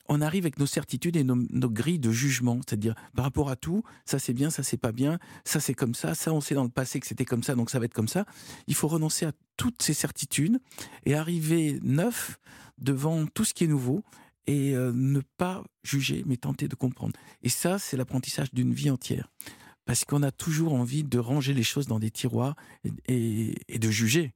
on 0.08 0.20
arrive 0.20 0.46
avec 0.46 0.58
nos 0.58 0.66
certitudes 0.66 1.14
et 1.14 1.22
nos, 1.22 1.36
nos 1.36 1.70
grilles 1.70 2.00
de 2.00 2.10
jugement, 2.10 2.58
c'est-à-dire 2.66 2.96
par 3.14 3.24
rapport 3.24 3.50
à 3.50 3.54
tout, 3.54 3.84
ça 4.04 4.18
c'est 4.18 4.34
bien, 4.34 4.50
ça 4.50 4.64
c'est 4.64 4.76
pas 4.76 4.90
bien, 4.90 5.20
ça 5.44 5.60
c'est 5.60 5.74
comme 5.74 5.94
ça, 5.94 6.16
ça 6.16 6.32
on 6.32 6.40
sait 6.40 6.56
dans 6.56 6.64
le 6.64 6.70
passé 6.70 6.98
que 6.98 7.06
c'était 7.06 7.24
comme 7.24 7.44
ça, 7.44 7.54
donc 7.54 7.70
ça 7.70 7.78
va 7.78 7.84
être 7.84 7.94
comme 7.94 8.08
ça. 8.08 8.24
Il 8.66 8.74
faut 8.74 8.88
renoncer 8.88 9.26
à 9.26 9.32
toutes 9.56 9.80
ces 9.80 9.94
certitudes 9.94 10.58
et 11.06 11.14
arriver 11.14 11.78
neuf 11.82 12.40
devant 12.78 13.26
tout 13.26 13.44
ce 13.44 13.54
qui 13.54 13.62
est 13.62 13.68
nouveau 13.68 14.02
et 14.46 14.72
ne 14.74 15.20
pas 15.36 15.62
juger, 15.82 16.24
mais 16.26 16.36
tenter 16.36 16.66
de 16.68 16.74
comprendre. 16.74 17.14
Et 17.42 17.48
ça, 17.48 17.78
c'est 17.78 17.96
l'apprentissage 17.96 18.52
d'une 18.52 18.72
vie 18.74 18.90
entière. 18.90 19.28
Parce 19.84 20.04
qu'on 20.04 20.22
a 20.22 20.30
toujours 20.30 20.74
envie 20.74 21.04
de 21.04 21.18
ranger 21.18 21.54
les 21.54 21.62
choses 21.62 21.86
dans 21.86 21.98
des 21.98 22.10
tiroirs 22.10 22.54
et, 23.06 23.54
de 23.78 23.90
juger. 23.90 24.32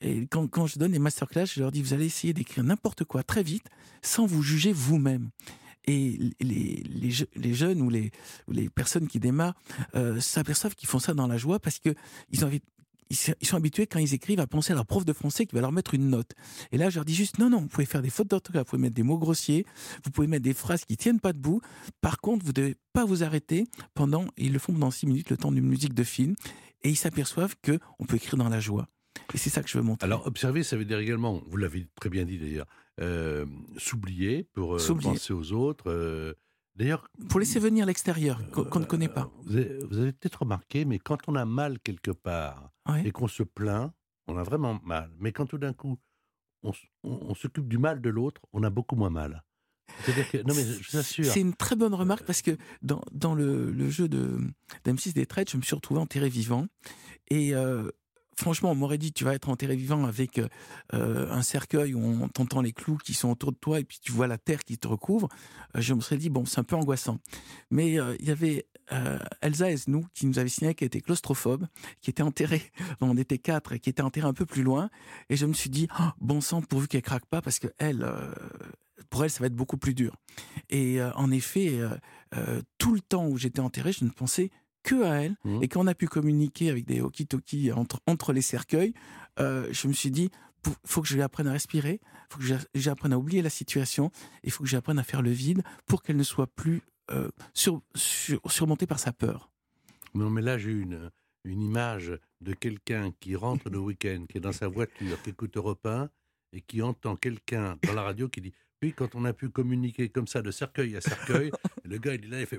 Et 0.00 0.26
quand, 0.26 0.46
quand 0.48 0.66
je 0.66 0.78
donne 0.78 0.92
des 0.92 0.98
masterclass, 0.98 1.46
je 1.46 1.60
leur 1.60 1.72
dis, 1.72 1.82
vous 1.82 1.92
allez 1.92 2.06
essayer 2.06 2.32
d'écrire 2.32 2.64
n'importe 2.64 3.04
quoi 3.04 3.22
très 3.22 3.42
vite 3.42 3.66
sans 4.02 4.26
vous 4.26 4.42
juger 4.42 4.72
vous-même. 4.72 5.30
Et 5.86 6.18
les, 6.40 6.82
les, 6.88 7.12
les 7.36 7.54
jeunes 7.54 7.80
ou 7.80 7.90
les, 7.90 8.10
les 8.48 8.68
personnes 8.68 9.06
qui 9.06 9.20
démarrent 9.20 9.54
s'aperçoivent 10.20 10.74
qu'ils 10.74 10.88
font 10.88 10.98
ça 10.98 11.14
dans 11.14 11.26
la 11.26 11.36
joie 11.36 11.60
parce 11.60 11.78
que 11.78 11.94
ils 12.30 12.44
ont 12.44 12.48
envie- 12.48 12.62
ils 13.10 13.16
sont- 13.16 13.56
habitués 13.56 13.86
quand 13.86 13.98
ils 13.98 14.14
écrivent 14.14 14.40
à 14.40 14.46
penser 14.46 14.72
à 14.72 14.74
leur 14.76 14.86
prof 14.86 15.04
de 15.04 15.12
français 15.12 15.46
qui 15.46 15.54
va 15.54 15.60
leur 15.60 15.72
mettre 15.72 15.94
une 15.94 16.08
note. 16.10 16.32
Et 16.72 16.78
là, 16.78 16.90
je 16.90 16.96
leur 16.96 17.04
dis 17.04 17.14
juste 17.14 17.38
non, 17.38 17.48
non, 17.50 17.60
vous 17.60 17.68
pouvez 17.68 17.86
faire 17.86 18.02
des 18.02 18.10
fautes 18.10 18.28
d'orthographe, 18.28 18.66
vous 18.66 18.70
pouvez 18.70 18.82
mettre 18.82 18.94
des 18.94 19.02
mots 19.02 19.18
grossiers, 19.18 19.64
vous 20.04 20.10
pouvez 20.10 20.26
mettre 20.26 20.42
des 20.44 20.54
phrases 20.54 20.84
qui 20.84 20.96
tiennent 20.96 21.20
pas 21.20 21.32
debout. 21.32 21.60
Par 22.00 22.20
contre, 22.20 22.44
vous 22.44 22.52
devez 22.52 22.76
pas 22.92 23.04
vous 23.04 23.22
arrêter 23.22 23.66
pendant, 23.94 24.26
ils 24.36 24.52
le 24.52 24.58
font 24.58 24.72
pendant 24.72 24.90
six 24.90 25.06
minutes, 25.06 25.30
le 25.30 25.36
temps 25.36 25.52
d'une 25.52 25.66
musique 25.66 25.94
de 25.94 26.04
film, 26.04 26.34
et 26.82 26.90
ils 26.90 26.96
s'aperçoivent 26.96 27.54
que 27.62 27.78
on 27.98 28.04
peut 28.04 28.16
écrire 28.16 28.36
dans 28.36 28.48
la 28.48 28.60
joie. 28.60 28.88
Et 29.34 29.38
c'est 29.38 29.50
ça 29.50 29.62
que 29.62 29.68
je 29.68 29.78
veux 29.78 29.84
montrer. 29.84 30.04
Alors, 30.06 30.26
observer, 30.26 30.62
ça 30.62 30.76
veut 30.76 30.84
dire 30.84 30.98
également, 30.98 31.42
vous 31.46 31.56
l'avez 31.56 31.86
très 32.00 32.10
bien 32.10 32.24
dit 32.24 32.38
d'ailleurs, 32.38 32.66
euh, 33.00 33.46
s'oublier 33.76 34.44
pour 34.54 34.74
euh, 34.74 34.78
penser 35.14 35.32
aux 35.32 35.52
autres. 35.52 35.90
euh. 35.90 36.34
D'ailleurs, 36.76 37.08
Pour 37.28 37.40
laisser 37.40 37.58
venir 37.58 37.86
l'extérieur, 37.86 38.38
qu'on 38.50 38.64
qu'on 38.64 38.80
ne 38.80 38.84
connaît 38.84 39.08
pas. 39.08 39.30
vous 39.44 39.56
avez, 39.56 40.12
peut-être 40.12 40.42
remarqué, 40.42 40.84
mais 40.84 40.98
quand 40.98 41.18
on 41.26 41.34
a 41.34 41.44
mal 41.44 41.78
quelque 41.80 42.10
part 42.10 42.70
Ouais. 42.88 43.06
et 43.06 43.12
qu'on 43.12 43.28
se 43.28 43.42
plaint, 43.42 43.92
on 44.28 44.36
a 44.36 44.42
vraiment 44.42 44.78
mal. 44.84 45.10
Mais 45.18 45.32
quand 45.32 45.46
tout 45.46 45.58
d'un 45.58 45.72
coup, 45.72 45.98
on, 46.62 46.70
s- 46.72 46.84
on- 47.02 47.18
on 47.30 47.34
s'occupe 47.34 47.66
du 47.68 47.78
mal 47.78 48.00
de 48.00 48.10
l'autre, 48.10 48.42
on 48.52 48.62
a 48.62 48.70
beaucoup 48.70 48.94
moins 48.96 49.10
mal. 49.10 49.42
C'est-à-dire 50.02 50.30
que, 50.30 50.38
non 50.38 50.54
mais 50.54 50.64
je 50.64 50.90
vous 50.90 50.96
assure, 50.98 51.24
C'est 51.24 51.40
une 51.40 51.54
très 51.54 51.76
bonne 51.76 51.94
remarque 51.94 52.24
parce 52.26 52.42
que 52.42 52.56
dans, 52.82 53.00
dans 53.12 53.34
le, 53.34 53.70
le 53.70 53.88
jeu 53.88 54.08
de 54.08 54.38
d'M6 54.84 55.14
des 55.14 55.26
traites, 55.26 55.50
je 55.50 55.56
me 55.56 55.62
suis 55.62 55.74
retrouvé 55.74 56.00
enterré 56.00 56.28
vivant. 56.28 56.66
Et 57.28 57.54
euh, 57.54 57.90
franchement, 58.38 58.70
on 58.70 58.74
m'aurait 58.74 58.98
dit 58.98 59.12
tu 59.12 59.24
vas 59.24 59.34
être 59.34 59.48
enterré 59.48 59.76
vivant 59.76 60.04
avec 60.04 60.38
euh, 60.38 61.30
un 61.30 61.42
cercueil 61.42 61.94
où 61.94 62.00
on 62.00 62.28
t'entend 62.28 62.60
les 62.60 62.72
clous 62.72 62.98
qui 62.98 63.14
sont 63.14 63.30
autour 63.30 63.52
de 63.52 63.56
toi 63.56 63.80
et 63.80 63.84
puis 63.84 63.98
tu 64.00 64.12
vois 64.12 64.26
la 64.26 64.38
terre 64.38 64.64
qui 64.64 64.78
te 64.78 64.88
recouvre. 64.88 65.28
Euh, 65.76 65.80
je 65.80 65.94
me 65.94 66.00
serais 66.00 66.18
dit 66.18 66.30
bon, 66.30 66.44
c'est 66.44 66.60
un 66.60 66.64
peu 66.64 66.76
angoissant. 66.76 67.18
Mais 67.70 67.98
euh, 67.98 68.16
il 68.20 68.26
y 68.26 68.30
avait 68.30 68.66
euh, 68.92 69.18
Elsa 69.40 69.70
Esnou 69.70 70.06
qui 70.14 70.26
nous 70.26 70.38
avait 70.38 70.48
signalé 70.48 70.74
qu'elle 70.74 70.86
était 70.86 71.00
claustrophobe, 71.00 71.66
qui 72.00 72.10
était 72.10 72.22
enterrée, 72.22 72.70
on 73.00 73.16
était 73.16 73.38
quatre, 73.38 73.72
et 73.72 73.80
qui 73.80 73.90
était 73.90 74.02
enterrée 74.02 74.28
un 74.28 74.34
peu 74.34 74.46
plus 74.46 74.62
loin. 74.62 74.90
Et 75.28 75.36
je 75.36 75.46
me 75.46 75.52
suis 75.52 75.70
dit, 75.70 75.88
Oh, 75.98 76.10
bon 76.20 76.40
sang, 76.40 76.62
pourvu 76.62 76.88
qu'elle 76.88 77.02
craque 77.02 77.26
pas, 77.26 77.42
parce 77.42 77.58
que 77.58 77.68
elle, 77.78 78.02
euh, 78.02 78.32
pour 79.10 79.24
elle, 79.24 79.30
ça 79.30 79.40
va 79.40 79.46
être 79.46 79.54
beaucoup 79.54 79.76
plus 79.76 79.94
dur. 79.94 80.14
Et 80.70 81.00
euh, 81.00 81.12
en 81.14 81.30
effet, 81.30 81.78
euh, 81.78 81.90
euh, 82.34 82.62
tout 82.78 82.94
le 82.94 83.00
temps 83.00 83.26
où 83.26 83.36
j'étais 83.36 83.60
enterré, 83.60 83.92
je 83.92 84.04
ne 84.04 84.10
pensais 84.10 84.50
que 84.86 85.02
à 85.04 85.22
elle. 85.24 85.36
Mhm. 85.44 85.62
Et 85.62 85.68
quand 85.68 85.80
on 85.82 85.86
a 85.86 85.94
pu 85.94 86.06
communiquer 86.08 86.70
avec 86.70 86.86
des 86.86 87.00
walkie-talkies 87.00 87.72
entre, 87.72 88.00
entre 88.06 88.32
les 88.32 88.40
cercueils, 88.42 88.94
euh, 89.40 89.68
je 89.72 89.88
me 89.88 89.92
suis 89.92 90.10
dit, 90.10 90.30
il 90.66 90.72
faut 90.84 91.02
que 91.02 91.08
je 91.08 91.14
lui 91.14 91.22
apprenne 91.22 91.46
à 91.48 91.52
respirer, 91.52 92.00
il 92.02 92.32
faut 92.32 92.38
que 92.38 92.44
j'a- 92.44 92.58
j'apprenne 92.74 93.12
à 93.12 93.18
oublier 93.18 93.42
la 93.42 93.50
situation, 93.50 94.10
il 94.44 94.50
faut 94.50 94.64
que 94.64 94.70
j'apprenne 94.70 94.98
à 94.98 95.04
faire 95.04 95.22
le 95.22 95.30
vide 95.30 95.62
pour 95.86 96.02
qu'elle 96.02 96.16
ne 96.16 96.22
soit 96.24 96.46
plus 96.46 96.82
euh, 97.10 97.28
sur- 97.54 97.82
sur- 97.94 98.40
surmontée 98.50 98.86
par 98.86 98.98
sa 98.98 99.12
peur. 99.12 99.50
Non, 100.14 100.28
mais 100.30 100.42
là, 100.42 100.58
j'ai 100.58 100.72
une, 100.72 101.10
une 101.44 101.62
image 101.62 102.12
de 102.40 102.52
quelqu'un 102.52 103.12
qui 103.20 103.36
rentre 103.36 103.68
le 103.70 103.78
week-end, 103.78 104.24
qui 104.28 104.38
est 104.38 104.40
dans 104.40 104.50
sa 104.52 104.66
voiture, 104.66 105.20
qui 105.22 105.30
écoute 105.30 105.56
Europe 105.56 105.86
1, 105.86 106.08
et 106.52 106.60
qui 106.62 106.82
entend 106.82 107.14
quelqu'un 107.16 107.76
dans 107.86 107.92
la 107.92 108.02
radio 108.02 108.28
qui 108.28 108.40
dit 108.40 108.52
Puis, 108.80 108.92
quand 108.92 109.14
on 109.14 109.24
a 109.24 109.32
pu 109.32 109.48
communiquer 109.48 110.08
comme 110.08 110.26
ça 110.26 110.42
de 110.42 110.50
cercueil 110.50 110.96
à 110.96 111.00
cercueil, 111.00 111.50
le 111.84 111.98
gars, 111.98 112.14
il 112.14 112.24
est 112.24 112.28
là, 112.28 112.40
il 112.40 112.46
fait 112.46 112.58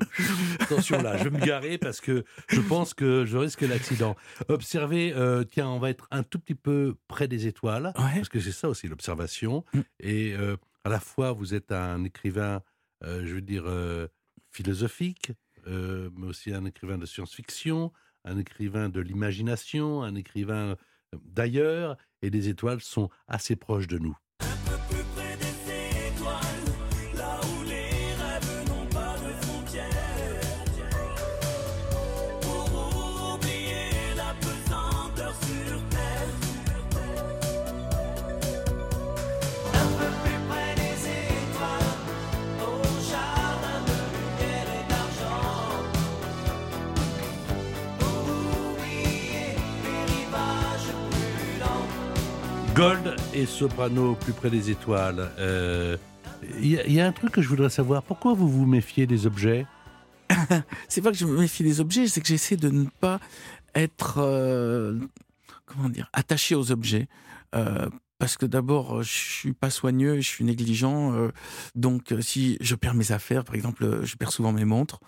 Attention 0.60 1.02
là, 1.02 1.18
je 1.18 1.26
vais 1.26 1.30
me 1.30 1.46
garer 1.46 1.78
parce 1.78 2.02
que 2.02 2.24
je 2.48 2.60
pense 2.62 2.94
que 2.94 3.26
je 3.26 3.38
risque 3.38 3.62
l'accident. 3.62 4.16
Observez, 4.48 5.14
euh, 5.14 5.44
tiens, 5.44 5.70
on 5.70 5.80
va 5.80 5.90
être 5.92 6.08
un 6.12 6.24
tout 6.24 6.40
petit 6.40 6.56
peu 6.56 6.96
près 7.08 7.28
des 7.28 7.46
étoiles, 7.48 7.94
Ouais. 7.98 8.16
parce 8.16 8.30
que 8.30 8.40
c'est 8.40 8.52
ça 8.52 8.68
aussi 8.68 8.88
l'observation. 8.88 9.64
Mm. 9.74 9.80
Et 10.00 10.34
euh, 10.36 10.58
à 10.84 10.90
la 10.90 11.00
fois, 11.00 11.34
vous 11.34 11.54
êtes 11.54 11.72
un 11.72 12.04
écrivain, 12.04 12.62
euh, 13.04 13.24
je 13.26 13.36
veux 13.36 13.42
dire, 13.42 13.64
euh, 13.68 14.08
philosophique, 14.52 15.32
mais 15.68 16.26
aussi 16.28 16.54
un 16.54 16.64
écrivain 16.64 16.98
de 16.98 17.06
science-fiction, 17.06 17.92
un 18.24 18.38
écrivain 18.38 18.88
de 18.88 19.02
l'imagination, 19.02 20.02
un 20.02 20.16
écrivain 20.16 20.78
d'ailleurs, 21.26 21.98
et 22.22 22.30
les 22.30 22.48
étoiles 22.48 22.80
sont 22.82 23.10
assez 23.28 23.56
proches 23.58 23.88
de 23.88 23.98
nous. 23.98 24.18
Gold 52.78 53.16
et 53.34 53.46
soprano 53.48 54.14
plus 54.16 54.34
près 54.34 54.50
des 54.50 54.70
étoiles. 54.70 55.30
Euh, 55.40 55.98
Il 56.60 56.68
y, 56.68 56.78
a- 56.80 56.86
il 56.86 56.94
y 56.94 57.02
a 57.02 57.08
un 57.08 57.12
truc 57.12 57.32
que 57.32 57.42
je 57.42 57.50
voudrais 57.50 57.70
savoir. 57.72 58.04
Pourquoi 58.04 58.34
vous 58.36 58.48
vous 58.48 58.66
méfiez 58.68 59.08
des 59.08 59.26
objets? 59.26 59.66
C'est 60.88 61.02
pas 61.02 61.12
que 61.12 61.18
je 61.18 61.26
me 61.26 61.40
méfie 61.40 61.64
des 61.64 61.80
objets, 61.82 62.08
c'est 62.08 62.22
que 62.22 62.28
j'essaie 62.28 62.58
de 62.58 62.70
ne 62.70 62.86
pas 63.00 63.20
être, 63.74 64.18
euh, 64.20 65.00
comment 65.66 65.90
dire, 65.90 66.08
attaché 66.14 66.54
aux 66.54 66.72
objets. 66.72 67.08
Euh, 67.56 67.90
parce 68.20 68.38
que 68.38 68.46
d'abord, 68.46 69.04
je 69.04 69.12
suis 69.12 69.54
pas 69.54 69.70
soigneux, 69.70 70.16
je 70.18 70.28
suis 70.28 70.44
négligent. 70.44 71.14
euh, 71.14 71.30
donc, 71.76 72.12
euh, 72.12 72.22
si 72.22 72.58
je 72.62 72.76
perds 72.76 72.96
mes 72.96 73.12
affaires, 73.12 73.44
par 73.44 73.56
exemple, 73.56 73.84
euh, 73.84 74.06
je 74.06 74.16
perds 74.16 74.32
souvent 74.32 74.52
mes 74.52 74.66
montres. 74.66 75.00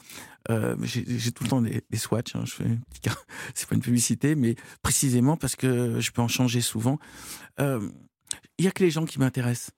Euh, 0.50 0.76
j'ai 0.84 1.32
tout 1.32 1.44
le 1.44 1.50
temps 1.50 1.62
des, 1.62 1.84
des 1.90 1.98
swatchs. 1.98 2.36
hein, 2.36 2.44
je 2.46 2.52
fais 2.54 2.66
c'est 3.54 3.68
pas 3.68 3.76
une 3.76 3.82
publicité, 3.82 4.36
mais 4.36 4.56
précisément 4.82 5.38
parce 5.38 5.56
que 5.56 6.00
je 6.00 6.12
peux 6.12 6.22
en 6.22 6.28
changer 6.28 6.62
souvent. 6.62 6.98
Euh, 7.60 7.90
Il 8.58 8.66
y 8.66 8.68
a 8.68 8.72
que 8.72 8.84
les 8.84 8.92
gens 8.92 9.06
qui 9.06 9.20
m'intéressent. 9.20 9.72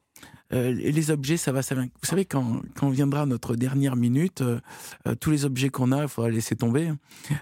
Euh, 0.54 0.72
les 0.72 1.12
objets, 1.12 1.38
ça 1.38 1.52
va, 1.52 1.62
ça 1.62 1.76
vient. 1.76 1.86
Vous 1.86 1.90
savez, 2.08 2.26
quand, 2.26 2.62
quand 2.76 2.90
viendra 2.90 3.26
notre 3.26 3.56
dernière 3.56 3.96
minute, 3.96 4.42
euh, 4.42 4.60
euh, 5.08 5.16
tous 5.16 5.32
les 5.32 5.46
objets 5.46 5.70
qu'on 5.70 5.92
a, 5.92 6.04
il 6.04 6.08
faudra 6.08 6.30
laisser 6.30 6.56
tomber. 6.56 6.92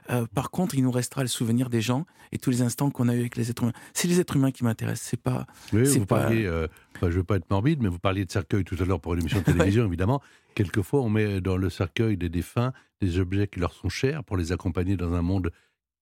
Euh, 0.09 0.25
par 0.33 0.51
contre, 0.51 0.75
il 0.75 0.83
nous 0.83 0.91
restera 0.91 1.21
le 1.23 1.27
souvenir 1.27 1.69
des 1.69 1.81
gens 1.81 2.05
et 2.31 2.37
tous 2.37 2.49
les 2.51 2.61
instants 2.61 2.91
qu'on 2.91 3.07
a 3.09 3.15
eu 3.15 3.19
avec 3.21 3.35
les 3.35 3.49
êtres 3.49 3.63
humains. 3.63 3.73
C'est 3.93 4.07
les 4.07 4.19
êtres 4.19 4.35
humains 4.35 4.51
qui 4.51 4.63
m'intéressent. 4.63 5.07
C'est 5.09 5.21
pas. 5.21 5.47
Oui, 5.73 5.83
vous 5.85 6.05
pas- 6.05 6.21
parliez, 6.21 6.47
enfin, 6.47 6.67
je 7.03 7.05
ne 7.07 7.11
veux 7.13 7.23
pas 7.23 7.37
être 7.37 7.49
morbide, 7.49 7.81
mais 7.81 7.89
vous 7.89 7.99
parliez 7.99 8.25
de 8.25 8.31
cercueil 8.31 8.63
tout 8.63 8.75
à 8.79 8.85
l'heure 8.85 8.99
pour 9.01 9.13
une 9.15 9.21
émission 9.21 9.39
de 9.39 9.43
télévision, 9.73 9.85
évidemment. 9.85 10.21
Quelquefois, 10.55 11.01
on 11.01 11.09
met 11.09 11.41
dans 11.41 11.57
le 11.57 11.69
cercueil 11.69 12.17
des 12.17 12.29
défunts 12.29 12.73
des 13.01 13.17
objets 13.19 13.47
qui 13.47 13.59
leur 13.59 13.73
sont 13.73 13.89
chers 13.89 14.23
pour 14.23 14.35
les 14.37 14.51
accompagner 14.51 14.97
dans 14.97 15.13
un 15.13 15.21
monde 15.21 15.51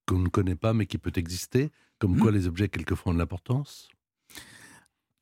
qu'on 0.08 0.20
ne 0.20 0.30
connaît 0.30 0.56
pas, 0.56 0.74
mais 0.74 0.86
qui 0.88 0.98
peut 0.98 1.12
exister. 1.16 1.70
Comme 2.00 2.14
Mhm. 2.14 2.20
quoi, 2.20 2.32
les 2.32 2.48
objets, 2.48 2.68
quelquefois, 2.70 3.12
ont 3.12 3.14
de 3.14 3.20
l'importance. 3.20 3.90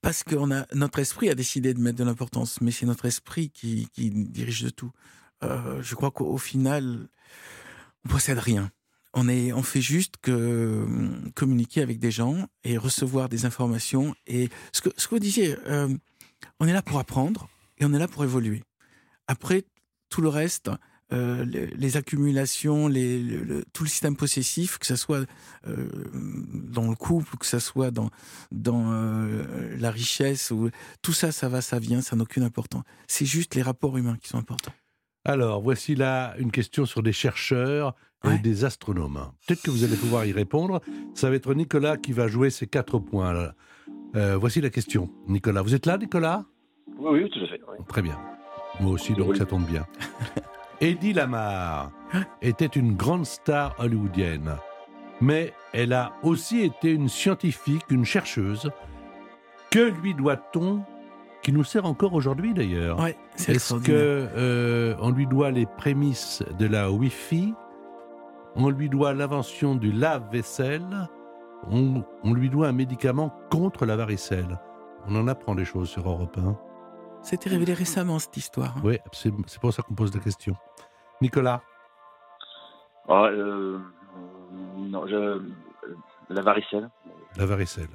Parce 0.05 0.23
que 0.23 0.35
a, 0.35 0.67
notre 0.75 0.99
esprit 0.99 1.31
a 1.31 1.33
décidé 1.33 1.73
de 1.73 1.79
mettre 1.79 1.97
de 1.97 2.03
l'importance, 2.03 2.61
mais 2.61 2.69
c'est 2.69 2.85
notre 2.85 3.05
esprit 3.05 3.49
qui, 3.49 3.89
dirige 3.97 4.61
de 4.61 4.69
tout. 4.69 4.91
Euh, 5.41 5.81
je 5.81 5.95
crois 5.95 6.11
qu'au 6.11 6.27
au 6.27 6.37
final, 6.37 7.07
on 8.05 8.09
possède 8.09 8.37
rien. 8.37 8.69
On, 9.15 9.27
est, 9.27 9.51
on 9.51 9.63
fait 9.63 9.81
juste 9.81 10.17
que 10.21 10.85
communiquer 11.33 11.81
avec 11.81 11.97
des 11.97 12.11
gens 12.11 12.47
et 12.63 12.77
recevoir 12.77 13.29
des 13.29 13.45
informations. 13.45 14.13
Et 14.27 14.49
ce 14.73 14.81
que, 14.81 14.89
ce 14.95 15.07
que 15.07 15.15
vous 15.15 15.19
disiez, 15.19 15.57
euh, 15.65 15.89
on 16.59 16.67
est 16.67 16.73
là 16.73 16.83
pour 16.83 16.99
apprendre 16.99 17.49
et 17.79 17.85
on 17.85 17.91
est 17.91 17.97
là 17.97 18.07
pour 18.07 18.23
évoluer. 18.23 18.61
Après, 19.25 19.63
tout 20.09 20.21
le 20.21 20.29
reste, 20.29 20.69
euh, 21.13 21.45
les, 21.45 21.67
les 21.67 21.97
accumulations, 21.97 22.87
les, 22.87 23.19
le- 23.21 23.43
le- 23.43 23.65
tout 23.73 23.83
le 23.83 23.89
système 23.89 24.15
possessif, 24.15 24.77
que 24.79 24.85
ce 24.87 24.95
soit 24.95 25.25
euh, 25.67 25.87
dans 26.13 26.89
le 26.89 26.95
couple, 26.95 27.37
que 27.37 27.45
ce 27.45 27.59
soit 27.59 27.91
dans, 27.91 28.09
dans 28.51 28.91
euh, 28.91 29.75
la 29.77 29.91
richesse, 29.91 30.51
ou, 30.51 30.69
tout 31.01 31.13
ça, 31.13 31.31
ça 31.31 31.47
va, 31.49 31.61
ça 31.61 31.77
vient, 31.79 32.01
ça 32.01 32.15
n'a 32.15 32.23
aucune 32.23 32.43
importance. 32.43 32.83
C'est 33.07 33.25
juste 33.25 33.53
les 33.55 33.61
rapports 33.61 33.97
humains 33.97 34.17
qui 34.21 34.29
sont 34.29 34.37
importants. 34.39 34.73
Alors, 35.23 35.61
voici 35.61 35.95
là 35.95 36.35
une 36.37 36.51
question 36.51 36.85
sur 36.85 37.01
des 37.03 37.13
chercheurs 37.13 37.95
et 38.23 38.27
Ouais. 38.27 38.39
des 38.39 38.65
astronomes. 38.65 39.31
Peut-être 39.45 39.61
que 39.61 39.69
vous 39.69 39.83
allez 39.83 39.95
pouvoir 39.97 40.25
y 40.25 40.31
répondre. 40.31 40.81
Ça 41.13 41.29
va 41.29 41.35
être 41.35 41.53
Nicolas 41.53 41.97
qui 41.97 42.11
va 42.11 42.27
jouer 42.27 42.49
ces 42.49 42.65
quatre 42.65 42.97
points. 42.97 43.33
là. 43.33 43.53
Euh, 44.15 44.37
voici 44.37 44.61
la 44.61 44.71
question. 44.71 45.11
Nicolas, 45.27 45.61
vous 45.61 45.75
êtes 45.75 45.85
là, 45.85 45.97
Nicolas? 45.99 46.45
Oui, 46.97 47.21
oui, 47.23 47.29
tout 47.29 47.39
à 47.43 47.47
fait. 47.47 47.61
oui. 47.67 47.85
Très 47.87 48.01
bien. 48.01 48.19
Moi 48.79 48.91
aussi, 48.91 49.13
donc 49.13 49.29
Oui. 49.31 49.37
ça 49.37 49.45
tombe 49.45 49.65
bien. 49.67 49.85
Eddie 50.81 51.13
Lamar 51.13 51.91
était 52.41 52.65
une 52.65 52.95
grande 52.95 53.25
star 53.25 53.75
hollywoodienne, 53.79 54.55
mais 55.21 55.53
elle 55.73 55.93
a 55.93 56.13
aussi 56.23 56.61
été 56.61 56.91
une 56.91 57.09
scientifique, 57.09 57.83
une 57.89 58.05
chercheuse. 58.05 58.69
Que 59.71 59.79
lui 60.01 60.13
doit-on, 60.13 60.83
qui 61.41 61.51
nous 61.51 61.63
sert 61.63 61.85
encore 61.85 62.13
aujourd'hui 62.13 62.53
d'ailleurs? 62.53 62.99
Ouais, 62.99 63.17
Est-ce 63.37 63.51
extraordinaire. 63.51 64.29
euh, 64.35 64.95
on 64.99 65.11
lui 65.11 65.27
doit 65.27 65.51
les 65.51 65.65
prémices 65.65 66.43
de 66.59 66.65
la 66.67 66.91
Wi-Fi? 66.91 67.53
On 68.55 68.69
lui 68.69 68.89
doit 68.89 69.13
l'invention 69.13 69.75
du 69.75 69.91
lave-vaisselle? 69.91 71.09
On, 71.69 72.03
on 72.23 72.33
lui 72.33 72.49
doit 72.49 72.67
un 72.67 72.71
médicament 72.73 73.33
contre 73.49 73.85
la 73.85 73.95
varicelle? 73.95 74.59
On 75.07 75.15
en 75.15 75.27
apprend 75.27 75.55
des 75.55 75.65
choses 75.65 75.89
sur 75.89 76.07
Europe 76.09 76.37
1. 76.37 76.55
C'était 77.25 77.49
révélé 77.49 77.73
récemment, 77.73 78.19
cette 78.19 78.37
histoire. 78.37 78.77
hein. 78.77 78.81
Oui, 78.83 78.97
c'est 79.11 79.33
c'est 79.47 79.59
pour 79.59 79.73
ça 79.73 79.81
qu'on 79.81 79.95
pose 79.95 80.13
la 80.13 80.21
question. 80.21 80.55
Nicolas 81.21 81.61
Ah, 83.09 83.25
euh, 83.31 83.79
non, 84.77 85.07
je, 85.07 85.41
la 86.29 86.41
varicelle. 86.41 86.89
La 87.37 87.45
varicelle. 87.45 87.89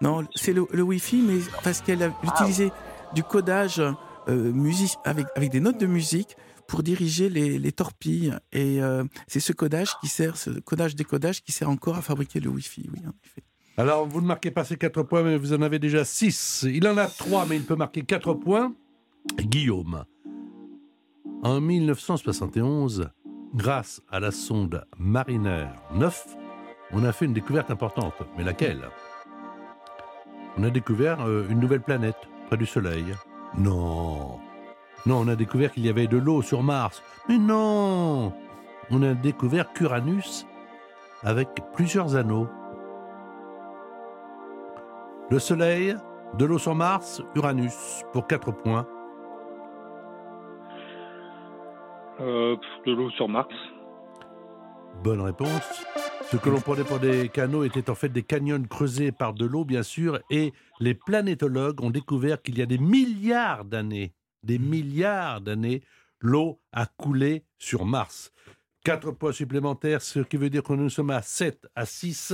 Non, 0.00 0.24
c'est 0.34 0.52
le, 0.52 0.66
le 0.70 0.82
Wi-Fi, 0.82 1.22
mais 1.22 1.38
parce 1.64 1.80
qu'elle 1.80 2.02
a 2.02 2.10
utilisé 2.22 2.70
du 3.14 3.22
codage 3.24 3.80
euh, 3.80 4.52
musique, 4.52 4.96
avec, 5.04 5.26
avec 5.34 5.50
des 5.50 5.60
notes 5.60 5.78
de 5.78 5.86
musique 5.86 6.36
pour 6.66 6.82
diriger 6.82 7.30
les, 7.30 7.58
les 7.58 7.72
torpilles. 7.72 8.34
Et 8.52 8.82
euh, 8.82 9.02
c'est 9.26 9.40
ce 9.40 9.52
codage 9.52 9.98
qui 10.00 10.08
sert, 10.08 10.36
ce 10.36 10.50
codage-décodage 10.50 11.42
qui 11.42 11.52
sert 11.52 11.70
encore 11.70 11.96
à 11.96 12.02
fabriquer 12.02 12.38
le 12.38 12.50
Wi-Fi, 12.50 12.90
oui, 12.92 13.00
en 13.06 13.12
effet. 13.24 13.42
Alors, 13.78 14.06
vous 14.06 14.20
ne 14.20 14.26
marquez 14.26 14.50
pas 14.50 14.64
ces 14.64 14.76
4 14.76 15.04
points, 15.04 15.22
mais 15.22 15.38
vous 15.38 15.52
en 15.52 15.62
avez 15.62 15.78
déjà 15.78 16.04
6. 16.04 16.66
Il 16.68 16.88
en 16.88 16.96
a 16.96 17.06
3, 17.06 17.46
mais 17.46 17.54
il 17.54 17.62
peut 17.62 17.76
marquer 17.76 18.02
4 18.02 18.34
points. 18.34 18.74
Guillaume. 19.38 20.04
En 21.44 21.60
1971, 21.60 23.08
grâce 23.54 24.02
à 24.10 24.18
la 24.18 24.32
sonde 24.32 24.84
Mariner 24.98 25.66
9, 25.94 26.36
on 26.90 27.04
a 27.04 27.12
fait 27.12 27.26
une 27.26 27.32
découverte 27.32 27.70
importante. 27.70 28.14
Mais 28.36 28.42
laquelle? 28.42 28.82
On 30.56 30.64
a 30.64 30.70
découvert 30.70 31.20
euh, 31.20 31.46
une 31.48 31.60
nouvelle 31.60 31.82
planète 31.82 32.18
près 32.48 32.56
du 32.56 32.66
Soleil. 32.66 33.14
Non. 33.56 34.40
Non, 35.06 35.20
on 35.20 35.28
a 35.28 35.36
découvert 35.36 35.70
qu'il 35.70 35.86
y 35.86 35.88
avait 35.88 36.08
de 36.08 36.16
l'eau 36.16 36.42
sur 36.42 36.64
Mars. 36.64 37.00
Mais 37.28 37.38
non 37.38 38.32
On 38.90 39.02
a 39.04 39.14
découvert 39.14 39.72
qu'Uranus 39.72 40.46
avec 41.22 41.48
plusieurs 41.74 42.16
anneaux. 42.16 42.48
Le 45.30 45.38
Soleil, 45.38 45.94
de 46.38 46.46
l'eau 46.46 46.58
sur 46.58 46.74
Mars, 46.74 47.22
Uranus, 47.34 48.02
pour 48.14 48.26
4 48.26 48.50
points. 48.50 48.86
Euh, 52.20 52.56
de 52.86 52.92
l'eau 52.92 53.10
sur 53.10 53.28
Mars. 53.28 53.52
Bonne 55.04 55.20
réponse. 55.20 55.84
Ce 56.30 56.38
que 56.38 56.48
l'on 56.48 56.60
prenait 56.60 56.84
pour 56.84 56.98
des 56.98 57.28
canaux 57.28 57.62
étaient 57.62 57.90
en 57.90 57.94
fait 57.94 58.08
des 58.08 58.22
canyons 58.22 58.62
creusés 58.62 59.12
par 59.12 59.34
de 59.34 59.44
l'eau, 59.44 59.66
bien 59.66 59.82
sûr, 59.82 60.18
et 60.30 60.54
les 60.80 60.94
planétologues 60.94 61.82
ont 61.82 61.90
découvert 61.90 62.40
qu'il 62.40 62.56
y 62.58 62.62
a 62.62 62.66
des 62.66 62.78
milliards 62.78 63.66
d'années, 63.66 64.14
des 64.42 64.58
milliards 64.58 65.42
d'années, 65.42 65.82
l'eau 66.20 66.58
a 66.72 66.86
coulé 66.86 67.44
sur 67.58 67.84
Mars. 67.84 68.32
Quatre 68.82 69.10
points 69.10 69.32
supplémentaires, 69.32 70.00
ce 70.00 70.20
qui 70.20 70.38
veut 70.38 70.48
dire 70.48 70.62
que 70.62 70.72
nous 70.72 70.88
sommes 70.88 71.10
à 71.10 71.20
7 71.20 71.66
à 71.74 71.84
6. 71.84 72.32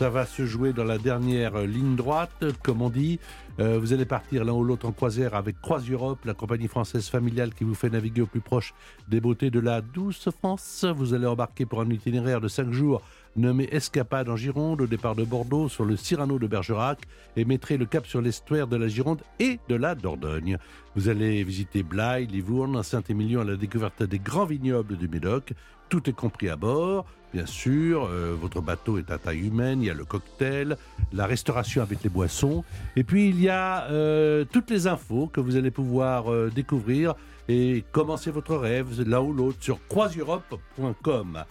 Ça 0.00 0.08
va 0.08 0.24
se 0.24 0.46
jouer 0.46 0.72
dans 0.72 0.84
la 0.84 0.96
dernière 0.96 1.58
ligne 1.58 1.94
droite, 1.94 2.46
comme 2.62 2.80
on 2.80 2.88
dit. 2.88 3.20
Euh, 3.58 3.78
vous 3.78 3.92
allez 3.92 4.06
partir 4.06 4.46
l'un 4.46 4.54
ou 4.54 4.64
l'autre 4.64 4.88
en 4.88 4.92
croisière 4.92 5.34
avec 5.34 5.60
Croise 5.60 5.90
Europe, 5.90 6.20
la 6.24 6.32
compagnie 6.32 6.68
française 6.68 7.10
familiale 7.10 7.52
qui 7.52 7.64
vous 7.64 7.74
fait 7.74 7.90
naviguer 7.90 8.22
au 8.22 8.26
plus 8.26 8.40
proche 8.40 8.72
des 9.08 9.20
beautés 9.20 9.50
de 9.50 9.60
la 9.60 9.82
douce 9.82 10.30
France. 10.30 10.86
Vous 10.96 11.12
allez 11.12 11.26
embarquer 11.26 11.66
pour 11.66 11.82
un 11.82 11.90
itinéraire 11.90 12.40
de 12.40 12.48
5 12.48 12.72
jours 12.72 13.02
nommé 13.36 13.68
Escapade 13.70 14.30
en 14.30 14.36
Gironde 14.36 14.80
au 14.80 14.86
départ 14.86 15.14
de 15.14 15.24
Bordeaux 15.24 15.68
sur 15.68 15.84
le 15.84 15.96
Cyrano 15.96 16.38
de 16.38 16.46
Bergerac 16.46 17.00
et 17.36 17.44
mettrez 17.44 17.76
le 17.76 17.84
cap 17.84 18.06
sur 18.06 18.22
l'estuaire 18.22 18.68
de 18.68 18.76
la 18.76 18.88
Gironde 18.88 19.20
et 19.38 19.60
de 19.68 19.74
la 19.74 19.94
Dordogne. 19.94 20.56
Vous 20.96 21.10
allez 21.10 21.44
visiter 21.44 21.82
Blaye, 21.82 22.26
Livourne, 22.26 22.82
Saint-Émilion 22.82 23.42
à 23.42 23.44
la 23.44 23.56
découverte 23.56 24.02
des 24.02 24.18
grands 24.18 24.46
vignobles 24.46 24.96
du 24.96 25.08
Médoc. 25.08 25.52
Tout 25.90 26.08
est 26.08 26.12
compris 26.14 26.48
à 26.48 26.54
bord, 26.54 27.04
bien 27.34 27.46
sûr. 27.46 28.04
euh, 28.04 28.36
votre 28.40 28.60
bateau 28.60 28.96
est 28.96 29.10
à 29.10 29.18
taille 29.18 29.40
humaine. 29.40 29.82
Il 29.82 29.86
y 29.86 29.90
a 29.90 29.94
le 29.94 30.04
cocktail, 30.04 30.76
la 31.12 31.26
restauration 31.26 31.82
avec 31.82 32.04
les 32.04 32.08
boissons. 32.08 32.62
Et 32.94 33.02
puis 33.02 33.28
il 33.28 33.40
y 33.40 33.48
a 33.48 33.86
euh, 33.90 34.44
toutes 34.52 34.70
les 34.70 34.86
infos 34.86 35.26
que 35.26 35.40
vous 35.40 35.56
allez 35.56 35.72
pouvoir 35.72 36.32
euh, 36.32 36.48
découvrir 36.54 37.14
et 37.48 37.84
commencer 37.90 38.30
votre 38.30 38.54
rêve 38.54 39.02
l'un 39.04 39.20
ou 39.20 39.32
l'autre 39.32 39.58
sur 39.60 39.80
croiseeurope.com. 39.88 41.44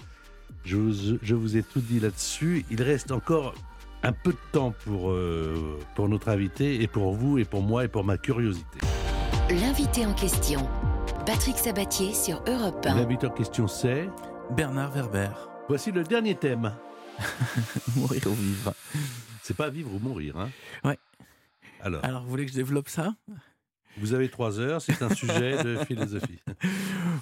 Je 0.63 0.77
vous, 0.77 1.17
je 1.21 1.35
vous 1.35 1.57
ai 1.57 1.63
tout 1.63 1.81
dit 1.81 1.99
là-dessus. 1.99 2.65
Il 2.71 2.81
reste 2.81 3.11
encore 3.11 3.53
un 4.03 4.13
peu 4.13 4.31
de 4.31 4.37
temps 4.53 4.73
pour, 4.85 5.13
pour 5.95 6.07
notre 6.07 6.29
invité 6.29 6.81
et 6.81 6.87
pour 6.87 7.13
vous 7.13 7.37
et 7.37 7.43
pour 7.43 7.61
moi 7.61 7.83
et 7.83 7.89
pour 7.89 8.05
ma 8.05 8.17
curiosité. 8.17 8.79
L'invité 9.49 10.05
en 10.05 10.13
question, 10.13 10.65
Patrick 11.25 11.57
Sabatier 11.57 12.13
sur 12.13 12.41
Europe 12.47 12.85
1. 12.85 12.95
L'invité 12.95 13.27
en 13.27 13.31
question 13.31 13.67
c'est... 13.67 14.07
Bernard 14.55 14.91
Werber. 14.91 15.29
Voici 15.67 15.91
le 15.91 16.03
dernier 16.03 16.35
thème. 16.35 16.73
Mourir 17.95 18.25
ou 18.27 18.33
vivre. 18.33 18.73
C'est 19.43 19.55
pas 19.55 19.69
vivre 19.69 19.93
ou 19.93 19.99
mourir, 19.99 20.37
hein 20.37 20.49
Ouais. 20.83 20.97
Alors, 21.81 22.03
Alors, 22.03 22.23
vous 22.23 22.29
voulez 22.29 22.45
que 22.45 22.51
je 22.51 22.57
développe 22.57 22.89
ça? 22.89 23.15
Vous 23.97 24.13
avez 24.13 24.29
trois 24.29 24.59
heures, 24.59 24.81
c'est 24.81 25.01
un 25.01 25.13
sujet 25.13 25.63
de 25.63 25.77
philosophie. 25.85 26.39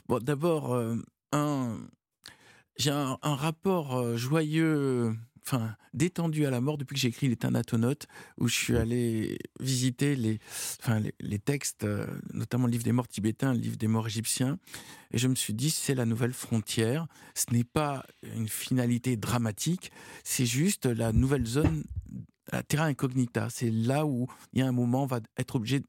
Bon, 0.07 0.19
d'abord, 0.19 0.73
euh, 0.73 0.95
un, 1.31 1.77
j'ai 2.77 2.91
un, 2.91 3.17
un 3.21 3.35
rapport 3.35 3.97
euh, 3.97 4.17
joyeux, 4.17 5.15
détendu 5.93 6.45
à 6.45 6.49
la 6.49 6.61
mort 6.61 6.77
depuis 6.77 6.95
que 6.95 6.99
j'ai 6.99 7.07
écrit 7.07 7.27
les 7.27 7.35
Thanatonautes, 7.35 8.07
où 8.37 8.47
je 8.47 8.55
suis 8.55 8.77
allé 8.77 9.37
visiter 9.59 10.15
les, 10.15 10.39
enfin, 10.81 11.01
les 11.19 11.39
textes, 11.39 11.83
euh, 11.83 12.05
notamment 12.33 12.65
le 12.65 12.71
livre 12.71 12.83
des 12.83 12.91
morts 12.91 13.07
tibétains, 13.07 13.53
le 13.53 13.59
livre 13.59 13.77
des 13.77 13.87
morts 13.87 14.07
égyptiens, 14.07 14.59
et 15.11 15.17
je 15.17 15.27
me 15.27 15.35
suis 15.35 15.53
dit 15.53 15.69
c'est 15.69 15.95
la 15.95 16.05
nouvelle 16.05 16.33
frontière. 16.33 17.07
Ce 17.35 17.45
n'est 17.51 17.63
pas 17.63 18.05
une 18.35 18.47
finalité 18.47 19.17
dramatique, 19.17 19.91
c'est 20.23 20.45
juste 20.45 20.85
la 20.85 21.11
nouvelle 21.11 21.45
zone, 21.45 21.83
la 22.51 22.63
terra 22.63 22.85
incognita. 22.85 23.49
C'est 23.49 23.71
là 23.71 24.05
où 24.05 24.27
il 24.53 24.59
y 24.59 24.61
a 24.61 24.67
un 24.67 24.71
moment 24.71 25.03
on 25.03 25.07
va 25.07 25.19
être 25.37 25.55
obligé 25.55 25.81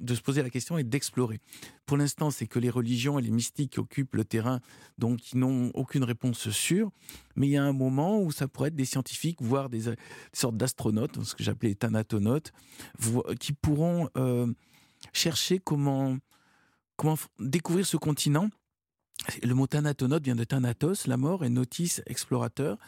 de 0.00 0.14
se 0.14 0.20
poser 0.20 0.42
la 0.42 0.50
question 0.50 0.78
et 0.78 0.84
d'explorer. 0.84 1.40
Pour 1.86 1.96
l'instant, 1.96 2.30
c'est 2.30 2.46
que 2.46 2.58
les 2.58 2.70
religions 2.70 3.18
et 3.18 3.22
les 3.22 3.30
mystiques 3.30 3.78
occupent 3.78 4.14
le 4.14 4.24
terrain, 4.24 4.60
donc 4.98 5.18
qui 5.18 5.36
n'ont 5.36 5.70
aucune 5.74 6.04
réponse 6.04 6.50
sûre. 6.50 6.90
Mais 7.36 7.46
il 7.46 7.50
y 7.50 7.56
a 7.56 7.64
un 7.64 7.72
moment 7.72 8.20
où 8.20 8.32
ça 8.32 8.48
pourrait 8.48 8.68
être 8.68 8.76
des 8.76 8.84
scientifiques, 8.84 9.40
voire 9.40 9.68
des, 9.68 9.88
euh, 9.88 9.94
sortes 10.32 10.56
d'astronautes, 10.56 11.22
ce 11.22 11.34
que 11.34 11.44
j'appelais 11.44 11.74
thanatonautes, 11.74 12.52
qui 13.38 13.52
pourront 13.52 14.08
euh, 14.16 14.52
chercher 15.12 15.58
comment, 15.58 16.18
découvrir 17.38 17.86
ce 17.86 17.96
continent. 17.96 18.48
Le 19.42 19.52
mot 19.54 19.66
thanatonaute 19.66 20.24
vient 20.24 20.36
de 20.36 20.44
thanatos, 20.44 21.06
la 21.06 21.16
mort, 21.16 21.44
et 21.44 21.50
notis, 21.50 22.00
explorateur. 22.06 22.78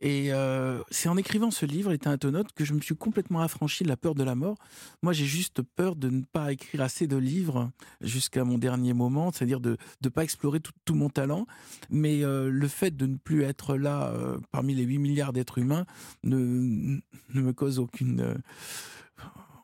Et 0.00 0.32
euh, 0.32 0.82
c'est 0.90 1.08
en 1.08 1.16
écrivant 1.16 1.50
ce 1.50 1.64
livre, 1.64 1.90
Les 1.90 1.98
Thanatonautes, 1.98 2.52
que 2.52 2.64
je 2.64 2.74
me 2.74 2.80
suis 2.80 2.96
complètement 2.96 3.40
affranchi 3.40 3.82
de 3.82 3.88
la 3.88 3.96
peur 3.96 4.14
de 4.14 4.22
la 4.22 4.34
mort. 4.34 4.56
Moi, 5.02 5.12
j'ai 5.12 5.24
juste 5.24 5.62
peur 5.62 5.96
de 5.96 6.10
ne 6.10 6.22
pas 6.22 6.52
écrire 6.52 6.82
assez 6.82 7.06
de 7.06 7.16
livres 7.16 7.70
jusqu'à 8.02 8.44
mon 8.44 8.58
dernier 8.58 8.92
moment, 8.92 9.32
c'est-à-dire 9.32 9.60
de 9.60 9.76
ne 10.02 10.08
pas 10.08 10.22
explorer 10.22 10.60
tout, 10.60 10.94
mon 10.94 11.08
talent. 11.08 11.46
Mais 11.90 12.22
euh, 12.24 12.50
le 12.50 12.68
fait 12.68 12.94
de 12.94 13.06
ne 13.06 13.16
plus 13.16 13.42
être 13.42 13.76
là 13.76 14.08
euh, 14.08 14.38
parmi 14.50 14.74
les 14.74 14.82
8 14.82 14.98
milliards 14.98 15.32
d'êtres 15.32 15.58
humains 15.58 15.86
ne 16.22 17.00
me 17.34 17.52
cause 17.52 17.78
aucune... 17.78 18.36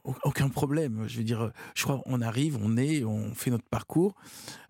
euh, 0.07 0.12
aucun 0.24 0.48
problème. 0.48 1.05
Je 1.07 1.18
veux 1.18 1.24
dire, 1.24 1.53
je 1.74 1.84
crois 1.84 2.03
on 2.07 2.20
arrive, 2.20 2.59
on 2.61 2.76
est, 2.76 3.05
on 3.05 3.34
fait 3.34 3.50
notre 3.50 3.68
parcours, 3.68 4.14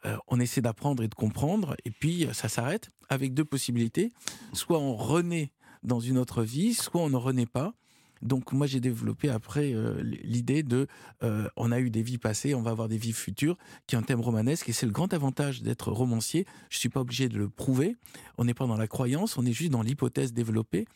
euh, 0.05 0.17
on 0.29 0.41
essaie 0.41 0.61
d'apprendre 0.61 1.03
et 1.03 1.09
de 1.09 1.15
comprendre, 1.15 1.77
et 1.85 1.91
puis 1.91 2.27
euh, 2.27 2.33
ça 2.33 2.49
s'arrête 2.49 2.91
avec 3.09 3.35
deux 3.35 3.45
possibilités. 3.45 4.13
Soit 4.53 4.79
on 4.79 4.97
renaît 4.97 5.53
dans 5.83 6.01
une 6.01 6.19
autre 6.19 6.43
vie, 6.43 6.75
soit 6.75 7.01
on 7.01 7.11
ne 7.11 7.17
renaît 7.17 7.47
pas. 7.47 7.75
Donc 8.23 8.53
moi 8.53 8.67
j'ai 8.67 8.81
développé 8.81 9.29
après 9.29 9.73
euh, 9.75 10.01
l'idée 10.23 10.63
de 10.63 10.87
euh, 11.23 11.49
on 11.57 11.73
a 11.73 11.81
eu 11.81 11.91
des 11.91 12.03
vies 12.03 12.19
passées, 12.19 12.55
on 12.55 12.63
va 12.63 12.71
avoir 12.71 12.89
des 12.89 12.97
vies 12.99 13.13
futures, 13.13 13.57
qui 13.87 13.95
est 13.95 13.99
un 13.99 14.03
thème 14.03 14.21
romanesque 14.21 14.69
et 14.69 14.73
c'est 14.73 14.87
le 14.87 14.93
grand 14.93 15.13
avantage 15.13 15.63
d'être 15.63 15.91
romancier. 15.91 16.47
Je 16.71 16.79
suis 16.79 16.89
pas 16.89 17.01
obligé 17.01 17.29
de 17.29 17.37
le 17.39 17.49
prouver. 17.49 17.97
On 18.39 18.45
n'est 18.45 18.55
pas 18.55 18.67
dans 18.67 18.77
la 18.77 18.87
croyance, 18.89 19.37
on 19.37 19.45
est 19.45 19.53
juste 19.53 19.71
dans 19.71 19.83
l'hypothèse 19.83 20.33
développée. 20.33 20.87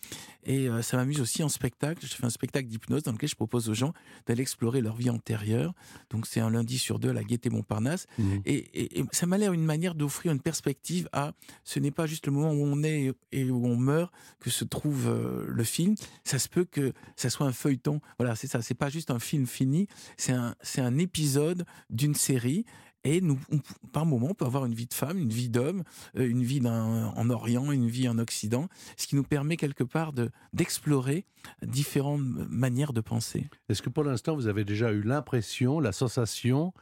Et 0.45 0.68
euh, 0.68 0.83
ça 0.83 0.97
m'amuse 0.97 1.20
aussi 1.20 1.43
en 1.43 1.49
spectacle. 1.49 2.07
Je 2.07 2.14
fais 2.14 2.24
un 2.24 2.31
spectacle 2.31 2.68
d'hypnose 2.68 3.03
dans 3.03 3.12
lequel 3.12 3.29
je 3.29 3.35
propose 3.35 3.68
aux 3.68 3.74
gens 3.74 3.93
d'aller 4.27 4.43
explorer 4.43 4.81
leur 4.81 4.95
vie 4.97 5.11
antérieure. 5.11 5.74
Donc 6.11 6.27
c'est 6.27 6.41
un 6.41 6.51
lundi 6.51 6.79
sur 6.79 6.99
deux 6.99 7.11
à 7.11 7.12
la 7.12 7.24
Gaîté 7.24 7.51
Montparnasse. 7.51 8.07
Mhm. 8.18 8.43
Et, 8.47 8.55
et- 8.55 9.01
et 9.01 9.05
ça 9.12 9.27
m'a 9.27 9.37
l'air 9.39 9.53
une 9.53 9.64
manière 9.64 9.95
d'offrir 9.95 10.33
une 10.33 10.41
perspective 10.41 11.09
à 11.12 11.33
ce 11.64 11.81
n'est 11.81 11.91
pas 11.91 12.07
juste 12.07 12.27
le 12.27 12.33
moment 12.33 12.53
où 12.53 12.62
on 12.64 12.83
est 12.85 13.12
et 13.33 13.51
où 13.51 13.66
on 13.66 13.77
meurt 13.77 14.12
que 14.41 14.51
se 14.51 14.64
trouve 14.64 15.11
le 15.49 15.64
film. 15.64 15.95
Ça 16.24 16.39
se 16.39 16.49
peut 16.49 16.64
que 16.64 16.93
ça 17.17 17.31
soit 17.31 17.47
un 17.47 17.53
feuilleton. 17.53 18.01
Voilà, 18.19 18.37
c'est 18.37 18.47
ça. 18.47 18.62
C'est 18.62 18.75
pas 18.75 18.89
juste 18.91 19.11
un 19.11 19.19
film 19.19 19.47
fini. 19.47 19.89
C'est 20.17 20.33
un, 20.33 20.55
c'est 20.61 20.81
un 20.81 20.99
épisode 20.99 21.64
d'une 21.91 22.14
série. 22.14 22.64
Et 23.05 23.21
nous, 23.21 23.39
on- 23.53 23.61
par 23.93 24.05
moment, 24.05 24.29
on 24.31 24.35
peut 24.35 24.45
avoir 24.47 24.67
une 24.67 24.75
vie 24.75 24.87
de 24.87 24.95
femme, 24.95 25.17
une 25.17 25.29
vie 25.33 25.49
d'homme, 25.49 25.85
euh, 26.17 26.29
une 26.29 26.43
vie 26.43 26.59
d'un- 26.59 27.12
en 27.14 27.31
Orient, 27.31 27.71
une 27.71 27.89
vie 27.89 28.09
en 28.09 28.19
Occident, 28.19 28.69
ce 28.97 29.07
qui 29.07 29.14
nous 29.14 29.23
permet 29.23 29.57
quelque 29.57 29.85
part 29.85 30.12
de 30.12 30.31
d'explorer 30.53 31.25
différentes 31.62 32.21
manières 32.21 32.93
de 32.93 33.01
penser. 33.01 33.49
Est-ce 33.69 33.81
que 33.81 33.91
pour 33.91 34.03
l'instant, 34.03 34.35
vous 34.35 34.49
avez 34.49 34.64
déjà 34.64 34.91
eu 34.93 35.03
l'impression, 35.03 35.79
la 35.79 35.93
sensation 35.93 36.73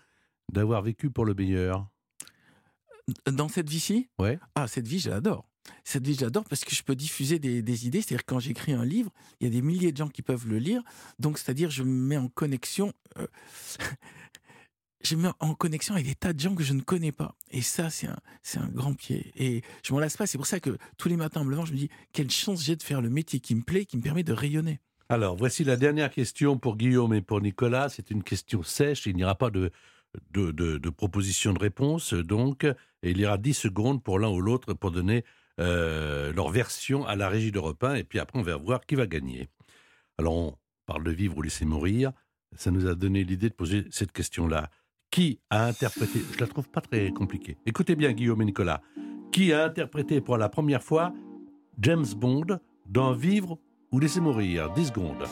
d'avoir 0.51 0.81
vécu 0.81 1.11
pour 1.11 1.27
le 1.27 1.35
meilleur? 1.35 1.87
Dans 3.31 3.49
cette 3.51 3.69
vie-ci, 3.69 4.09
Ouais. 4.19 4.39
Ah, 4.55 4.67
cette 4.67 4.89
vie, 4.89 4.99
je 5.01 5.11
l'adore. 5.11 5.47
Je 5.85 5.99
l'adore 6.23 6.45
parce 6.45 6.65
que 6.65 6.75
je 6.75 6.83
peux 6.83 6.97
diffuser 6.97 7.39
des, 7.39 7.87
idées. 7.87 8.01
C'est-à-dire, 8.01 8.25
quand 8.25 8.39
j'écris 8.39 8.73
un 8.73 8.85
livre, 8.85 9.11
il 9.41 9.45
y 9.45 9.47
a 9.47 9.51
des 9.51 9.63
milliers 9.63 9.93
de 9.93 9.97
gens 9.97 10.09
qui 10.09 10.23
peuvent 10.23 10.47
le 10.47 10.59
lire. 10.59 10.83
Donc, 11.19 11.39
c'est-à-dire, 11.39 11.71
je 11.71 11.83
me 11.83 11.91
mets 11.91 12.17
en 12.17 12.29
connexion. 12.29 12.93
euh, 13.19 13.27
je 15.03 15.17
me 15.17 15.23
mets 15.23 15.33
en 15.41 15.55
connexion 15.55 15.95
avec 15.95 16.07
des 16.07 16.15
tas 16.15 16.33
de 16.33 16.41
gens 16.41 16.55
que 16.55 16.63
je 16.63 16.73
ne 16.73 16.81
connais 16.81 17.13
pas. 17.13 17.37
Et 17.51 17.63
ça, 17.63 17.91
c'est 17.91 18.07
un, 18.07 18.19
c'est 18.43 18.59
un 18.59 18.69
grand 18.69 18.95
pied. 18.95 19.33
Et 19.37 19.63
je 19.83 19.93
m'en 19.93 19.99
lasse 19.99 20.17
pas. 20.17 20.27
C'est 20.27 20.39
pour 20.39 20.47
ça 20.47 20.61
que 20.61 20.77
tous 20.97 21.09
les 21.09 21.17
matins, 21.17 21.41
en 21.41 21.45
me 21.45 21.51
levant, 21.51 21.67
je 21.67 21.73
me 21.73 21.79
dis 21.79 21.91
quelle 22.13 22.31
chance 22.31 22.63
j'ai 22.63 22.77
de 22.77 22.83
faire 22.83 23.03
le 23.03 23.11
métier 23.11 23.41
qui 23.41 23.55
me 23.55 23.63
plaît, 23.63 23.85
qui 23.85 23.97
me 23.97 24.03
permet 24.03 24.23
de 24.23 24.33
rayonner. 24.33 24.81
Alors, 25.11 25.37
voici 25.37 25.65
la 25.65 25.77
dernière 25.77 26.11
question 26.11 26.59
pour 26.59 26.77
Guillaume 26.77 27.13
et 27.13 27.21
pour 27.21 27.41
Nicolas. 27.41 27.91
C'est 27.91 28.11
une 28.11 28.23
question 28.23 28.63
sèche. 28.63 29.07
Il 29.07 29.17
n'y 29.17 29.25
aura 29.25 29.35
pas 29.35 29.51
de, 29.51 29.71
de, 30.33 30.91
proposition 30.91 31.53
de 31.53 31.59
réponse, 31.59 32.15
donc. 32.15 32.67
Il 33.03 33.19
y 33.19 33.27
aura 33.27 33.37
10 33.37 33.53
secondes 33.53 34.03
pour 34.03 34.19
l'un 34.19 34.31
ou 34.31 34.41
l'autre 34.41 34.73
pour 34.73 34.91
donner 34.91 35.25
euh, 35.61 36.33
leur 36.33 36.51
version 36.51 37.07
à 37.07 37.17
la 37.17 37.29
régie 37.29 37.53
d'Europe 37.53 37.83
1. 37.83 37.95
Et 37.95 38.05
puis 38.05 38.19
après, 38.19 38.39
on 38.39 38.43
va 38.43 38.57
voir 38.57 38.85
qui 38.87 38.95
va 38.95 39.07
gagner. 39.07 39.49
Alors, 40.19 40.35
on 40.35 40.59
parle 40.87 41.05
de 41.05 41.11
vivre 41.11 41.37
ou 41.37 41.43
laisser 41.43 41.65
mourir. 41.65 42.13
Ça 42.57 42.71
nous 42.71 42.87
a 42.87 42.95
donné 42.95 43.25
l'idée 43.25 43.49
de 43.49 43.55
poser 43.55 43.85
cette 43.91 44.13
question-là. 44.13 44.71
Qui 45.11 45.41
a 45.51 45.67
interprété 45.67 46.21
Je 46.33 46.41
la 46.41 46.47
trouve 46.47 46.69
pas 46.69 46.81
très 46.81 47.11
compliquée. 47.13 47.57
Écoutez 47.67 47.95
bien, 47.95 48.13
Guillaume 48.13 48.43
et 48.43 48.47
Nicolas. 48.47 48.81
Qui 49.33 49.53
a 49.53 49.65
interprété 49.65 50.21
pour 50.21 50.39
la 50.39 50.49
première 50.49 50.83
fois 50.83 51.13
James 51.79 52.07
Bond 52.17 52.59
dans 52.87 53.13
Vivre 53.13 53.59
ou 53.93 54.01
laisser 54.01 54.21
mourir? 54.21 54.73
10 54.73 54.87
secondes. 54.89 55.25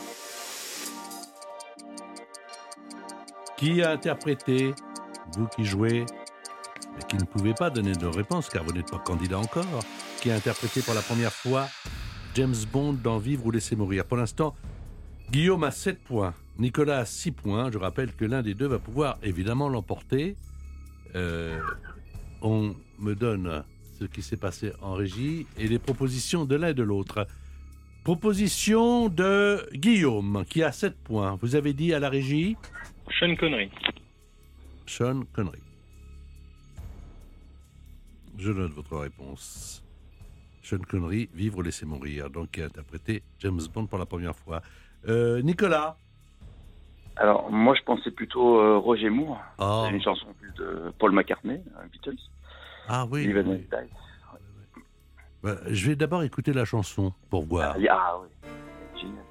Qui 3.57 3.81
a 3.81 3.91
interprété, 3.91 4.73
vous 5.37 5.47
qui 5.47 5.63
jouez, 5.63 6.05
mais 6.95 7.03
qui 7.07 7.17
ne 7.17 7.23
pouvez 7.23 7.53
pas 7.53 7.69
donner 7.69 7.93
de 7.93 8.05
réponse 8.05 8.49
car 8.49 8.63
vous 8.63 8.73
n'êtes 8.73 8.91
pas 8.91 8.99
candidat 8.99 9.39
encore, 9.39 9.83
qui 10.23 10.31
a 10.31 10.35
interprété 10.35 10.81
pour 10.81 10.93
la 10.93 11.01
première 11.01 11.33
fois 11.33 11.67
James 12.35 12.55
Bond 12.71 12.93
dans 12.93 13.17
Vivre 13.17 13.45
ou 13.45 13.51
laisser 13.51 13.75
mourir 13.75 14.05
Pour 14.05 14.15
l'instant, 14.15 14.55
Guillaume 15.29 15.65
a 15.65 15.71
7 15.71 16.01
points, 16.01 16.33
Nicolas 16.57 16.99
a 16.99 17.05
6 17.05 17.31
points. 17.33 17.69
Je 17.71 17.77
rappelle 17.77 18.13
que 18.13 18.23
l'un 18.23 18.41
des 18.41 18.53
deux 18.53 18.67
va 18.67 18.79
pouvoir 18.79 19.17
évidemment 19.21 19.67
l'emporter. 19.67 20.37
Euh, 21.15 21.59
on 22.41 22.73
me 22.99 23.15
donne 23.15 23.65
ce 23.99 24.05
qui 24.05 24.21
s'est 24.21 24.37
passé 24.37 24.71
en 24.81 24.93
régie 24.93 25.45
et 25.57 25.67
les 25.67 25.77
propositions 25.77 26.45
de 26.45 26.55
l'un 26.55 26.69
et 26.69 26.73
de 26.73 26.83
l'autre. 26.83 27.27
Proposition 28.05 29.09
de 29.09 29.67
Guillaume 29.73 30.45
qui 30.49 30.63
a 30.63 30.71
7 30.71 30.95
points. 31.03 31.37
Vous 31.41 31.55
avez 31.55 31.73
dit 31.73 31.93
à 31.93 31.99
la 31.99 32.07
régie 32.07 32.55
Sean 33.19 33.35
Connery. 33.35 33.69
Sean 34.85 35.23
Connery. 35.33 35.59
Je 38.37 38.51
note 38.51 38.71
votre 38.71 38.97
réponse. 38.97 39.82
Sean 40.63 40.79
Connery, 40.89 41.29
Vivre 41.33 41.59
ou 41.59 41.61
laisser 41.61 41.85
mourir, 41.85 42.29
donc 42.29 42.51
qui 42.51 42.61
a 42.61 42.65
interprété 42.65 43.21
James 43.39 43.61
Bond 43.73 43.85
pour 43.85 43.99
la 43.99 44.05
première 44.05 44.35
fois. 44.35 44.61
Euh, 45.07 45.41
Nicolas 45.41 45.97
Alors, 47.17 47.51
moi, 47.51 47.75
je 47.75 47.83
pensais 47.83 48.11
plutôt 48.11 48.59
euh, 48.59 48.77
Roger 48.77 49.09
Moore. 49.09 49.39
Ah. 49.59 49.83
C'est 49.85 49.95
une 49.95 50.01
chanson 50.01 50.27
de 50.57 50.91
Paul 50.97 51.11
McCartney, 51.11 51.55
euh, 51.55 51.87
Beatles. 51.91 52.17
Ah 52.87 53.05
oui. 53.09 53.27
Live 53.27 53.37
and 53.37 53.51
oui. 53.51 53.67
Let 53.71 53.77
Die. 53.83 53.89
Bah, 55.43 55.55
je 55.67 55.87
vais 55.87 55.95
d'abord 55.97 56.23
écouter 56.23 56.53
la 56.53 56.63
chanson 56.63 57.13
pour 57.29 57.43
voir. 57.43 57.75
Ah, 57.77 57.91
ah, 57.91 58.19
oui. 58.21 58.49
Génial. 58.95 59.25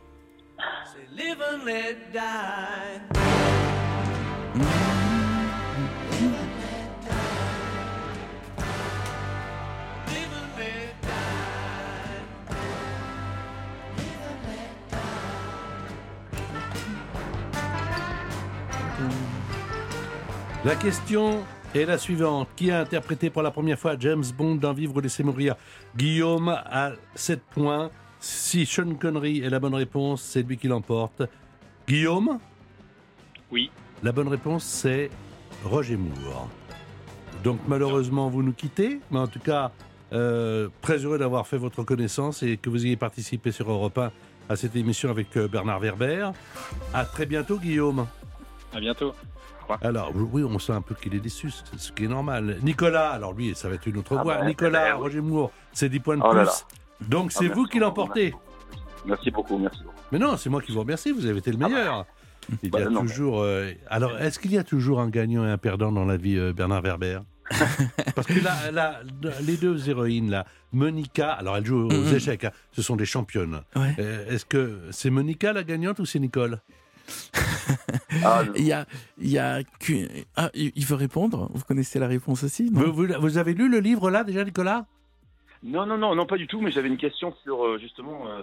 Live 1.17 1.43
and 1.43 1.65
let 1.65 1.97
die. 2.13 3.01
Live 4.55 5.12
La 20.65 20.77
question 20.77 21.43
est 21.75 21.87
la 21.87 21.99
suivante. 21.99 22.49
Qui 22.55 22.71
a 22.71 22.79
interprété 22.79 23.31
pour 23.31 23.43
la 23.43 23.51
première 23.51 23.77
fois 23.77 23.97
James 23.99 24.23
Bond 24.39 24.55
dans 24.55 24.73
Vivre 24.73 24.95
ou 24.95 25.01
laisser 25.01 25.25
mourir? 25.25 25.57
Guillaume 25.97 26.51
a 26.51 26.93
7 27.17 27.43
points. 27.51 27.91
Si 28.21 28.65
Sean 28.65 28.95
Connery 28.95 29.41
est 29.41 29.51
la 29.51 29.59
bonne 29.59 29.75
réponse, 29.75 30.23
c'est 30.23 30.43
lui 30.43 30.57
qui 30.57 30.69
l'emporte. 30.69 31.23
Guillaume? 31.89 32.39
Oui. 33.51 33.73
La 34.05 34.13
bonne 34.13 34.29
réponse, 34.29 34.63
c'est 34.63 35.11
Roger 35.65 35.97
Moore. 35.97 36.49
Donc 37.43 37.59
malheureusement, 37.67 38.31
vous 38.31 38.45
nous 38.45 38.53
quittez, 38.53 39.01
mais 39.11 39.19
en 39.19 39.27
tout 39.27 39.41
cas, 39.41 39.73
euh, 40.13 40.69
très 40.81 40.99
heureux 40.99 41.19
d'avoir 41.19 41.49
fait 41.49 41.59
votre 41.59 41.83
connaissance 41.83 42.45
et 42.45 42.57
que 42.57 42.71
vous 42.71 42.87
ayez 42.87 42.97
participé 42.97 43.51
sur 43.51 43.69
Europe 43.69 43.99
1 43.99 44.13
à 44.49 44.55
cette 44.55 44.77
émission 44.77 45.11
avec 45.11 45.37
euh, 45.37 45.49
Bernard 45.49 45.81
Werber. 45.81 46.31
À 46.95 47.05
très 47.05 47.27
bientôt, 47.27 47.59
Guillaume. 47.59 48.07
À 48.73 48.79
bientôt. 48.79 49.13
Alors, 49.83 50.13
oui, 50.15 50.43
on 50.45 50.59
sent 50.59 50.73
un 50.73 50.81
peu 50.83 50.95
qu'il 50.95 51.15
est 51.15 51.21
déçu, 51.21 51.51
c'est 51.51 51.79
ce 51.79 51.93
qui 51.93 52.05
est 52.05 52.09
normal. 52.09 52.59
Nicolas, 52.63 53.11
alors 53.11 53.33
lui, 53.33 53.55
ça 53.55 53.69
va 53.69 53.77
être 53.77 53.87
une 53.87 53.99
autre 53.99 54.17
Ah 54.19 54.23
voix. 54.23 54.37
bah, 54.39 54.45
Nicolas, 54.47 54.91
bah, 54.91 54.97
oui. 54.97 55.03
Roger 55.03 55.21
Moore, 55.21 55.51
c'est 55.73 55.89
10 55.89 56.01
points 56.01 56.17
de 56.17 56.23
Oh 56.25 56.29
plus. 56.31 56.39
là 56.39 56.45
là. 56.45 56.53
Donc 57.09 57.31
Ah, 57.35 57.39
c'est 57.41 57.49
vous 57.49 57.65
qui 57.67 57.79
l'emportez. 57.79 58.35
Merci 59.07 59.31
beaucoup, 59.31 59.59
merci 59.59 59.83
beaucoup. 59.83 59.95
Mais 60.13 60.19
non, 60.19 60.37
c'est 60.37 60.51
moi 60.51 60.61
qui 60.63 60.73
vous 60.73 60.81
remercie, 60.81 61.11
vous 61.13 61.27
avez 61.27 61.39
été 61.39 61.51
le 61.51 61.57
Ah 61.61 61.69
bah. 61.69 61.69
meilleur. 61.69 62.07
Il 62.63 62.67
y 62.67 62.71
Bah 62.71 62.79
a 62.81 62.85
non, 62.91 63.03
mais- 63.03 63.09
toujours. 63.09 63.41
euh, 63.41 63.71
Alors, 63.89 64.17
est-ce 64.19 64.39
qu'il 64.39 64.53
y 64.53 64.59
a 64.59 64.65
toujours 64.65 65.01
un 65.01 65.09
gagnant 65.09 65.45
et 65.47 65.51
un 65.51 65.59
perdant 65.59 65.93
dans 65.93 66.05
la 66.05 66.17
vie, 66.17 66.37
euh, 66.37 66.53
Bernard 66.53 66.83
Werber? 66.83 67.21
Parce 68.15 68.27
que 68.27 68.43
là, 68.43 68.71
là, 68.73 69.01
les 69.43 69.57
deux 69.57 69.89
héroïnes, 69.89 70.31
là, 70.31 70.45
Monica, 70.73 71.31
alors 71.33 71.57
elle 71.57 71.67
joue 71.67 71.89
aux 71.89 71.91
Mhm. 71.93 72.15
échecs, 72.15 72.45
hein, 72.45 72.51
ce 72.73 72.83
sont 72.83 72.97
des 72.97 73.05
championnes. 73.05 73.61
Ouais. 73.77 73.95
Euh, 73.99 74.27
Est-ce 74.31 74.45
que 74.47 74.81
c'est 74.91 75.11
Monica 75.11 75.53
la 75.53 75.63
gagnante 75.65 75.99
ou 75.99 76.07
c'est 76.07 76.19
Nicole? 76.19 76.61
Ah, 78.25 78.43
Il 78.57 78.65
y 78.67 78.73
a, 78.73 78.87
il 79.19 79.31
y 79.31 79.39
a 79.39 79.61
ah, 80.37 80.51
il 80.55 80.85
veut 80.85 80.95
répondre. 80.97 81.51
Vous 81.55 81.65
connaissez 81.65 81.99
la 81.99 82.07
réponse 82.07 82.45
aussi 82.45 82.71
non? 82.71 82.83
Vous, 82.83 82.93
vous- 82.93 83.21
vous 83.21 83.39
avez 83.39 83.55
lu 83.55 83.69
le 83.71 83.79
livre 83.81 84.11
là 84.11 84.23
déjà, 84.23 84.45
Nicolas? 84.45 84.85
Non, 85.65 85.87
non, 85.87 85.97
non, 85.97 86.15
non, 86.17 86.27
pas 86.27 86.37
du 86.37 86.47
tout, 86.49 86.61
mais 86.61 86.71
j'avais 86.73 86.89
une 86.89 86.97
question 86.97 87.33
sur 87.45 87.65
euh, 87.65 87.79
justement 87.79 88.27
euh, 88.29 88.43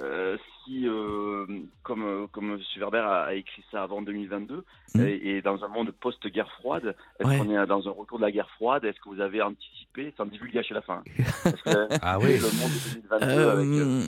euh, 0.00 0.36
si, 0.64 0.86
euh, 0.86 1.44
comme, 1.82 2.28
comme 2.30 2.52
M. 2.52 2.58
Werber 2.78 2.98
a, 3.04 3.24
a 3.24 3.34
écrit 3.34 3.64
ça 3.70 3.82
avant 3.82 4.00
2022, 4.02 4.64
Mm. 4.94 5.00
et, 5.00 5.28
et 5.36 5.42
dans 5.42 5.64
un 5.64 5.68
monde 5.68 5.90
post-guerre 5.90 6.50
froide, 6.60 6.94
est-ce 7.18 7.26
Ouais. 7.28 7.38
qu'on 7.38 7.50
est 7.50 7.66
dans 7.66 7.86
un 7.88 7.90
retour 7.90 8.18
de 8.18 8.24
la 8.24 8.30
guerre 8.30 8.48
froide? 8.56 8.84
Est-ce 8.84 9.00
que 9.00 9.08
vous 9.08 9.20
avez 9.20 9.40
anticipé, 9.42 10.12
sans 10.16 10.26
divulgation 10.26 10.76
à 10.76 10.78
la 10.78 10.82
fin? 10.82 11.02
Que 11.64 11.88
Ah 12.02 12.18
oui. 12.20 12.34
le 12.36 12.42
monde 12.60 12.70
de 12.70 13.00
2022 13.18 13.26
Euh, 13.26 13.52
avec, 13.52 13.66
euh, 13.68 14.02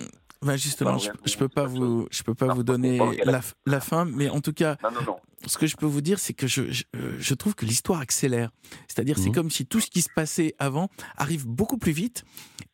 bah, 0.45 0.57
justement, 0.57 0.99
je, 0.99 1.37
peux 1.37 1.49
pas 1.49 1.65
vous, 1.65 2.07
je 2.11 2.23
peux 2.23 2.35
pas 2.35 2.53
vous 2.53 2.63
donner 2.63 2.99
la, 3.25 3.41
la 3.67 3.81
fin, 3.81 4.05
mais 4.05 4.29
en 4.29 4.41
tout 4.41 4.53
cas, 4.53 4.77
Non, 4.83 4.91
non, 4.91 5.01
non. 5.07 5.17
Ce 5.47 5.59
que 5.59 5.67
je 5.67 5.77
peux 5.77 5.87
vous 5.87 6.01
dire, 6.01 6.19
c'est 6.19 6.33
que 6.35 6.47
je, 6.47 6.71
je, 6.71 6.85
euh, 6.97 7.17
je 7.19 7.35
trouve 7.35 7.55
que 7.55 7.65
l'histoire 7.67 8.01
accélère. 8.01 8.51
C'est-à-dire, 8.89 9.19
c'est 9.19 9.29
Mhm. 9.29 9.35
comme 9.35 9.51
si 9.51 9.67
tout 9.67 9.81
ce 9.81 9.89
qui 9.91 10.03
se 10.03 10.09
passait 10.15 10.55
avant 10.59 10.89
arrive 11.17 11.47
beaucoup 11.47 11.79
plus 11.79 11.93
vite. 11.93 12.25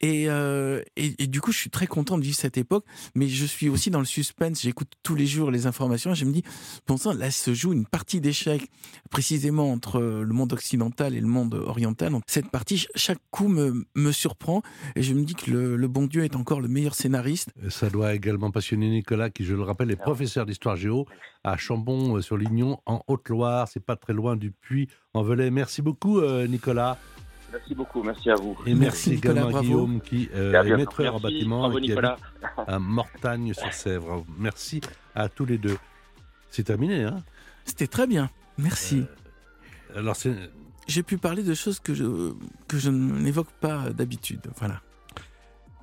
Et, 0.02 0.30
euh, 0.30 0.80
et, 0.96 1.14
et 1.22 1.26
du 1.26 1.40
coup, 1.42 1.52
je 1.52 1.58
suis 1.58 1.68
très 1.70 1.86
content 1.86 2.16
de 2.16 2.22
vivre 2.22 2.36
cette 2.36 2.56
époque, 2.56 2.84
mais 3.14 3.28
je 3.28 3.44
suis 3.44 3.68
aussi 3.68 3.90
dans 3.90 3.98
le 3.98 4.06
suspense. 4.06 4.62
J'écoute 4.62 4.92
tous 5.02 5.14
les 5.14 5.26
jours 5.26 5.50
les 5.50 5.66
informations 5.66 6.12
et 6.12 6.14
je 6.14 6.24
me 6.24 6.32
dis, 6.32 6.42
bon 6.86 6.96
sang, 6.96 7.12
là 7.12 7.30
se 7.30 7.52
joue 7.52 7.72
une 7.72 7.84
partie 7.86 8.20
d'échecs, 8.20 8.66
précisément 9.10 9.70
entre 9.72 9.96
euh, 10.00 10.22
le 10.22 10.32
monde 10.32 10.52
occidental 10.52 11.14
et 11.14 11.20
le 11.20 11.26
monde 11.26 11.54
oriental. 11.54 12.12
Donc, 12.12 12.22
cette 12.26 12.48
partie, 12.50 12.78
ch- 12.78 12.88
chaque 12.94 13.18
coup 13.30 13.48
me, 13.48 13.84
me 13.94 14.12
surprend 14.12 14.62
et 14.96 15.02
je 15.02 15.12
me 15.14 15.22
dis 15.24 15.34
que 15.34 15.50
le, 15.50 15.76
le 15.76 15.88
bon 15.88 16.06
Dieu 16.06 16.24
est 16.24 16.36
encore 16.36 16.60
le 16.60 16.68
meilleur 16.68 16.94
scénariste. 16.94 17.50
Ça 17.68 17.90
doit 17.90 18.14
également 18.14 18.50
passionner 18.50 18.88
Nicolas, 18.88 19.28
qui, 19.30 19.44
je 19.44 19.54
le 19.54 19.62
rappelle, 19.62 19.90
est 19.90 19.96
professeur 19.96 20.46
d'histoire 20.46 20.76
géo 20.76 21.06
à 21.44 21.56
En 22.62 23.02
Haute-Loire. 23.06 23.68
C'est 23.68 23.84
pas 23.84 23.96
très 23.96 24.12
loin 24.12 24.36
du 24.36 24.50
Puy-en-Velay. 24.50 25.50
Merci 25.50 25.82
beaucoup, 25.82 26.18
euh, 26.20 26.46
Nicolas. 26.46 26.98
Merci 27.52 27.74
beaucoup, 27.74 28.02
merci 28.02 28.30
à 28.30 28.36
vous. 28.36 28.56
Et 28.64 28.74
merci, 28.74 29.10
Merci, 29.10 29.10
Nicolas, 29.10 29.40
également 29.40 29.58
à. 29.58 29.62
Guillaume, 29.62 30.00
qui 30.00 30.28
euh, 30.34 30.62
est 30.62 30.76
maîtreur 30.76 31.16
en 31.16 31.20
bâtiment 31.20 31.58
bravo 31.60 31.78
et 31.78 31.82
qui 31.82 31.88
Nicolas. 31.88 32.12
habite 32.12 32.68
à 32.68 32.78
Mortagne-sur-Sèvre. 32.78 34.24
Merci 34.38 34.80
à 35.14 35.28
tous 35.28 35.44
les 35.46 35.58
deux. 35.58 35.76
C'est 36.50 36.64
terminé, 36.64 37.04
hein? 37.04 37.18
C'était 37.64 37.88
très 37.88 38.06
bien. 38.06 38.30
Merci. 38.56 39.04
Alors, 39.96 40.14
c'est 40.16 40.34
J'ai 40.86 41.02
pu 41.02 41.18
parler 41.18 41.42
de 41.42 41.54
choses 41.54 41.80
que 41.80 41.94
je, 41.94 42.32
que 42.68 42.78
je 42.78 42.90
n'évoque 42.90 43.50
pas 43.60 43.90
d'habitude. 43.90 44.42
Voilà. 44.56 44.80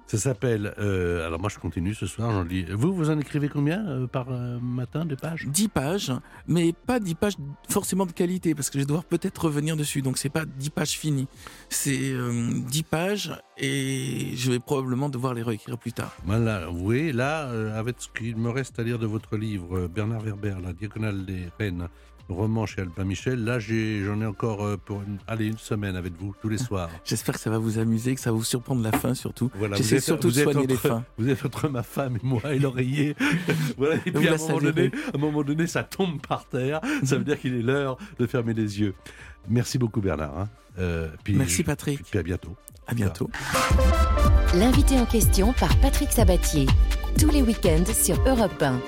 Ça 0.08 0.18
s'appelle. 0.18 0.74
euh, 0.80 1.26
alors 1.28 1.39
moi 1.39 1.49
je 1.49 1.60
continue 1.60 1.93
ce 1.93 2.05
soir, 2.05 2.32
j'en 2.32 2.43
lis. 2.43 2.66
Vous, 2.72 2.93
vous 2.93 3.10
en 3.10 3.20
écrivez 3.20 3.49
combien 3.49 3.86
euh, 3.88 4.08
par 4.08 4.28
euh, 4.30 4.58
matin 4.62 5.03
des 5.05 5.18
pages? 5.18 5.45
10 5.47 5.68
pages, 5.68 6.14
mais 6.47 6.72
pas 6.74 6.99
10 7.01 7.16
pages 7.16 7.34
forcément 7.70 8.05
de 8.05 8.14
qualité, 8.14 8.55
parce 8.55 8.70
que 8.70 8.76
je 8.80 8.84
vais 8.84 8.88
devoir 8.88 9.03
peut-être 9.03 9.45
revenir 9.45 9.76
dessus. 9.76 10.01
Donc, 10.01 10.18
c'est 10.18 10.30
pas 10.30 10.45
10 10.45 10.70
pages 10.70 10.91
finies. 10.97 11.28
C'est 11.70 12.12
euh, 12.14 12.49
10 12.70 12.84
pages 12.84 13.34
et 13.58 14.32
je 14.36 14.51
vais 14.51 14.60
probablement 14.60 15.10
devoir 15.10 15.34
les 15.34 15.43
réécrire 15.43 15.78
plus 15.78 15.91
tard. 15.91 16.16
Voilà, 16.26 16.72
oui, 16.72 17.12
là, 17.12 17.49
avec 17.78 17.97
ce 17.99 18.08
qu'il 18.18 18.38
me 18.38 18.49
reste 18.49 18.80
à 18.80 18.84
lire 18.84 18.99
de 18.99 19.08
votre 19.08 19.36
livre, 19.36 19.88
Bernard 19.88 20.22
Werber, 20.22 20.55
La 20.64 20.72
Diagonale 20.74 21.26
des 21.26 21.49
Reines, 21.60 21.88
roman 22.30 22.65
chez 22.65 22.82
Albin 22.82 23.03
Michel, 23.05 23.43
là 23.43 23.59
j'ai- 23.59 24.03
j'en 24.03 24.19
ai 24.21 24.25
encore 24.25 24.65
euh, 24.65 24.78
pour 24.78 25.01
une, 25.01 25.17
allez, 25.28 25.47
une 25.47 25.57
semaine 25.57 25.95
avec 25.95 26.13
vous, 26.19 26.34
tous 26.41 26.49
les 26.49 26.57
soirs. 26.67 26.89
J'espère 27.05 27.36
que 27.36 27.41
ça 27.41 27.49
va 27.49 27.57
vous 27.57 27.80
amuser, 27.80 28.15
que 28.15 28.21
ça 28.21 28.32
va 28.32 28.38
vous 28.38 28.43
surprendre 28.43 28.82
la 28.84 28.91
fin 28.91 29.13
surtout. 29.13 29.49
Voilà, 29.55 29.75
J'essaie 29.78 29.95
vous 29.95 29.97
êtes- 29.99 30.03
surtout 30.03 30.28
de 30.28 30.34
vous 30.34 30.39
êtes 30.39 30.43
soigner 30.51 30.67
les 30.67 30.73
entre- 30.75 30.88
fins. 30.88 31.03
Vous 31.17 31.30
êtes 31.30 31.45
entre 31.45 31.69
ma 31.69 31.84
femme 31.84 32.15
et 32.17 32.25
moi 32.25 32.41
et 32.53 32.59
l'oreiller. 32.59 33.15
voilà, 33.78 33.95
et 34.05 34.11
puis 34.11 34.28
à 34.28 34.34
un, 34.34 34.38
moment 34.38 34.59
donné, 34.59 34.91
à 35.13 35.15
un 35.15 35.19
moment 35.19 35.43
donné, 35.43 35.67
ça 35.67 35.84
tombe 35.84 36.19
par 36.21 36.45
terre. 36.45 36.82
Ça 37.03 37.17
veut 37.17 37.23
dire 37.23 37.39
qu'il 37.39 37.53
est 37.55 37.61
l'heure 37.61 37.97
de 38.19 38.28
fermer 38.28 38.53
les 38.53 38.80
yeux. 38.80 38.93
Merci 39.49 39.78
beaucoup 39.78 40.01
Bernard. 40.01 40.38
hein. 40.38 40.49
Euh, 40.80 41.07
puis, 41.23 41.34
Merci 41.34 41.63
Patrick. 41.63 42.03
Puis 42.03 42.19
à 42.19 42.23
bientôt. 42.23 42.55
À 42.88 42.93
bientôt. 42.93 43.30
L'invité 44.55 44.99
en 44.99 45.05
question 45.05 45.53
par 45.53 45.75
Patrick 45.78 46.11
Sabatier. 46.11 46.65
Tous 47.19 47.30
les 47.32 47.41
week-ends 47.41 47.84
sur 47.93 48.15
Europe 48.28 48.61
1. 48.61 48.80